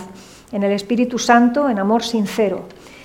en 0.50 0.64
el 0.64 0.72
Espíritu 0.72 1.20
Santo, 1.20 1.68
en 1.68 1.78
amor 1.78 2.02
sincero 2.02 2.64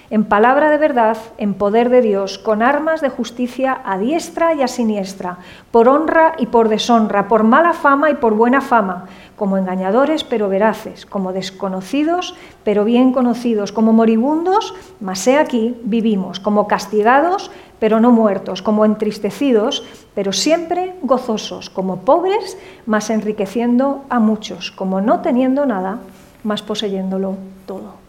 en 0.09 0.23
palabra 0.23 0.69
de 0.69 0.77
verdad, 0.77 1.17
en 1.37 1.53
poder 1.53 1.89
de 1.89 2.01
Dios, 2.01 2.37
con 2.37 2.61
armas 2.61 3.01
de 3.01 3.09
justicia 3.09 3.81
a 3.83 3.97
diestra 3.97 4.53
y 4.53 4.61
a 4.61 4.67
siniestra, 4.67 5.39
por 5.71 5.89
honra 5.89 6.33
y 6.37 6.45
por 6.45 6.69
deshonra, 6.69 7.27
por 7.27 7.43
mala 7.43 7.73
fama 7.73 8.09
y 8.09 8.15
por 8.15 8.33
buena 8.33 8.61
fama, 8.61 9.05
como 9.35 9.57
engañadores 9.57 10.23
pero 10.23 10.49
veraces, 10.49 11.05
como 11.05 11.33
desconocidos 11.33 12.35
pero 12.63 12.85
bien 12.85 13.11
conocidos, 13.11 13.71
como 13.71 13.91
moribundos, 13.93 14.73
mas 14.99 15.27
he 15.27 15.37
aquí 15.37 15.75
vivimos, 15.83 16.39
como 16.39 16.67
castigados 16.67 17.51
pero 17.79 17.99
no 17.99 18.11
muertos, 18.11 18.61
como 18.61 18.85
entristecidos 18.85 19.83
pero 20.15 20.31
siempre 20.31 20.95
gozosos, 21.01 21.69
como 21.69 21.97
pobres 21.97 22.57
mas 22.85 23.09
enriqueciendo 23.09 24.03
a 24.09 24.19
muchos, 24.19 24.71
como 24.71 25.01
no 25.01 25.19
teniendo 25.19 25.65
nada, 25.65 25.99
mas 26.43 26.61
poseyéndolo 26.61 27.35
todo. 27.65 28.06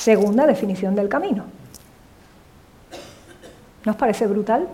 Segunda 0.00 0.46
definición 0.46 0.94
del 0.94 1.10
camino. 1.10 1.44
¿No 3.84 3.92
os 3.92 3.98
parece 3.98 4.26
brutal? 4.26 4.66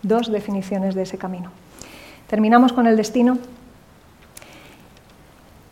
Dos 0.00 0.30
definiciones 0.30 0.94
de 0.94 1.02
ese 1.02 1.18
camino. 1.18 1.50
Terminamos 2.28 2.72
con 2.72 2.86
el 2.86 2.96
destino. 2.96 3.36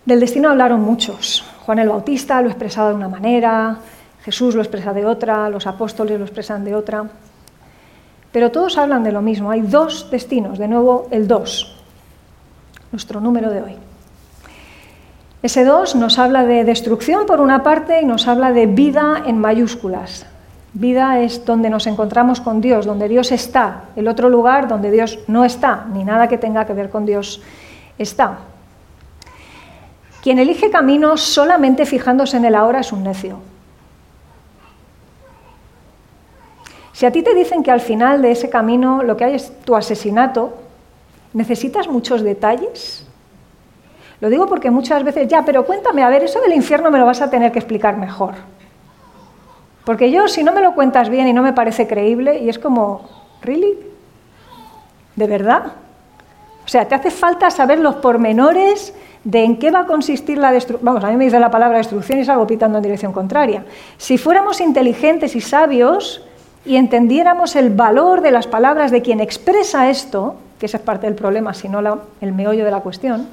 Del 0.05 0.19
destino 0.19 0.51
hablaron 0.51 0.81
muchos. 0.81 1.45
Juan 1.65 1.79
el 1.79 1.89
Bautista 1.89 2.43
lo 2.43 2.49
expresaba 2.49 2.89
de 2.89 2.97
una 2.97 3.09
manera, 3.09 3.79
Jesús 4.25 4.57
lo 4.57 4.63
expresa 4.63 4.93
de 4.93 5.07
otra, 5.07 5.49
los 5.49 5.69
apóstoles 5.69 6.19
lo 6.19 6.25
expresan 6.25 6.65
de 6.65 6.75
otra. 6.75 7.09
pero 8.33 8.51
todos 8.51 8.77
hablan 8.79 9.05
de 9.05 9.13
lo 9.13 9.23
mismo. 9.23 9.53
Hay 9.53 9.61
dos 9.61 10.11
destinos, 10.11 10.59
de 10.59 10.67
nuevo 10.67 11.07
el 11.13 11.29
2, 11.29 11.77
nuestro 12.91 13.21
número 13.21 13.49
de 13.49 13.63
hoy. 13.63 13.84
Ese 15.45 15.67
2 15.67 15.97
nos 15.97 16.19
habla 16.19 16.47
de 16.47 16.65
destrucción 16.65 17.27
por 17.27 17.43
una 17.43 17.63
parte 17.63 18.01
y 18.01 18.07
nos 18.07 18.29
habla 18.29 18.55
de 18.55 18.65
vida 18.65 19.25
en 19.27 19.37
mayúsculas. 19.37 20.25
Vida 20.73 21.21
es 21.21 21.45
donde 21.45 21.69
nos 21.69 21.87
encontramos 21.87 22.41
con 22.41 22.63
Dios, 22.63 22.87
donde 22.87 23.11
Dios 23.11 23.31
está. 23.31 23.91
El 23.95 24.09
otro 24.09 24.31
lugar 24.31 24.69
donde 24.69 24.91
Dios 24.91 25.19
no 25.27 25.45
está, 25.45 25.85
ni 25.93 26.03
nada 26.03 26.29
que 26.29 26.39
tenga 26.39 26.65
que 26.65 26.73
ver 26.73 26.89
con 26.89 27.05
Dios 27.05 27.43
está. 27.99 28.39
Quien 30.23 30.39
elige 30.39 30.71
camino 30.71 31.19
solamente 31.19 31.85
fijándose 31.85 32.39
en 32.39 32.47
el 32.47 32.55
ahora 32.55 32.81
es 32.81 32.91
un 32.91 33.05
necio. 33.05 33.41
Si 36.95 37.05
a 37.05 37.13
ti 37.13 37.23
te 37.23 37.35
dicen 37.35 37.63
que 37.63 37.71
al 37.71 37.83
final 37.83 38.23
de 38.23 38.31
ese 38.31 38.49
camino 38.49 39.03
lo 39.03 39.19
que 39.19 39.25
hay 39.25 39.35
es 39.35 39.53
tu 39.67 39.77
asesinato, 39.77 40.55
¿necesitas 41.35 41.87
muchos 41.87 42.23
detalles? 42.23 43.04
Lo 44.21 44.31
digo 44.31 44.47
porque 44.47 44.71
muchas 44.71 45.03
veces, 45.05 45.29
ya, 45.29 45.45
pero 45.45 45.65
cuéntame, 45.65 46.03
a 46.03 46.09
ver, 46.09 46.25
eso 46.25 46.41
del 46.41 46.55
infierno 46.55 46.91
me 46.91 46.99
lo 46.99 47.07
vas 47.07 47.21
a 47.21 47.31
tener 47.31 47.53
que 47.53 47.59
explicar 47.59 47.97
mejor. 47.97 48.35
Porque 49.85 50.11
yo, 50.11 50.29
si 50.29 50.43
no 50.43 50.53
me 50.53 50.63
lo 50.63 50.75
cuentas 50.75 51.09
bien 51.09 51.29
y 51.29 51.33
no 51.33 51.43
me 51.43 51.53
parece 51.53 51.87
creíble, 51.87 52.39
y 52.39 52.49
es 52.49 52.59
como, 52.59 53.09
¿really? 53.43 53.79
¿De 55.17 55.27
verdad? 55.27 55.65
O 56.65 56.69
sea, 56.69 56.89
te 56.89 56.95
hace 56.95 57.11
falta 57.11 57.51
saber 57.51 57.79
los 57.79 57.97
pormenores 57.97 58.95
de 59.25 59.45
en 59.45 59.59
qué 59.59 59.71
va 59.71 59.81
a 59.81 59.87
consistir 59.87 60.39
la 60.39 60.53
destrucción. 60.53 60.85
Vamos, 60.85 61.05
a 61.05 61.11
mí 61.11 61.17
me 61.17 61.25
dice 61.25 61.39
la 61.39 61.51
palabra 61.51 61.79
destrucción 61.79 62.19
y 62.19 62.25
salgo 62.25 62.47
pitando 62.47 62.79
en 62.79 62.83
dirección 62.83 63.13
contraria. 63.13 63.65
Si 63.99 64.17
fuéramos 64.17 64.61
inteligentes 64.61 65.37
y 65.37 65.41
sabios, 65.41 66.23
y 66.65 66.77
entendiéramos 66.77 67.57
el 67.57 67.71
valor 67.71 68.23
de 68.23 68.31
las 68.31 68.47
palabras 68.47 68.91
de 68.91 69.03
quien 69.03 69.21
expresa 69.21 69.91
esto, 69.91 70.37
que 70.59 70.67
esa 70.67 70.79
es 70.79 70.83
parte 70.83 71.07
del 71.07 71.15
problema, 71.15 71.53
si 71.53 71.69
no 71.69 71.81
el 72.21 72.33
meollo 72.33 72.65
de 72.65 72.71
la 72.71 72.81
cuestión, 72.81 73.29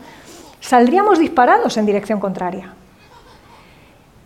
saldríamos 0.62 1.20
disparados 1.20 1.76
en 1.76 1.86
dirección 1.86 2.22
contraria. 2.22 2.74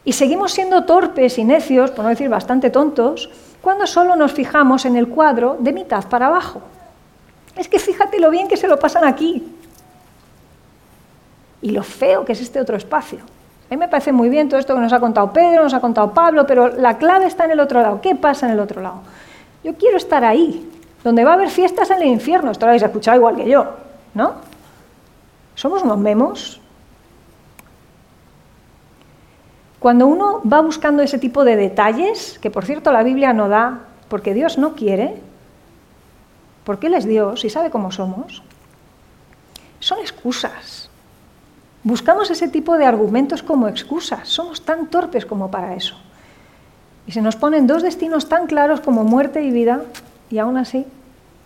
Y 0.04 0.14
seguimos 0.14 0.52
siendo 0.52 0.84
torpes 0.84 1.40
y 1.40 1.44
necios, 1.44 1.90
por 1.90 2.04
no 2.04 2.10
decir 2.10 2.30
bastante 2.30 2.70
tontos, 2.70 3.32
cuando 3.62 3.88
solo 3.88 4.16
nos 4.16 4.34
fijamos 4.34 4.86
en 4.86 4.96
el 4.96 5.08
cuadro 5.08 5.58
de 5.60 5.74
mitad 5.74 6.06
para 6.08 6.28
abajo. 6.28 6.62
Es 7.56 7.68
que 7.68 7.80
fíjate 7.80 8.20
lo 8.20 8.30
bien 8.30 8.48
que 8.48 8.58
se 8.58 8.68
lo 8.68 8.78
pasan 8.78 9.06
aquí 9.06 9.44
y 11.62 11.72
lo 11.72 11.82
feo 11.82 12.24
que 12.24 12.34
es 12.34 12.42
este 12.42 12.60
otro 12.60 12.78
espacio. 12.78 13.20
A 13.20 13.74
mí 13.74 13.78
me 13.78 13.88
parece 13.88 14.12
muy 14.12 14.30
bien 14.30 14.48
todo 14.48 14.60
esto 14.60 14.76
que 14.76 14.82
nos 14.82 14.94
ha 14.94 15.00
contado 15.00 15.34
Pedro, 15.34 15.64
nos 15.64 15.74
ha 15.74 15.80
contado 15.80 16.14
Pablo, 16.14 16.46
pero 16.46 16.68
la 16.68 17.00
clave 17.00 17.26
está 17.26 17.46
en 17.46 17.52
el 17.52 17.60
otro 17.60 17.82
lado. 17.82 18.02
¿Qué 18.02 18.14
pasa 18.16 18.46
en 18.46 18.52
el 18.52 18.60
otro 18.60 18.82
lado? 18.82 19.02
Yo 19.64 19.74
quiero 19.74 19.98
estar 19.98 20.24
ahí, 20.24 20.70
donde 21.04 21.24
va 21.24 21.32
a 21.32 21.34
haber 21.34 21.50
fiestas 21.50 21.90
en 21.90 22.04
el 22.04 22.08
infierno. 22.10 22.52
Esto 22.52 22.68
lo 22.68 22.70
habéis 22.70 22.84
escuchado 22.84 23.18
igual 23.18 23.38
que 23.38 23.50
yo, 23.50 23.66
¿no? 24.14 24.34
Somos 25.56 25.84
unos 25.84 25.98
memos. 25.98 26.62
Cuando 29.80 30.08
uno 30.08 30.42
va 30.42 30.62
buscando 30.62 31.02
ese 31.02 31.20
tipo 31.20 31.44
de 31.44 31.56
detalles, 31.56 32.40
que 32.40 32.52
por 32.52 32.66
cierto 32.66 32.92
la 32.92 33.04
Biblia 33.04 33.34
no 33.34 33.50
da, 33.50 33.82
porque 34.10 34.34
Dios 34.34 34.58
no 34.58 34.76
quiere, 34.76 35.16
porque 36.64 36.88
Él 36.88 36.96
es 36.96 37.06
Dios 37.06 37.46
y 37.46 37.50
sabe 37.50 37.70
cómo 37.70 37.92
somos, 37.92 38.44
son 39.80 40.00
excusas. 40.00 40.90
Buscamos 41.84 42.32
ese 42.32 42.48
tipo 42.48 42.78
de 42.78 42.86
argumentos 42.86 43.44
como 43.44 43.68
excusas. 43.68 44.28
Somos 44.28 44.66
tan 44.66 44.88
torpes 44.88 45.26
como 45.26 45.52
para 45.52 45.76
eso. 45.76 45.96
Y 47.06 47.12
se 47.12 47.22
nos 47.22 47.36
ponen 47.36 47.68
dos 47.68 47.84
destinos 47.84 48.28
tan 48.28 48.48
claros 48.48 48.82
como 48.82 49.04
muerte 49.04 49.44
y 49.44 49.52
vida 49.52 49.84
y 50.32 50.40
aún 50.40 50.58
así 50.58 50.88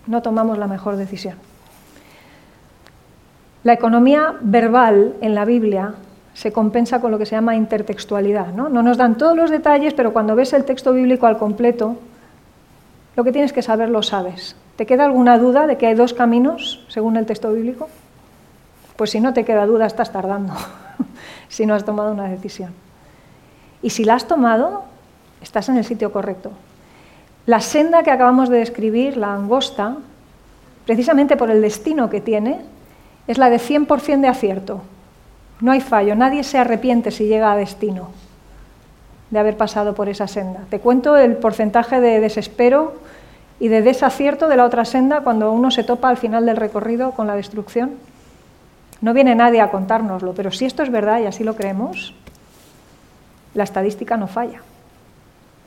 no 0.07 0.21
tomamos 0.21 0.57
la 0.57 0.67
mejor 0.67 0.95
decisión. 0.95 1.48
La 3.63 3.73
economía 3.73 4.35
verbal 4.41 5.15
en 5.21 5.35
la 5.35 5.45
Biblia 5.45 5.95
se 6.33 6.53
compensa 6.53 7.01
con 7.01 7.11
lo 7.11 7.17
que 7.17 7.25
se 7.25 7.35
llama 7.35 7.55
intertextualidad. 7.55 8.53
¿no? 8.53 8.69
no 8.69 8.81
nos 8.81 8.97
dan 8.97 9.17
todos 9.17 9.35
los 9.35 9.49
detalles, 9.49 9.93
pero 9.93 10.13
cuando 10.13 10.35
ves 10.35 10.53
el 10.53 10.63
texto 10.63 10.93
bíblico 10.93 11.25
al 11.25 11.37
completo, 11.37 11.97
lo 13.17 13.23
que 13.25 13.33
tienes 13.33 13.51
que 13.51 13.61
saber 13.61 13.89
lo 13.89 14.01
sabes. 14.01 14.55
¿Te 14.77 14.85
queda 14.85 15.03
alguna 15.03 15.37
duda 15.37 15.67
de 15.67 15.77
que 15.77 15.87
hay 15.87 15.95
dos 15.95 16.13
caminos 16.13 16.85
según 16.87 17.17
el 17.17 17.25
texto 17.25 17.51
bíblico? 17.51 17.89
Pues 18.95 19.09
si 19.09 19.19
no 19.19 19.33
te 19.33 19.43
queda 19.43 19.65
duda, 19.65 19.85
estás 19.85 20.13
tardando, 20.13 20.53
si 21.49 21.65
no 21.65 21.73
has 21.73 21.83
tomado 21.83 22.13
una 22.13 22.29
decisión. 22.29 22.73
Y 23.81 23.89
si 23.89 24.05
la 24.05 24.13
has 24.13 24.25
tomado, 24.25 24.83
estás 25.41 25.67
en 25.67 25.75
el 25.75 25.83
sitio 25.83 26.13
correcto. 26.13 26.51
La 27.45 27.59
senda 27.59 28.03
que 28.03 28.11
acabamos 28.11 28.47
de 28.47 28.59
describir, 28.59 29.17
la 29.17 29.33
angosta, 29.33 29.97
precisamente 30.85 31.35
por 31.35 31.51
el 31.51 31.61
destino 31.61 32.09
que 32.09 32.21
tiene, 32.21 32.61
es 33.27 33.37
la 33.37 33.49
de 33.49 33.57
100% 33.57 34.21
de 34.21 34.27
acierto. 34.27 34.81
No 35.61 35.71
hay 35.71 35.81
fallo, 35.81 36.15
nadie 36.15 36.43
se 36.43 36.57
arrepiente 36.57 37.11
si 37.11 37.27
llega 37.27 37.51
a 37.51 37.57
destino 37.57 38.09
de 39.29 39.39
haber 39.39 39.57
pasado 39.57 39.93
por 39.93 40.09
esa 40.09 40.27
senda. 40.27 40.61
Te 40.69 40.79
cuento 40.79 41.15
el 41.17 41.35
porcentaje 41.37 41.99
de 41.99 42.19
desespero 42.19 42.93
y 43.59 43.67
de 43.67 43.81
desacierto 43.81 44.47
de 44.47 44.57
la 44.57 44.65
otra 44.65 44.85
senda 44.85 45.21
cuando 45.21 45.51
uno 45.51 45.69
se 45.69 45.83
topa 45.83 46.09
al 46.09 46.17
final 46.17 46.45
del 46.45 46.57
recorrido 46.57 47.11
con 47.11 47.27
la 47.27 47.35
destrucción. 47.35 47.91
No 49.01 49.13
viene 49.13 49.35
nadie 49.35 49.61
a 49.61 49.71
contárnoslo, 49.71 50.33
pero 50.33 50.51
si 50.51 50.65
esto 50.65 50.83
es 50.83 50.91
verdad 50.91 51.19
y 51.19 51.25
así 51.25 51.43
lo 51.43 51.55
creemos, 51.55 52.13
la 53.53 53.63
estadística 53.63 54.17
no 54.17 54.27
falla. 54.27 54.61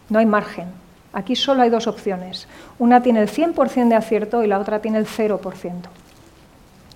No 0.09 0.19
hay 0.19 0.27
margen. 0.27 0.67
Aquí 1.13 1.37
solo 1.37 1.63
hay 1.63 1.71
dos 1.71 1.87
opciones. 1.87 2.49
Una 2.79 3.03
tiene 3.03 3.21
el 3.21 3.29
100% 3.29 3.89
de 3.89 3.95
acierto 3.95 4.43
y 4.43 4.47
la 4.47 4.59
otra 4.59 4.81
tiene 4.81 4.99
el 4.99 5.07
0%. 5.07 5.41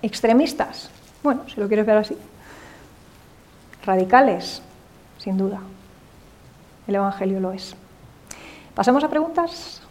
Extremistas, 0.01 0.89
bueno, 1.23 1.43
si 1.49 1.59
lo 1.59 1.67
quieres 1.67 1.85
ver 1.85 1.97
así. 1.97 2.17
Radicales, 3.85 4.61
sin 5.17 5.37
duda. 5.37 5.59
El 6.87 6.95
Evangelio 6.95 7.39
lo 7.39 7.51
es. 7.51 7.75
¿Pasamos 8.75 9.03
a 9.03 9.09
preguntas? 9.09 9.81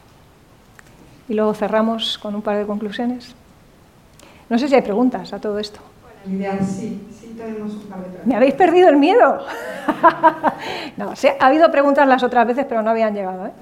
Y 1.28 1.34
luego 1.34 1.54
cerramos 1.54 2.18
con 2.18 2.34
un 2.34 2.42
par 2.42 2.56
de 2.56 2.66
conclusiones. 2.66 3.34
No 4.48 4.58
sé 4.58 4.68
si 4.68 4.74
hay 4.74 4.82
preguntas 4.82 5.32
a 5.32 5.40
todo 5.40 5.58
esto 5.58 5.80
sí, 6.66 7.06
sí 7.10 7.34
tenemos 7.36 7.74
un 7.74 7.82
par 7.82 7.98
de 7.98 8.04
preguntas. 8.04 8.26
¿Me 8.26 8.36
habéis 8.36 8.54
perdido 8.54 8.88
el 8.88 8.96
miedo? 8.96 9.44
no, 10.96 11.12
ha 11.12 11.46
habido 11.46 11.70
preguntas 11.70 12.06
las 12.08 12.22
otras 12.22 12.46
veces, 12.46 12.66
pero 12.68 12.82
no 12.82 12.90
habían 12.90 13.14
llegado. 13.14 13.46
¿eh? 13.46 13.52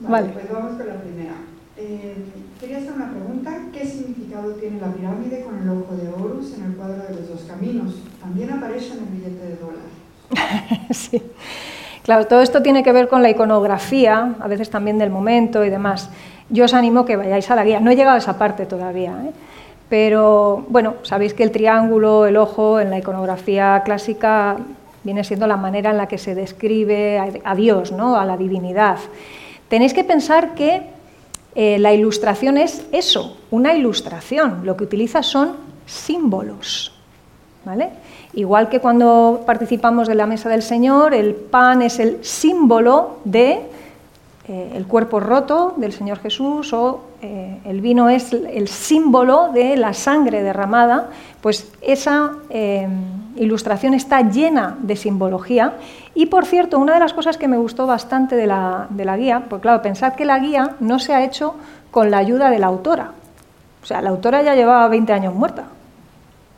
Vale, 0.00 0.28
pues 0.28 0.50
vamos 0.50 0.76
con 0.76 0.88
la 0.88 0.94
primera. 0.94 1.32
Eh, 1.82 2.14
quería 2.60 2.76
hacer 2.76 2.92
una 2.92 3.10
pregunta. 3.10 3.56
¿Qué 3.72 3.86
significado 3.86 4.52
tiene 4.52 4.80
la 4.80 4.92
pirámide 4.92 5.42
con 5.42 5.62
el 5.62 5.68
ojo 5.70 5.96
de 5.96 6.08
Horus 6.08 6.54
en 6.58 6.64
el 6.64 6.76
cuadro 6.76 7.02
de 7.04 7.14
los 7.14 7.28
dos 7.28 7.40
caminos? 7.48 7.94
También 8.20 8.52
aparece 8.52 8.92
en 8.92 8.98
el 8.98 9.04
billete 9.06 9.46
de 9.46 9.56
dólar. 9.56 10.90
sí. 10.90 11.22
Claro, 12.02 12.26
todo 12.26 12.42
esto 12.42 12.62
tiene 12.62 12.82
que 12.82 12.92
ver 12.92 13.08
con 13.08 13.22
la 13.22 13.30
iconografía, 13.30 14.34
a 14.40 14.48
veces 14.48 14.68
también 14.68 14.98
del 14.98 15.08
momento 15.08 15.64
y 15.64 15.70
demás. 15.70 16.10
Yo 16.50 16.66
os 16.66 16.74
animo 16.74 17.06
que 17.06 17.16
vayáis 17.16 17.50
a 17.50 17.56
la 17.56 17.64
guía. 17.64 17.80
No 17.80 17.90
he 17.90 17.96
llegado 17.96 18.16
a 18.16 18.18
esa 18.18 18.36
parte 18.36 18.66
todavía. 18.66 19.12
¿eh? 19.24 19.30
Pero 19.88 20.66
bueno, 20.68 20.96
sabéis 21.02 21.32
que 21.32 21.44
el 21.44 21.50
triángulo, 21.50 22.26
el 22.26 22.36
ojo, 22.36 22.78
en 22.78 22.90
la 22.90 22.98
iconografía 22.98 23.82
clásica 23.86 24.58
viene 25.02 25.24
siendo 25.24 25.46
la 25.46 25.56
manera 25.56 25.92
en 25.92 25.96
la 25.96 26.08
que 26.08 26.18
se 26.18 26.34
describe 26.34 27.18
a 27.42 27.54
Dios, 27.54 27.90
¿no? 27.90 28.16
a 28.16 28.26
la 28.26 28.36
divinidad. 28.36 28.98
Tenéis 29.68 29.94
que 29.94 30.04
pensar 30.04 30.54
que 30.54 30.99
eh, 31.54 31.78
la 31.78 31.92
ilustración 31.92 32.58
es 32.58 32.84
eso, 32.92 33.36
una 33.50 33.74
ilustración. 33.74 34.60
Lo 34.64 34.76
que 34.76 34.84
utiliza 34.84 35.22
son 35.22 35.56
símbolos. 35.86 36.92
¿vale? 37.64 37.90
Igual 38.34 38.68
que 38.68 38.80
cuando 38.80 39.42
participamos 39.44 40.08
de 40.08 40.14
la 40.14 40.26
mesa 40.26 40.48
del 40.48 40.62
Señor, 40.62 41.14
el 41.14 41.34
pan 41.34 41.82
es 41.82 41.98
el 41.98 42.24
símbolo 42.24 43.18
de 43.24 43.60
eh, 44.52 44.72
el 44.74 44.88
cuerpo 44.88 45.20
roto 45.20 45.74
del 45.76 45.92
Señor 45.92 46.18
Jesús 46.18 46.72
o 46.72 47.02
eh, 47.22 47.60
el 47.64 47.80
vino 47.80 48.08
es 48.08 48.32
el 48.32 48.66
símbolo 48.66 49.50
de 49.54 49.76
la 49.76 49.94
sangre 49.94 50.42
derramada, 50.42 51.10
pues 51.40 51.70
esa 51.80 52.32
eh, 52.48 52.88
ilustración 53.36 53.94
está 53.94 54.28
llena 54.28 54.76
de 54.82 54.96
simbología. 54.96 55.74
Y 56.16 56.26
por 56.26 56.46
cierto, 56.46 56.80
una 56.80 56.94
de 56.94 56.98
las 56.98 57.14
cosas 57.14 57.36
que 57.36 57.46
me 57.46 57.58
gustó 57.58 57.86
bastante 57.86 58.34
de 58.34 58.48
la, 58.48 58.88
de 58.90 59.04
la 59.04 59.16
guía, 59.16 59.44
pues 59.48 59.62
claro, 59.62 59.82
pensad 59.82 60.14
que 60.14 60.24
la 60.24 60.40
guía 60.40 60.74
no 60.80 60.98
se 60.98 61.14
ha 61.14 61.22
hecho 61.22 61.54
con 61.92 62.10
la 62.10 62.18
ayuda 62.18 62.50
de 62.50 62.58
la 62.58 62.66
autora. 62.66 63.12
O 63.80 63.86
sea, 63.86 64.02
la 64.02 64.10
autora 64.10 64.42
ya 64.42 64.56
llevaba 64.56 64.88
20 64.88 65.12
años 65.12 65.32
muerta 65.32 65.66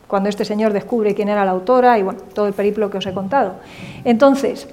cuando 0.09 0.31
este 0.31 0.47
señor 0.47 0.73
descubre 0.73 1.15
quién 1.15 1.29
era 1.29 1.45
la 1.45 1.51
autora 1.51 1.99
y 1.99 2.03
bueno, 2.03 2.21
todo 2.35 2.47
el 2.47 2.55
periplo 2.55 2.89
que 2.89 2.97
os 2.97 3.05
he 3.05 3.13
contado. 3.13 3.57
Entonces, 4.03 4.67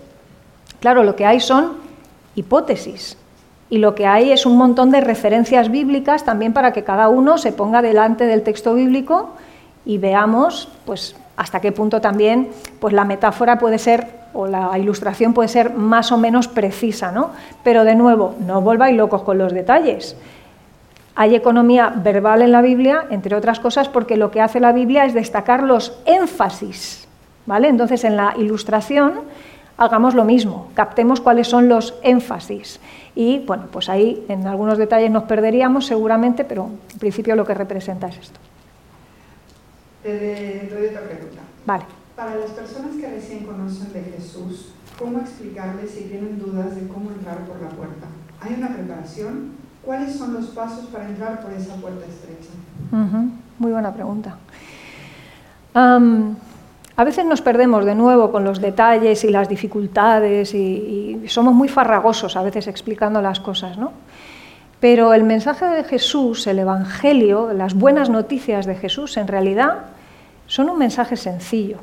claro, 0.80 1.04
lo 1.04 1.18
que 1.18 1.26
hay 1.26 1.42
son 1.42 1.89
hipótesis. 2.40 3.18
Y 3.70 3.78
lo 3.78 3.94
que 3.94 4.08
hay 4.08 4.32
es 4.32 4.46
un 4.46 4.58
montón 4.58 4.90
de 4.90 5.02
referencias 5.02 5.70
bíblicas 5.70 6.24
también 6.24 6.54
para 6.54 6.74
que 6.74 6.84
cada 6.84 7.08
uno 7.08 7.38
se 7.38 7.52
ponga 7.52 7.82
delante 7.82 8.26
del 8.26 8.42
texto 8.42 8.74
bíblico 8.74 9.32
y 9.86 9.98
veamos 9.98 10.70
pues, 10.86 11.16
hasta 11.38 11.60
qué 11.60 11.72
punto 11.72 12.02
también 12.02 12.50
pues, 12.80 12.94
la 12.94 13.06
metáfora 13.06 13.60
puede 13.60 13.78
ser 13.78 14.20
o 14.34 14.48
la 14.48 14.78
ilustración 14.78 15.34
puede 15.34 15.50
ser 15.50 15.74
más 15.74 16.12
o 16.12 16.18
menos 16.18 16.48
precisa. 16.48 17.12
¿no? 17.12 17.32
Pero 17.64 17.84
de 17.84 17.96
nuevo, 17.96 18.36
no 18.40 18.62
volváis 18.62 18.96
locos 18.98 19.22
con 19.22 19.38
los 19.38 19.54
detalles. 19.54 20.16
Hay 21.16 21.36
economía 21.36 21.94
verbal 21.96 22.42
en 22.42 22.52
la 22.52 22.62
Biblia, 22.62 23.06
entre 23.10 23.36
otras 23.36 23.60
cosas, 23.60 23.90
porque 23.90 24.18
lo 24.18 24.32
que 24.32 24.42
hace 24.42 24.60
la 24.60 24.72
Biblia 24.72 25.06
es 25.06 25.14
destacar 25.14 25.64
los 25.64 26.00
énfasis. 26.06 27.08
¿vale? 27.46 27.68
Entonces, 27.68 28.04
en 28.04 28.16
la 28.16 28.36
ilustración, 28.38 29.14
hagamos 29.80 30.14
lo 30.14 30.26
mismo, 30.26 30.70
captemos 30.76 31.22
cuáles 31.22 31.48
son 31.48 31.70
los 31.70 31.96
énfasis. 32.04 32.80
Y 33.16 33.40
bueno, 33.40 33.68
pues 33.72 33.90
ahí 33.90 34.26
en 34.28 34.46
algunos 34.46 34.78
detalles 34.78 35.10
nos 35.10 35.24
perderíamos 35.24 35.86
seguramente, 35.86 36.44
pero 36.44 36.70
en 36.92 37.00
principio 37.00 37.36
lo 37.36 37.46
que 37.46 37.54
representa 37.54 38.08
es 38.08 38.18
esto. 38.18 38.40
Te 40.04 40.70
doy 40.72 40.88
otra 40.88 41.02
pregunta. 41.02 41.42
Vale. 41.66 41.86
Para 42.16 42.36
las 42.36 42.52
personas 42.52 42.96
que 42.98 43.08
recién 43.08 43.46
conocen 43.46 43.94
de 43.94 44.02
Jesús, 44.02 44.74
¿cómo 44.98 45.20
explicarles 45.20 45.92
si 45.92 46.04
tienen 46.04 46.38
dudas 46.38 46.76
de 46.76 46.88
cómo 46.88 47.12
entrar 47.12 47.40
por 47.46 47.62
la 47.62 47.70
puerta? 47.70 48.08
¿Hay 48.42 48.56
una 48.56 48.68
preparación? 48.70 49.54
¿Cuáles 49.84 50.16
son 50.16 50.34
los 50.34 50.48
pasos 50.48 50.86
para 50.88 51.06
entrar 51.06 51.42
por 51.42 51.54
esa 51.54 51.76
puerta 51.76 52.06
estrecha? 52.06 52.52
Muy 53.58 53.72
buena 53.72 53.94
pregunta. 53.94 54.38
A 57.00 57.06
veces 57.06 57.24
nos 57.24 57.42
perdemos 57.42 57.86
de 57.86 57.96
nuevo 57.96 58.30
con 58.30 58.44
los 58.44 58.60
detalles 58.60 59.24
y 59.24 59.30
las 59.30 59.48
dificultades 59.48 60.54
y, 60.54 61.24
somos 61.28 61.54
muy 61.54 61.70
farragosos 61.70 62.36
a 62.36 62.44
veces 62.44 62.68
explicando 62.68 63.22
las 63.22 63.40
cosas, 63.40 63.78
¿no? 63.78 63.94
Pero 64.82 65.14
el 65.14 65.24
mensaje 65.24 65.64
de 65.64 65.86
Jesús, 65.86 66.46
el 66.46 66.60
Evangelio, 66.60 67.54
las 67.54 67.74
buenas 67.74 68.10
noticias 68.10 68.66
de 68.66 68.76
Jesús, 68.76 69.16
en 69.16 69.30
realidad 69.30 69.86
son 70.46 70.70
un 70.70 70.78
mensaje 70.78 71.16
sencillo. 71.16 71.78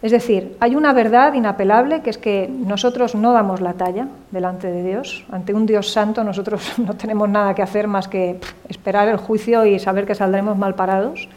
Es 0.00 0.12
decir, 0.12 0.56
hay 0.60 0.76
una 0.76 0.92
verdad 0.92 1.34
inapelable 1.34 2.00
que 2.02 2.10
es 2.10 2.18
que 2.18 2.48
nosotros 2.48 3.16
no 3.16 3.32
damos 3.32 3.60
la 3.60 3.72
talla 3.72 4.06
delante 4.30 4.70
de 4.70 4.84
Dios. 4.84 5.24
Ante 5.32 5.54
un 5.54 5.66
Dios 5.66 5.90
santo 5.90 6.22
nosotros 6.22 6.74
no 6.78 6.94
tenemos 6.94 7.28
nada 7.28 7.56
que 7.56 7.62
hacer 7.62 7.88
más 7.88 8.06
que 8.06 8.38
esperar 8.68 9.08
el 9.08 9.16
juicio 9.16 9.66
y 9.66 9.80
saber 9.80 10.06
que 10.06 10.14
saldremos 10.14 10.56
mal 10.56 10.76
parados. 10.76 11.28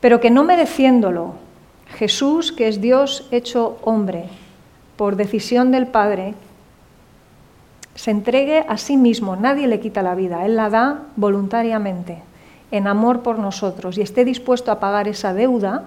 Pero 0.00 0.20
que 0.20 0.30
no 0.30 0.44
mereciéndolo, 0.44 1.50
Jesús, 1.92 2.52
que 2.52 2.68
es 2.68 2.80
Dios 2.80 3.28
hecho 3.30 3.78
hombre, 3.82 4.28
por 4.96 5.16
decisión 5.16 5.70
del 5.70 5.86
Padre, 5.86 6.34
se 7.94 8.10
entregue 8.10 8.64
a 8.68 8.78
sí 8.78 8.96
mismo, 8.96 9.36
nadie 9.36 9.66
le 9.66 9.80
quita 9.80 10.02
la 10.02 10.14
vida, 10.14 10.46
Él 10.46 10.56
la 10.56 10.70
da 10.70 11.02
voluntariamente, 11.16 12.22
en 12.70 12.86
amor 12.86 13.20
por 13.22 13.38
nosotros, 13.38 13.98
y 13.98 14.02
esté 14.02 14.24
dispuesto 14.24 14.72
a 14.72 14.80
pagar 14.80 15.08
esa 15.08 15.34
deuda 15.34 15.84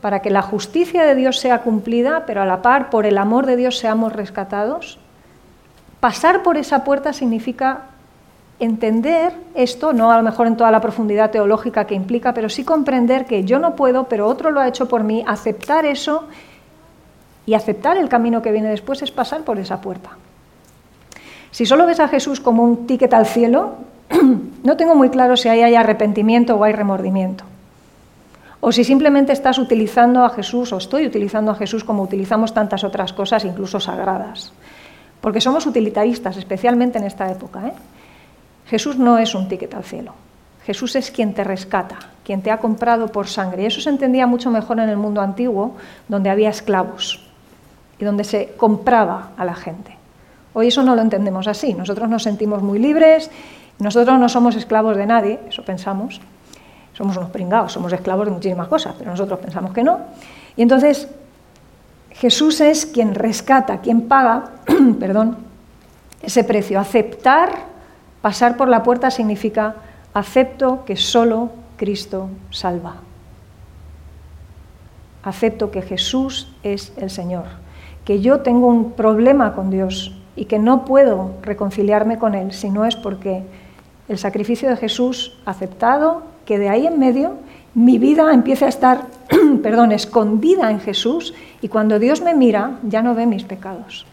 para 0.00 0.20
que 0.22 0.30
la 0.30 0.42
justicia 0.42 1.04
de 1.04 1.14
Dios 1.14 1.38
sea 1.38 1.62
cumplida, 1.62 2.24
pero 2.26 2.40
a 2.40 2.46
la 2.46 2.62
par, 2.62 2.88
por 2.90 3.04
el 3.04 3.18
amor 3.18 3.46
de 3.46 3.56
Dios, 3.56 3.78
seamos 3.78 4.12
rescatados. 4.12 4.98
Pasar 5.98 6.42
por 6.42 6.56
esa 6.56 6.84
puerta 6.84 7.12
significa 7.12 7.89
entender 8.60 9.32
esto, 9.54 9.92
no 9.92 10.12
a 10.12 10.16
lo 10.16 10.22
mejor 10.22 10.46
en 10.46 10.56
toda 10.56 10.70
la 10.70 10.80
profundidad 10.80 11.30
teológica 11.30 11.86
que 11.86 11.94
implica, 11.94 12.34
pero 12.34 12.48
sí 12.48 12.64
comprender 12.64 13.24
que 13.24 13.44
yo 13.44 13.58
no 13.58 13.74
puedo, 13.74 14.04
pero 14.04 14.26
otro 14.26 14.50
lo 14.50 14.60
ha 14.60 14.68
hecho 14.68 14.86
por 14.86 15.02
mí, 15.02 15.24
aceptar 15.26 15.84
eso 15.86 16.24
y 17.46 17.54
aceptar 17.54 17.96
el 17.96 18.08
camino 18.08 18.42
que 18.42 18.52
viene 18.52 18.68
después 18.68 19.02
es 19.02 19.10
pasar 19.10 19.42
por 19.42 19.58
esa 19.58 19.80
puerta. 19.80 20.10
Si 21.50 21.66
solo 21.66 21.86
ves 21.86 21.98
a 21.98 22.08
Jesús 22.08 22.40
como 22.40 22.62
un 22.62 22.86
ticket 22.86 23.12
al 23.12 23.26
cielo, 23.26 23.74
no 24.62 24.76
tengo 24.76 24.94
muy 24.94 25.10
claro 25.10 25.36
si 25.36 25.48
ahí 25.48 25.62
hay 25.62 25.74
arrepentimiento 25.74 26.54
o 26.54 26.64
hay 26.64 26.72
remordimiento 26.72 27.44
o 28.60 28.72
si 28.72 28.84
simplemente 28.84 29.32
estás 29.32 29.58
utilizando 29.58 30.22
a 30.22 30.30
Jesús 30.30 30.72
o 30.72 30.76
estoy 30.76 31.06
utilizando 31.06 31.50
a 31.50 31.54
Jesús 31.54 31.82
como 31.82 32.02
utilizamos 32.02 32.52
tantas 32.52 32.84
otras 32.84 33.12
cosas, 33.12 33.44
incluso 33.44 33.80
sagradas. 33.80 34.52
Porque 35.20 35.40
somos 35.40 35.66
utilitaristas, 35.66 36.36
especialmente 36.36 36.98
en 36.98 37.04
esta 37.04 37.30
época. 37.30 37.68
¿eh? 37.68 37.72
Jesús 38.70 38.96
no 38.96 39.18
es 39.18 39.34
un 39.34 39.48
ticket 39.48 39.74
al 39.74 39.82
cielo. 39.82 40.14
Jesús 40.64 40.94
es 40.94 41.10
quien 41.10 41.34
te 41.34 41.42
rescata, 41.42 41.98
quien 42.24 42.40
te 42.40 42.52
ha 42.52 42.58
comprado 42.58 43.08
por 43.08 43.26
sangre. 43.26 43.64
Y 43.64 43.66
eso 43.66 43.80
se 43.80 43.90
entendía 43.90 44.28
mucho 44.28 44.48
mejor 44.48 44.78
en 44.78 44.88
el 44.88 44.96
mundo 44.96 45.20
antiguo, 45.20 45.74
donde 46.06 46.30
había 46.30 46.50
esclavos 46.50 47.20
y 47.98 48.04
donde 48.04 48.22
se 48.22 48.52
compraba 48.56 49.30
a 49.36 49.44
la 49.44 49.56
gente. 49.56 49.96
Hoy 50.54 50.68
eso 50.68 50.84
no 50.84 50.94
lo 50.94 51.02
entendemos 51.02 51.48
así. 51.48 51.74
Nosotros 51.74 52.08
nos 52.08 52.22
sentimos 52.22 52.62
muy 52.62 52.78
libres, 52.78 53.28
nosotros 53.80 54.20
no 54.20 54.28
somos 54.28 54.54
esclavos 54.54 54.96
de 54.96 55.06
nadie, 55.06 55.40
eso 55.48 55.64
pensamos, 55.64 56.20
somos 56.92 57.16
unos 57.16 57.30
pringados, 57.30 57.72
somos 57.72 57.92
esclavos 57.92 58.26
de 58.26 58.32
muchísimas 58.32 58.68
cosas, 58.68 58.94
pero 58.96 59.10
nosotros 59.10 59.40
pensamos 59.40 59.72
que 59.72 59.82
no. 59.82 59.98
Y 60.56 60.62
entonces 60.62 61.08
Jesús 62.12 62.60
es 62.60 62.86
quien 62.86 63.16
rescata, 63.16 63.78
quien 63.78 64.02
paga, 64.06 64.50
perdón, 65.00 65.38
ese 66.22 66.44
precio. 66.44 66.78
Aceptar, 66.78 67.69
pasar 68.22 68.56
por 68.56 68.68
la 68.68 68.82
puerta 68.82 69.10
significa 69.10 69.76
acepto 70.14 70.84
que 70.84 70.96
solo 70.96 71.50
Cristo 71.76 72.28
salva. 72.50 72.96
Acepto 75.22 75.70
que 75.70 75.82
Jesús 75.82 76.52
es 76.62 76.92
el 76.96 77.10
Señor, 77.10 77.44
que 78.04 78.20
yo 78.20 78.40
tengo 78.40 78.66
un 78.66 78.92
problema 78.92 79.54
con 79.54 79.70
Dios 79.70 80.16
y 80.36 80.46
que 80.46 80.58
no 80.58 80.84
puedo 80.84 81.32
reconciliarme 81.42 82.18
con 82.18 82.34
Él 82.34 82.52
si 82.52 82.70
no 82.70 82.84
es 82.84 82.96
porque 82.96 83.42
el 84.08 84.18
sacrificio 84.18 84.68
de 84.68 84.76
Jesús 84.76 85.38
aceptado 85.44 86.22
que 86.44 86.58
de 86.58 86.68
ahí 86.68 86.86
en 86.86 86.98
medio 86.98 87.34
mi 87.74 87.98
vida 87.98 88.32
empiece 88.32 88.64
a 88.64 88.68
estar, 88.68 89.06
perdón, 89.62 89.92
escondida 89.92 90.70
en 90.70 90.80
Jesús 90.80 91.34
y 91.60 91.68
cuando 91.68 91.98
Dios 91.98 92.20
me 92.20 92.34
mira 92.34 92.78
ya 92.82 93.02
no 93.02 93.14
ve 93.14 93.26
mis 93.26 93.44
pecados. 93.44 94.06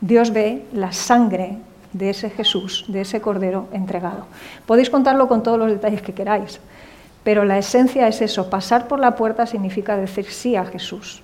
Dios 0.00 0.32
ve 0.32 0.64
la 0.72 0.92
sangre 0.92 1.56
de 1.92 2.10
ese 2.10 2.30
Jesús, 2.30 2.84
de 2.88 3.00
ese 3.00 3.20
Cordero 3.20 3.68
entregado. 3.72 4.26
Podéis 4.66 4.90
contarlo 4.90 5.28
con 5.28 5.42
todos 5.42 5.58
los 5.58 5.70
detalles 5.70 6.02
que 6.02 6.14
queráis, 6.14 6.60
pero 7.24 7.44
la 7.44 7.58
esencia 7.58 8.08
es 8.08 8.20
eso, 8.20 8.50
pasar 8.50 8.88
por 8.88 9.00
la 9.00 9.16
puerta 9.16 9.46
significa 9.46 9.96
decir 9.96 10.26
sí 10.26 10.56
a 10.56 10.64
Jesús. 10.64 11.22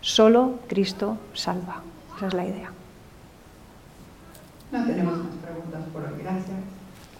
Solo 0.00 0.58
Cristo 0.68 1.18
salva. 1.34 1.82
Esa 2.16 2.26
es 2.26 2.34
la 2.34 2.44
idea. 2.44 2.72
No 4.72 4.84
tenemos 4.84 5.18
más 5.18 5.34
preguntas 5.44 5.80
por 5.92 6.02
hoy. 6.02 6.22
Gracias. 6.22 6.56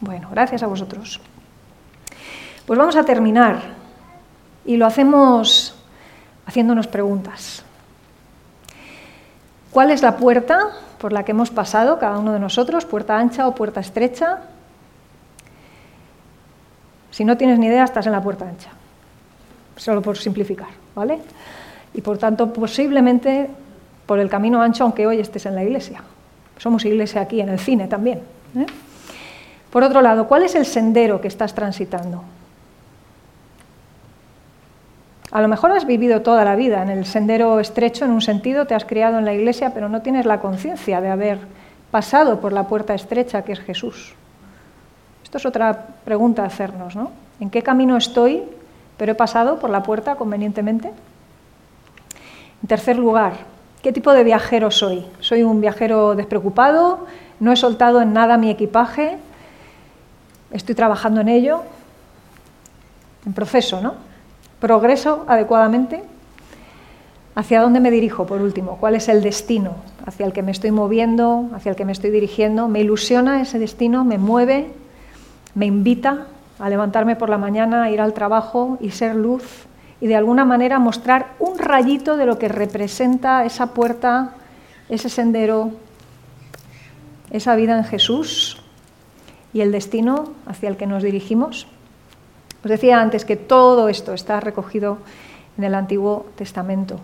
Bueno, 0.00 0.28
gracias 0.30 0.62
a 0.62 0.66
vosotros. 0.66 1.20
Pues 2.66 2.78
vamos 2.78 2.96
a 2.96 3.04
terminar 3.04 3.60
y 4.64 4.76
lo 4.76 4.86
hacemos 4.86 5.74
haciéndonos 6.46 6.86
preguntas. 6.86 7.64
¿Cuál 9.70 9.90
es 9.90 10.02
la 10.02 10.16
puerta 10.16 10.70
por 11.02 11.12
la 11.12 11.24
que 11.24 11.32
hemos 11.32 11.50
pasado 11.50 11.98
cada 11.98 12.16
uno 12.16 12.32
de 12.32 12.38
nosotros? 12.38 12.84
¿Puerta 12.84 13.18
ancha 13.18 13.48
o 13.48 13.56
puerta 13.56 13.80
estrecha? 13.80 14.38
Si 17.10 17.24
no 17.24 17.36
tienes 17.36 17.58
ni 17.58 17.66
idea, 17.66 17.82
estás 17.82 18.06
en 18.06 18.12
la 18.12 18.22
puerta 18.22 18.48
ancha. 18.48 18.70
Solo 19.74 20.00
por 20.00 20.16
simplificar, 20.16 20.68
¿vale? 20.94 21.18
Y 21.92 22.02
por 22.02 22.18
tanto, 22.18 22.52
posiblemente 22.52 23.50
por 24.06 24.20
el 24.20 24.30
camino 24.30 24.62
ancho, 24.62 24.84
aunque 24.84 25.04
hoy 25.04 25.18
estés 25.18 25.44
en 25.46 25.56
la 25.56 25.64
iglesia. 25.64 26.00
Somos 26.56 26.84
iglesia 26.84 27.22
aquí, 27.22 27.40
en 27.40 27.48
el 27.48 27.58
cine 27.58 27.88
también. 27.88 28.20
¿eh? 28.56 28.66
Por 29.72 29.82
otro 29.82 30.02
lado, 30.02 30.28
¿cuál 30.28 30.44
es 30.44 30.54
el 30.54 30.64
sendero 30.64 31.20
que 31.20 31.26
estás 31.26 31.52
transitando? 31.52 32.22
A 35.32 35.40
lo 35.40 35.48
mejor 35.48 35.72
has 35.72 35.86
vivido 35.86 36.20
toda 36.20 36.44
la 36.44 36.56
vida 36.56 36.82
en 36.82 36.90
el 36.90 37.06
sendero 37.06 37.58
estrecho 37.58 38.04
en 38.04 38.10
un 38.10 38.20
sentido, 38.20 38.66
te 38.66 38.74
has 38.74 38.84
criado 38.84 39.18
en 39.18 39.24
la 39.24 39.32
iglesia, 39.32 39.72
pero 39.72 39.88
no 39.88 40.02
tienes 40.02 40.26
la 40.26 40.40
conciencia 40.40 41.00
de 41.00 41.08
haber 41.08 41.38
pasado 41.90 42.38
por 42.38 42.52
la 42.52 42.68
puerta 42.68 42.94
estrecha 42.94 43.40
que 43.40 43.52
es 43.52 43.60
Jesús. 43.60 44.14
Esto 45.24 45.38
es 45.38 45.46
otra 45.46 45.86
pregunta 46.04 46.42
a 46.42 46.46
hacernos, 46.46 46.94
¿no? 46.94 47.12
¿En 47.40 47.48
qué 47.48 47.62
camino 47.62 47.96
estoy, 47.96 48.42
pero 48.98 49.12
he 49.12 49.14
pasado 49.14 49.58
por 49.58 49.70
la 49.70 49.82
puerta 49.82 50.16
convenientemente? 50.16 50.88
En 52.62 52.68
tercer 52.68 52.98
lugar, 52.98 53.32
¿qué 53.82 53.90
tipo 53.90 54.12
de 54.12 54.24
viajero 54.24 54.70
soy? 54.70 55.06
¿Soy 55.20 55.44
un 55.44 55.62
viajero 55.62 56.14
despreocupado? 56.14 57.06
¿No 57.40 57.52
he 57.52 57.56
soltado 57.56 58.02
en 58.02 58.12
nada 58.12 58.36
mi 58.36 58.50
equipaje? 58.50 59.16
¿Estoy 60.50 60.74
trabajando 60.74 61.22
en 61.22 61.28
ello? 61.30 61.62
En 63.24 63.32
proceso, 63.32 63.80
¿no? 63.80 64.11
¿Progreso 64.62 65.24
adecuadamente? 65.26 66.04
¿Hacia 67.34 67.60
dónde 67.60 67.80
me 67.80 67.90
dirijo, 67.90 68.26
por 68.26 68.40
último? 68.40 68.76
¿Cuál 68.78 68.94
es 68.94 69.08
el 69.08 69.20
destino 69.20 69.74
hacia 70.06 70.24
el 70.24 70.32
que 70.32 70.44
me 70.44 70.52
estoy 70.52 70.70
moviendo, 70.70 71.50
hacia 71.52 71.70
el 71.70 71.74
que 71.74 71.84
me 71.84 71.90
estoy 71.90 72.10
dirigiendo? 72.10 72.68
¿Me 72.68 72.78
ilusiona 72.78 73.42
ese 73.42 73.58
destino? 73.58 74.04
¿Me 74.04 74.18
mueve? 74.18 74.70
¿Me 75.56 75.66
invita 75.66 76.28
a 76.60 76.68
levantarme 76.68 77.16
por 77.16 77.28
la 77.28 77.38
mañana, 77.38 77.82
a 77.82 77.90
ir 77.90 78.00
al 78.00 78.14
trabajo 78.14 78.78
y 78.80 78.92
ser 78.92 79.16
luz? 79.16 79.66
Y 80.00 80.06
de 80.06 80.14
alguna 80.14 80.44
manera 80.44 80.78
mostrar 80.78 81.32
un 81.40 81.58
rayito 81.58 82.16
de 82.16 82.26
lo 82.26 82.38
que 82.38 82.46
representa 82.46 83.44
esa 83.44 83.74
puerta, 83.74 84.36
ese 84.88 85.08
sendero, 85.08 85.72
esa 87.32 87.56
vida 87.56 87.76
en 87.76 87.82
Jesús 87.82 88.62
y 89.52 89.60
el 89.60 89.72
destino 89.72 90.34
hacia 90.46 90.68
el 90.68 90.76
que 90.76 90.86
nos 90.86 91.02
dirigimos. 91.02 91.66
Os 92.64 92.70
decía 92.70 93.00
antes 93.00 93.24
que 93.24 93.36
todo 93.36 93.88
esto 93.88 94.14
está 94.14 94.40
recogido 94.40 94.98
en 95.58 95.64
el 95.64 95.74
Antiguo 95.74 96.26
Testamento. 96.36 97.00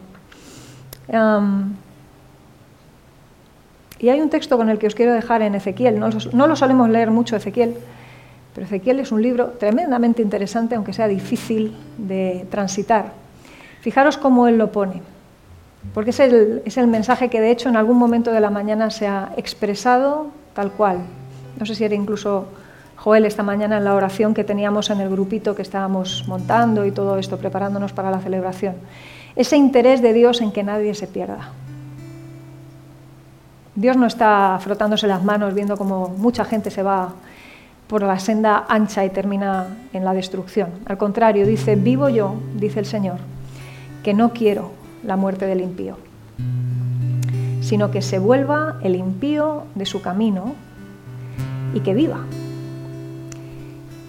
Y 3.98 4.08
hay 4.08 4.20
un 4.20 4.30
texto 4.30 4.56
con 4.56 4.68
el 4.68 4.78
que 4.78 4.86
os 4.86 4.94
quiero 4.94 5.12
dejar 5.12 5.42
en 5.42 5.54
Ezequiel. 5.54 5.98
No, 5.98 6.08
no 6.32 6.46
lo 6.46 6.54
solemos 6.54 6.88
leer 6.88 7.10
mucho 7.10 7.34
Ezequiel, 7.34 7.74
pero 8.54 8.66
Ezequiel 8.66 9.00
es 9.00 9.10
un 9.10 9.20
libro 9.20 9.48
tremendamente 9.58 10.22
interesante, 10.22 10.76
aunque 10.76 10.92
sea 10.92 11.08
difícil 11.08 11.76
de 11.96 12.46
transitar. 12.50 13.12
Fijaros 13.80 14.16
cómo 14.16 14.46
él 14.46 14.58
lo 14.58 14.70
pone, 14.70 15.02
porque 15.94 16.10
es 16.10 16.20
el, 16.20 16.62
es 16.64 16.76
el 16.76 16.86
mensaje 16.86 17.30
que 17.30 17.40
de 17.40 17.50
hecho 17.50 17.68
en 17.68 17.76
algún 17.76 17.96
momento 17.96 18.32
de 18.32 18.40
la 18.40 18.50
mañana 18.50 18.90
se 18.90 19.06
ha 19.06 19.32
expresado 19.36 20.28
tal 20.54 20.70
cual. 20.72 20.98
No 21.58 21.66
sé 21.66 21.74
si 21.74 21.84
era 21.84 21.94
incluso 21.94 22.46
Joel 22.98 23.26
esta 23.26 23.44
mañana 23.44 23.78
en 23.78 23.84
la 23.84 23.94
oración 23.94 24.34
que 24.34 24.42
teníamos 24.42 24.90
en 24.90 25.00
el 25.00 25.08
grupito 25.08 25.54
que 25.54 25.62
estábamos 25.62 26.24
montando 26.26 26.84
y 26.84 26.90
todo 26.90 27.16
esto, 27.16 27.38
preparándonos 27.38 27.92
para 27.92 28.10
la 28.10 28.18
celebración. 28.18 28.74
Ese 29.36 29.56
interés 29.56 30.02
de 30.02 30.12
Dios 30.12 30.40
en 30.40 30.50
que 30.50 30.64
nadie 30.64 30.94
se 30.94 31.06
pierda. 31.06 31.52
Dios 33.76 33.96
no 33.96 34.06
está 34.06 34.58
frotándose 34.60 35.06
las 35.06 35.22
manos 35.22 35.54
viendo 35.54 35.76
cómo 35.76 36.08
mucha 36.08 36.44
gente 36.44 36.72
se 36.72 36.82
va 36.82 37.12
por 37.86 38.02
la 38.02 38.18
senda 38.18 38.66
ancha 38.68 39.04
y 39.04 39.10
termina 39.10 39.68
en 39.92 40.04
la 40.04 40.12
destrucción. 40.12 40.70
Al 40.84 40.98
contrario, 40.98 41.46
dice, 41.46 41.76
vivo 41.76 42.08
yo, 42.08 42.34
dice 42.56 42.80
el 42.80 42.86
Señor, 42.86 43.18
que 44.02 44.12
no 44.12 44.32
quiero 44.32 44.72
la 45.04 45.16
muerte 45.16 45.46
del 45.46 45.60
impío, 45.60 45.96
sino 47.60 47.92
que 47.92 48.02
se 48.02 48.18
vuelva 48.18 48.80
el 48.82 48.96
impío 48.96 49.62
de 49.76 49.86
su 49.86 50.02
camino 50.02 50.56
y 51.72 51.78
que 51.80 51.94
viva. 51.94 52.24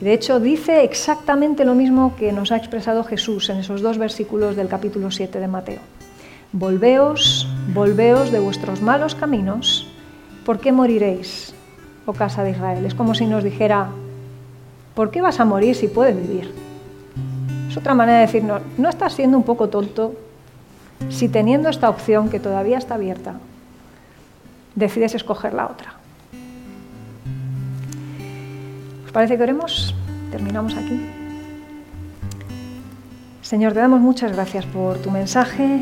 De 0.02 0.14
hecho, 0.14 0.40
dice 0.40 0.86
exactamente 0.86 1.66
lo 1.66 1.76
mismo 1.76 2.16
que 2.16 2.32
nos 2.32 2.54
ha 2.54 2.58
expresado 2.58 3.04
Jesús 3.04 3.50
en 3.50 3.58
esos 3.58 3.82
dos 3.82 3.98
versículos 3.98 4.56
del 4.56 4.70
capítulo 4.70 5.12
7 5.12 5.42
de 5.42 5.48
Mateo. 5.48 5.82
Volveos, 6.54 7.50
volveos 7.74 8.32
de 8.32 8.40
vuestros 8.40 8.82
malos 8.82 9.14
caminos, 9.14 9.92
¿por 10.46 10.60
qué 10.60 10.72
moriréis, 10.72 11.54
oh 12.06 12.14
casa 12.14 12.44
de 12.44 12.52
Israel? 12.52 12.86
Es 12.86 12.96
como 12.96 13.14
si 13.14 13.26
nos 13.26 13.44
dijera, 13.44 13.90
¿por 14.96 15.12
qué 15.12 15.22
vas 15.22 15.42
a 15.42 15.46
morir 15.46 15.76
si 15.76 15.90
puedes 15.90 16.16
vivir? 16.16 16.54
Es 17.70 17.76
otra 17.76 17.94
manera 17.94 18.20
de 18.20 18.26
decirnos, 18.26 18.62
¿no 18.78 18.88
estás 18.88 19.14
siendo 19.14 19.36
un 19.36 19.44
poco 19.44 19.68
tonto 19.68 20.16
si 21.10 21.28
teniendo 21.28 21.68
esta 21.68 21.90
opción 21.90 22.30
que 22.30 22.40
todavía 22.40 22.78
está 22.78 22.96
abierta, 22.96 23.34
decides 24.76 25.14
escoger 25.14 25.54
la 25.54 25.66
otra? 25.68 25.99
¿Os 29.10 29.14
parece 29.14 29.38
que 29.38 29.42
oremos? 29.42 29.96
Terminamos 30.30 30.76
aquí. 30.78 31.02
Señor, 33.42 33.74
te 33.74 33.80
damos 33.80 34.02
muchas 34.02 34.34
gracias 34.34 34.68
por 34.68 35.00
tu 35.00 35.10
mensaje, 35.10 35.82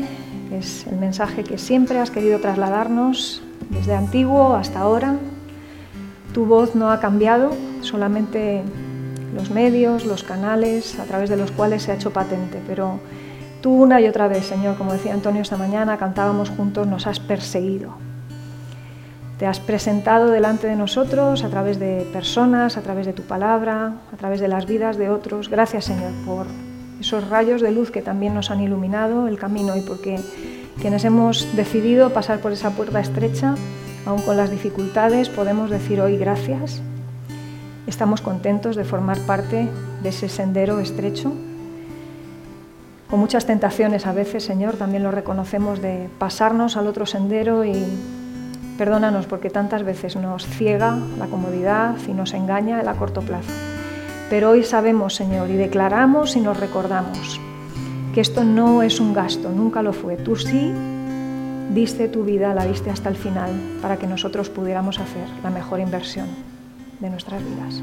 es 0.50 0.86
el 0.86 0.96
mensaje 0.96 1.44
que 1.44 1.58
siempre 1.58 1.98
has 1.98 2.10
querido 2.10 2.40
trasladarnos 2.40 3.42
desde 3.68 3.94
antiguo 3.94 4.54
hasta 4.54 4.80
ahora. 4.80 5.16
Tu 6.32 6.46
voz 6.46 6.74
no 6.74 6.90
ha 6.90 7.00
cambiado, 7.00 7.50
solamente 7.82 8.62
los 9.34 9.50
medios, 9.50 10.06
los 10.06 10.22
canales 10.22 10.98
a 10.98 11.04
través 11.04 11.28
de 11.28 11.36
los 11.36 11.50
cuales 11.50 11.82
se 11.82 11.92
ha 11.92 11.96
hecho 11.96 12.14
patente, 12.14 12.62
pero 12.66 12.98
tú 13.60 13.72
una 13.72 14.00
y 14.00 14.08
otra 14.08 14.28
vez, 14.28 14.46
Señor, 14.46 14.78
como 14.78 14.94
decía 14.94 15.12
Antonio 15.12 15.42
esta 15.42 15.58
mañana, 15.58 15.98
cantábamos 15.98 16.48
juntos, 16.48 16.86
nos 16.86 17.06
has 17.06 17.20
perseguido. 17.20 18.07
Te 19.38 19.46
has 19.46 19.60
presentado 19.60 20.30
delante 20.30 20.66
de 20.66 20.74
nosotros 20.74 21.44
a 21.44 21.48
través 21.48 21.78
de 21.78 22.04
personas, 22.12 22.76
a 22.76 22.82
través 22.82 23.06
de 23.06 23.12
tu 23.12 23.22
palabra, 23.22 23.92
a 24.12 24.16
través 24.16 24.40
de 24.40 24.48
las 24.48 24.66
vidas 24.66 24.98
de 24.98 25.10
otros. 25.10 25.48
Gracias, 25.48 25.84
Señor, 25.84 26.10
por 26.26 26.46
esos 26.98 27.28
rayos 27.28 27.60
de 27.60 27.70
luz 27.70 27.92
que 27.92 28.02
también 28.02 28.34
nos 28.34 28.50
han 28.50 28.60
iluminado 28.60 29.28
el 29.28 29.38
camino 29.38 29.76
y 29.76 29.80
porque 29.82 30.18
quienes 30.80 31.04
hemos 31.04 31.54
decidido 31.54 32.12
pasar 32.12 32.40
por 32.40 32.50
esa 32.50 32.70
puerta 32.70 32.98
estrecha, 32.98 33.54
aun 34.06 34.20
con 34.22 34.36
las 34.36 34.50
dificultades, 34.50 35.28
podemos 35.28 35.70
decir 35.70 36.00
hoy 36.00 36.16
gracias. 36.16 36.82
Estamos 37.86 38.20
contentos 38.20 38.74
de 38.74 38.82
formar 38.82 39.20
parte 39.20 39.68
de 40.02 40.08
ese 40.08 40.28
sendero 40.28 40.80
estrecho. 40.80 41.32
Con 43.08 43.20
muchas 43.20 43.46
tentaciones 43.46 44.04
a 44.04 44.12
veces, 44.12 44.42
Señor, 44.44 44.74
también 44.74 45.04
lo 45.04 45.12
reconocemos 45.12 45.80
de 45.80 46.10
pasarnos 46.18 46.76
al 46.76 46.88
otro 46.88 47.06
sendero 47.06 47.64
y 47.64 47.86
perdónanos 48.78 49.26
porque 49.26 49.50
tantas 49.50 49.82
veces 49.82 50.14
nos 50.14 50.46
ciega 50.46 50.96
la 51.18 51.26
comodidad 51.26 51.96
y 52.06 52.12
nos 52.12 52.32
engaña 52.32 52.80
el 52.80 52.88
a 52.88 52.94
corto 52.94 53.20
plazo. 53.20 53.52
Pero 54.30 54.50
hoy 54.50 54.62
sabemos, 54.62 55.16
Señor, 55.16 55.50
y 55.50 55.56
declaramos 55.56 56.36
y 56.36 56.40
nos 56.40 56.58
recordamos 56.58 57.40
que 58.14 58.20
esto 58.20 58.44
no 58.44 58.82
es 58.82 59.00
un 59.00 59.12
gasto, 59.12 59.50
nunca 59.50 59.82
lo 59.82 59.92
fue. 59.92 60.16
Tú 60.16 60.36
sí 60.36 60.72
diste 61.74 62.08
tu 62.08 62.24
vida, 62.24 62.54
la 62.54 62.64
diste 62.64 62.90
hasta 62.90 63.08
el 63.08 63.16
final, 63.16 63.50
para 63.82 63.96
que 63.96 64.06
nosotros 64.06 64.48
pudiéramos 64.48 65.00
hacer 65.00 65.26
la 65.42 65.50
mejor 65.50 65.80
inversión 65.80 66.28
de 67.00 67.10
nuestras 67.10 67.42
vidas. 67.42 67.82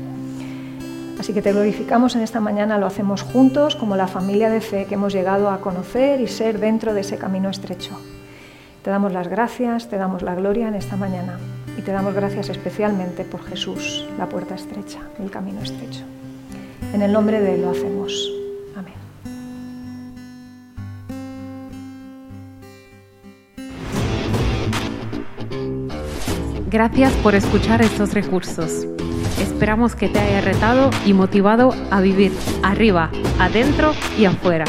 Así 1.20 1.34
que 1.34 1.42
te 1.42 1.52
glorificamos 1.52 2.16
en 2.16 2.22
esta 2.22 2.40
mañana, 2.40 2.78
lo 2.78 2.86
hacemos 2.86 3.22
juntos 3.22 3.76
como 3.76 3.96
la 3.96 4.08
familia 4.08 4.50
de 4.50 4.62
fe 4.62 4.86
que 4.86 4.96
hemos 4.96 5.14
llegado 5.14 5.50
a 5.50 5.60
conocer 5.60 6.22
y 6.22 6.28
ser 6.28 6.60
dentro 6.60 6.94
de 6.94 7.02
ese 7.02 7.18
camino 7.18 7.50
estrecho. 7.50 7.98
Te 8.86 8.92
damos 8.92 9.12
las 9.12 9.28
gracias, 9.28 9.90
te 9.90 9.98
damos 9.98 10.22
la 10.22 10.36
gloria 10.36 10.68
en 10.68 10.76
esta 10.76 10.96
mañana 10.96 11.40
y 11.76 11.82
te 11.82 11.92
damos 11.92 12.14
gracias 12.14 12.50
especialmente 12.50 13.24
por 13.24 13.44
Jesús, 13.44 14.08
la 14.20 14.30
puerta 14.30 14.54
estrecha, 14.54 15.00
el 15.18 15.32
camino 15.32 15.60
estrecho. 15.62 16.04
En 16.94 17.02
el 17.02 17.12
nombre 17.12 17.42
de 17.42 17.56
Él 17.56 17.64
lo 17.64 17.72
hacemos. 17.72 18.32
Amén. 18.76 18.94
Gracias 26.70 27.12
por 27.24 27.34
escuchar 27.34 27.82
estos 27.82 28.14
recursos. 28.14 28.86
Esperamos 29.42 29.96
que 29.96 30.10
te 30.10 30.20
haya 30.20 30.42
retado 30.42 30.92
y 31.08 31.14
motivado 31.14 31.74
a 31.90 32.02
vivir 32.02 32.32
arriba, 32.62 33.10
adentro 33.40 33.94
y 34.16 34.26
afuera. 34.26 34.66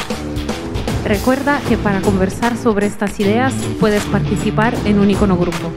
Recuerda 1.06 1.60
que 1.68 1.76
para 1.76 2.00
conversar 2.00 2.56
sobre 2.56 2.86
estas 2.86 3.20
ideas 3.20 3.54
puedes 3.78 4.04
participar 4.06 4.74
en 4.86 4.98
un 4.98 5.08
icono 5.08 5.36
grupo. 5.36 5.70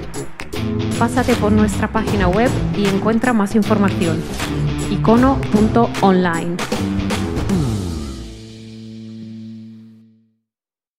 Pásate 0.98 1.36
por 1.36 1.52
nuestra 1.52 1.88
página 1.88 2.28
web 2.28 2.50
y 2.76 2.88
encuentra 2.88 3.32
más 3.32 3.54
información 3.54 4.20
icono.online. 4.90 6.58